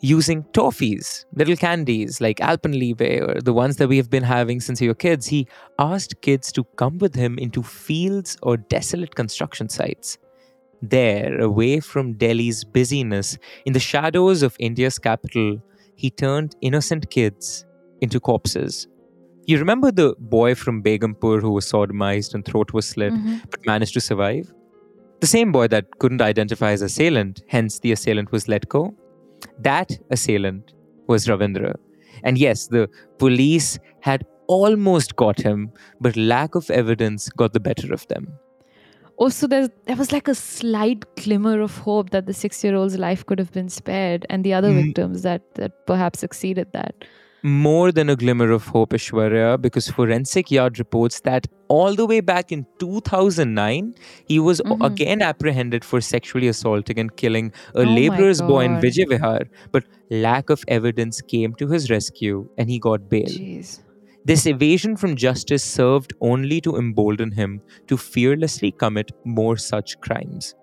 using 0.02 0.42
toffees, 0.52 1.24
little 1.34 1.56
candies 1.56 2.20
like 2.20 2.38
Alpenliebe 2.38 3.20
or 3.36 3.40
the 3.40 3.52
ones 3.52 3.76
that 3.76 3.88
we 3.88 3.96
have 3.96 4.10
been 4.10 4.24
having 4.24 4.60
since 4.60 4.80
we 4.80 4.88
were 4.88 4.94
kids. 4.94 5.26
He 5.28 5.46
asked 5.78 6.20
kids 6.22 6.50
to 6.52 6.64
come 6.76 6.98
with 6.98 7.14
him 7.14 7.38
into 7.38 7.62
fields 7.62 8.36
or 8.42 8.56
desolate 8.56 9.14
construction 9.14 9.68
sites. 9.68 10.18
There, 10.82 11.40
away 11.40 11.78
from 11.78 12.14
Delhi's 12.14 12.64
busyness, 12.64 13.38
in 13.64 13.72
the 13.72 13.78
shadows 13.80 14.42
of 14.42 14.56
India's 14.58 14.98
capital, 14.98 15.62
he 15.94 16.10
turned 16.10 16.56
innocent 16.60 17.08
kids 17.10 17.64
into 18.00 18.18
corpses. 18.18 18.88
You 19.46 19.58
remember 19.58 19.92
the 19.92 20.16
boy 20.18 20.56
from 20.56 20.82
Begumpur 20.82 21.40
who 21.40 21.52
was 21.52 21.70
sodomized 21.70 22.34
and 22.34 22.44
throat 22.44 22.72
was 22.72 22.86
slit 22.88 23.12
Mhm. 23.12 23.42
but 23.50 23.64
managed 23.66 23.94
to 23.94 24.00
survive? 24.00 24.52
The 25.20 25.28
same 25.28 25.52
boy 25.52 25.68
that 25.68 25.98
couldn't 26.00 26.20
identify 26.22 26.72
his 26.72 26.82
assailant, 26.82 27.42
hence 27.46 27.78
the 27.78 27.92
assailant 27.92 28.32
was 28.32 28.48
let 28.48 28.68
go. 28.68 28.92
That 29.58 29.98
assailant 30.10 30.72
was 31.08 31.26
Ravindra. 31.26 31.74
And 32.24 32.38
yes, 32.38 32.68
the 32.68 32.88
police 33.18 33.78
had 34.00 34.24
almost 34.48 35.16
got 35.16 35.40
him, 35.40 35.70
but 36.00 36.16
lack 36.16 36.54
of 36.54 36.70
evidence 36.70 37.28
got 37.30 37.52
the 37.52 37.60
better 37.60 37.92
of 37.92 38.06
them. 38.08 38.28
Also, 39.16 39.46
there 39.46 39.68
there 39.86 39.96
was 39.96 40.10
like 40.12 40.26
a 40.28 40.34
slight 40.34 41.04
glimmer 41.16 41.60
of 41.60 41.76
hope 41.78 42.10
that 42.10 42.26
the 42.26 42.32
six-year-old's 42.32 42.98
life 42.98 43.24
could 43.26 43.38
have 43.38 43.52
been 43.52 43.68
spared, 43.68 44.26
and 44.30 44.42
the 44.44 44.54
other 44.54 44.70
Mm. 44.70 44.82
victims 44.84 45.22
that 45.22 45.42
that 45.54 45.72
perhaps 45.86 46.22
exceeded 46.22 46.72
that. 46.72 47.04
More 47.44 47.90
than 47.90 48.08
a 48.08 48.14
glimmer 48.14 48.52
of 48.52 48.66
hope, 48.68 48.90
Aishwarya, 48.90 49.60
because 49.60 49.88
Forensic 49.88 50.50
Yard 50.52 50.78
reports 50.78 51.20
that 51.22 51.48
all 51.66 51.94
the 51.96 52.06
way 52.06 52.20
back 52.20 52.52
in 52.52 52.66
2009, 52.78 53.94
he 54.28 54.38
was 54.38 54.60
Mhm. 54.60 54.84
again 54.86 55.22
apprehended 55.22 55.84
for 55.84 56.00
sexually 56.00 56.46
assaulting 56.46 57.00
and 57.00 57.16
killing 57.16 57.50
a 57.74 57.80
Oh 57.80 57.82
laborer's 57.82 58.40
boy 58.40 58.64
in. 58.66 58.76
Vijay 58.80 59.06
Vihar. 59.14 59.46
But 59.72 59.84
lack 60.08 60.50
of 60.50 60.62
evidence 60.68 61.20
came 61.20 61.54
to 61.54 61.66
his 61.66 61.90
rescue 61.90 62.48
and 62.56 62.70
he 62.70 62.78
got 62.78 63.08
bail. 63.08 63.26
Jeez. 63.26 63.80
This 64.24 64.46
evasion 64.46 64.96
from 64.96 65.16
justice 65.16 65.64
served 65.64 66.12
only 66.20 66.60
to 66.60 66.76
embolden 66.76 67.32
him 67.32 67.60
to 67.88 67.96
fearlessly 67.96 68.70
commit 68.70 69.10
more 69.24 69.56
such 69.56 69.98
crimes. 70.00 70.54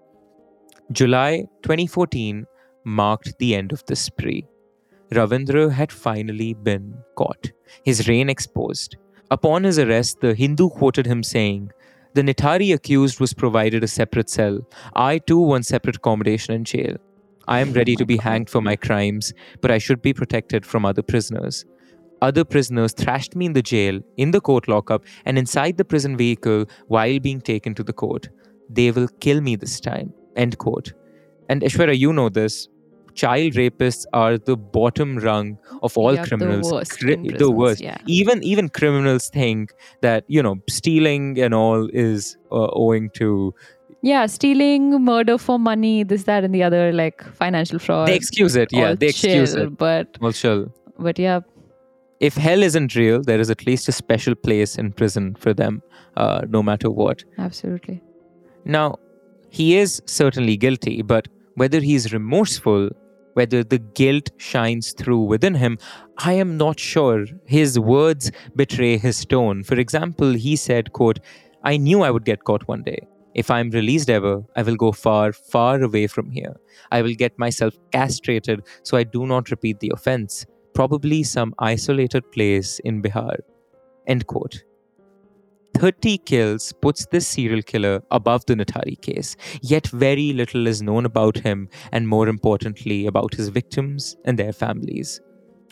July 0.93 1.45
2014 1.61 2.45
marked 2.85 3.37
the 3.37 3.53
end 3.53 3.73
of 3.73 3.83
the 3.85 3.97
spree. 3.97 4.45
Ravindra 5.11 5.71
had 5.71 5.91
finally 5.91 6.53
been 6.53 6.95
caught, 7.15 7.51
his 7.83 8.07
reign 8.07 8.29
exposed. 8.29 8.95
Upon 9.31 9.63
his 9.63 9.79
arrest, 9.79 10.21
the 10.21 10.33
Hindu 10.33 10.69
quoted 10.69 11.05
him 11.05 11.23
saying, 11.23 11.71
The 12.13 12.21
Nithari 12.21 12.73
accused 12.73 13.19
was 13.19 13.33
provided 13.33 13.83
a 13.83 13.87
separate 13.87 14.29
cell. 14.29 14.59
I 14.95 15.19
too 15.19 15.39
want 15.39 15.65
separate 15.65 15.97
accommodation 15.97 16.53
in 16.53 16.63
jail. 16.63 16.97
I 17.47 17.59
am 17.59 17.73
ready 17.73 17.95
to 17.95 18.05
be 18.05 18.17
hanged 18.17 18.49
for 18.49 18.61
my 18.61 18.75
crimes, 18.75 19.33
but 19.61 19.71
I 19.71 19.79
should 19.79 20.01
be 20.01 20.13
protected 20.13 20.65
from 20.65 20.85
other 20.85 21.01
prisoners. 21.01 21.65
Other 22.21 22.43
prisoners 22.43 22.93
thrashed 22.93 23.35
me 23.35 23.45
in 23.47 23.53
the 23.53 23.61
jail, 23.61 24.01
in 24.17 24.31
the 24.31 24.41
court 24.41 24.67
lockup, 24.67 25.03
and 25.25 25.37
inside 25.37 25.77
the 25.77 25.85
prison 25.85 26.17
vehicle 26.17 26.65
while 26.87 27.19
being 27.19 27.41
taken 27.41 27.73
to 27.75 27.83
the 27.83 27.93
court. 27.93 28.29
They 28.69 28.91
will 28.91 29.07
kill 29.19 29.41
me 29.41 29.55
this 29.55 29.79
time. 29.79 30.13
End 30.35 30.57
quote. 30.57 30.93
And 31.49 31.61
Ishwara, 31.61 31.97
you 31.97 32.13
know 32.13 32.29
this. 32.29 32.67
Child 33.21 33.53
rapists 33.59 34.05
are 34.21 34.37
the 34.49 34.55
bottom 34.75 35.17
rung 35.25 35.57
of 35.87 35.97
all 35.97 36.13
Yeah, 36.15 36.21
the 36.23 36.27
criminals. 36.29 36.71
worst 36.73 36.99
Cri- 36.99 37.15
in 37.15 37.37
the 37.43 37.49
worst. 37.61 37.81
yeah. 37.87 37.97
Even 38.19 38.43
even 38.51 38.69
criminals 38.79 39.29
think 39.39 39.73
that 40.07 40.23
you 40.37 40.43
know 40.47 40.55
stealing 40.77 41.27
and 41.47 41.53
all 41.61 41.89
is 42.05 42.37
uh, 42.51 42.67
owing 42.85 43.09
to. 43.21 43.29
Yeah, 44.09 44.27
stealing, 44.27 44.83
murder 45.03 45.37
for 45.37 45.59
money, 45.59 46.03
this, 46.03 46.23
that, 46.27 46.45
and 46.45 46.55
the 46.55 46.63
other, 46.63 46.83
like 46.99 47.23
financial 47.39 47.79
fraud. 47.85 48.07
they 48.07 48.15
excuse 48.19 48.55
it. 48.65 48.69
Yeah, 48.71 48.93
they 48.95 49.07
excuse 49.07 49.53
chill, 49.55 49.63
it. 49.63 49.77
But 49.77 50.17
Well, 50.21 50.31
chill. 50.43 50.61
but 51.07 51.19
yeah, 51.19 51.41
if 52.29 52.35
hell 52.45 52.63
isn't 52.67 52.95
real, 52.95 53.21
there 53.31 53.41
is 53.47 53.49
at 53.55 53.65
least 53.65 53.89
a 53.89 53.91
special 53.97 54.35
place 54.35 54.77
in 54.77 54.93
prison 55.01 55.35
for 55.47 55.53
them, 55.53 55.81
uh, 56.15 56.41
no 56.55 56.63
matter 56.69 56.89
what. 57.01 57.25
absolutely. 57.49 58.01
Now, 58.77 58.87
he 59.49 59.67
is 59.77 60.01
certainly 60.05 60.55
guilty, 60.57 61.01
but 61.01 61.27
whether 61.55 61.79
he's 61.89 62.13
remorseful, 62.13 62.89
whether 63.39 63.63
the 63.63 63.79
guilt 63.99 64.31
shines 64.37 64.91
through 64.91 65.21
within 65.33 65.55
him, 65.55 65.77
I 66.17 66.33
am 66.33 66.57
not 66.57 66.79
sure. 66.79 67.25
His 67.45 67.79
words 67.79 68.31
betray 68.55 68.97
his 68.97 69.25
tone. 69.25 69.63
For 69.63 69.77
example, 69.85 70.33
he 70.33 70.55
said, 70.55 70.91
quote, 70.91 71.19
I 71.63 71.77
knew 71.77 72.01
I 72.03 72.11
would 72.11 72.25
get 72.25 72.43
caught 72.43 72.67
one 72.67 72.83
day. 72.83 72.99
If 73.35 73.51
I'm 73.51 73.69
released 73.69 74.09
ever, 74.09 74.43
I 74.57 74.63
will 74.63 74.75
go 74.75 74.91
far, 74.91 75.31
far 75.31 75.81
away 75.81 76.07
from 76.07 76.31
here. 76.31 76.55
I 76.91 77.01
will 77.01 77.13
get 77.13 77.39
myself 77.39 77.73
castrated 77.93 78.61
so 78.83 78.97
I 78.97 79.03
do 79.03 79.25
not 79.25 79.51
repeat 79.51 79.79
the 79.79 79.91
offense. 79.93 80.45
Probably 80.73 81.23
some 81.23 81.53
isolated 81.59 82.29
place 82.31 82.79
in 82.79 83.01
Bihar. 83.01 83.37
End 84.07 84.27
quote. 84.27 84.63
30 85.75 86.17
kills 86.19 86.73
puts 86.81 87.05
this 87.05 87.27
serial 87.27 87.61
killer 87.61 88.01
above 88.11 88.45
the 88.45 88.55
Nithari 88.55 88.99
case, 89.01 89.35
yet 89.61 89.87
very 89.87 90.33
little 90.33 90.67
is 90.67 90.81
known 90.81 91.05
about 91.05 91.37
him 91.37 91.69
and 91.91 92.07
more 92.07 92.27
importantly 92.27 93.07
about 93.07 93.33
his 93.33 93.49
victims 93.49 94.17
and 94.25 94.37
their 94.37 94.51
families. 94.51 95.21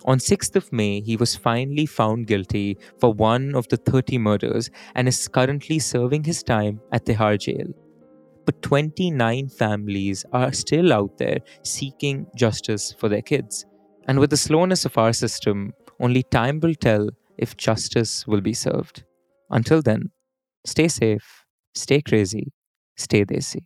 On 0.06 0.20
6th 0.20 0.56
of 0.56 0.72
May, 0.72 1.02
he 1.02 1.18
was 1.18 1.36
finally 1.36 1.86
found 1.86 2.28
guilty 2.28 2.78
for 3.00 3.12
one 3.14 3.56
of 3.56 3.68
the 3.68 3.78
30 3.78 4.18
murders 4.20 4.70
and 4.96 5.08
is 5.08 5.28
currently 5.28 5.80
serving 5.80 6.24
his 6.24 6.44
time 6.44 6.80
at 6.92 7.06
Tihar 7.06 7.38
jail. 7.38 7.68
But 8.46 8.62
29 8.62 9.50
families 9.50 10.24
are 10.32 10.54
still 10.54 10.94
out 10.94 11.18
there 11.18 11.40
seeking 11.64 12.28
justice 12.38 12.96
for 12.98 13.10
their 13.10 13.22
kids. 13.22 13.66
And 14.08 14.20
with 14.20 14.30
the 14.30 14.38
slowness 14.38 14.86
of 14.86 14.98
our 14.98 15.12
system, 15.12 15.74
only 16.00 16.24
time 16.24 16.62
will 16.62 16.76
tell 16.76 17.10
if 17.38 17.58
justice 17.58 18.26
will 18.26 18.40
be 18.40 18.54
served. 18.54 19.04
Until 19.50 19.82
then, 19.82 20.12
stay 20.66 20.88
safe, 20.90 21.46
stay 21.76 22.02
crazy, 22.02 22.54
stay 22.98 23.26
desi. 23.26 23.66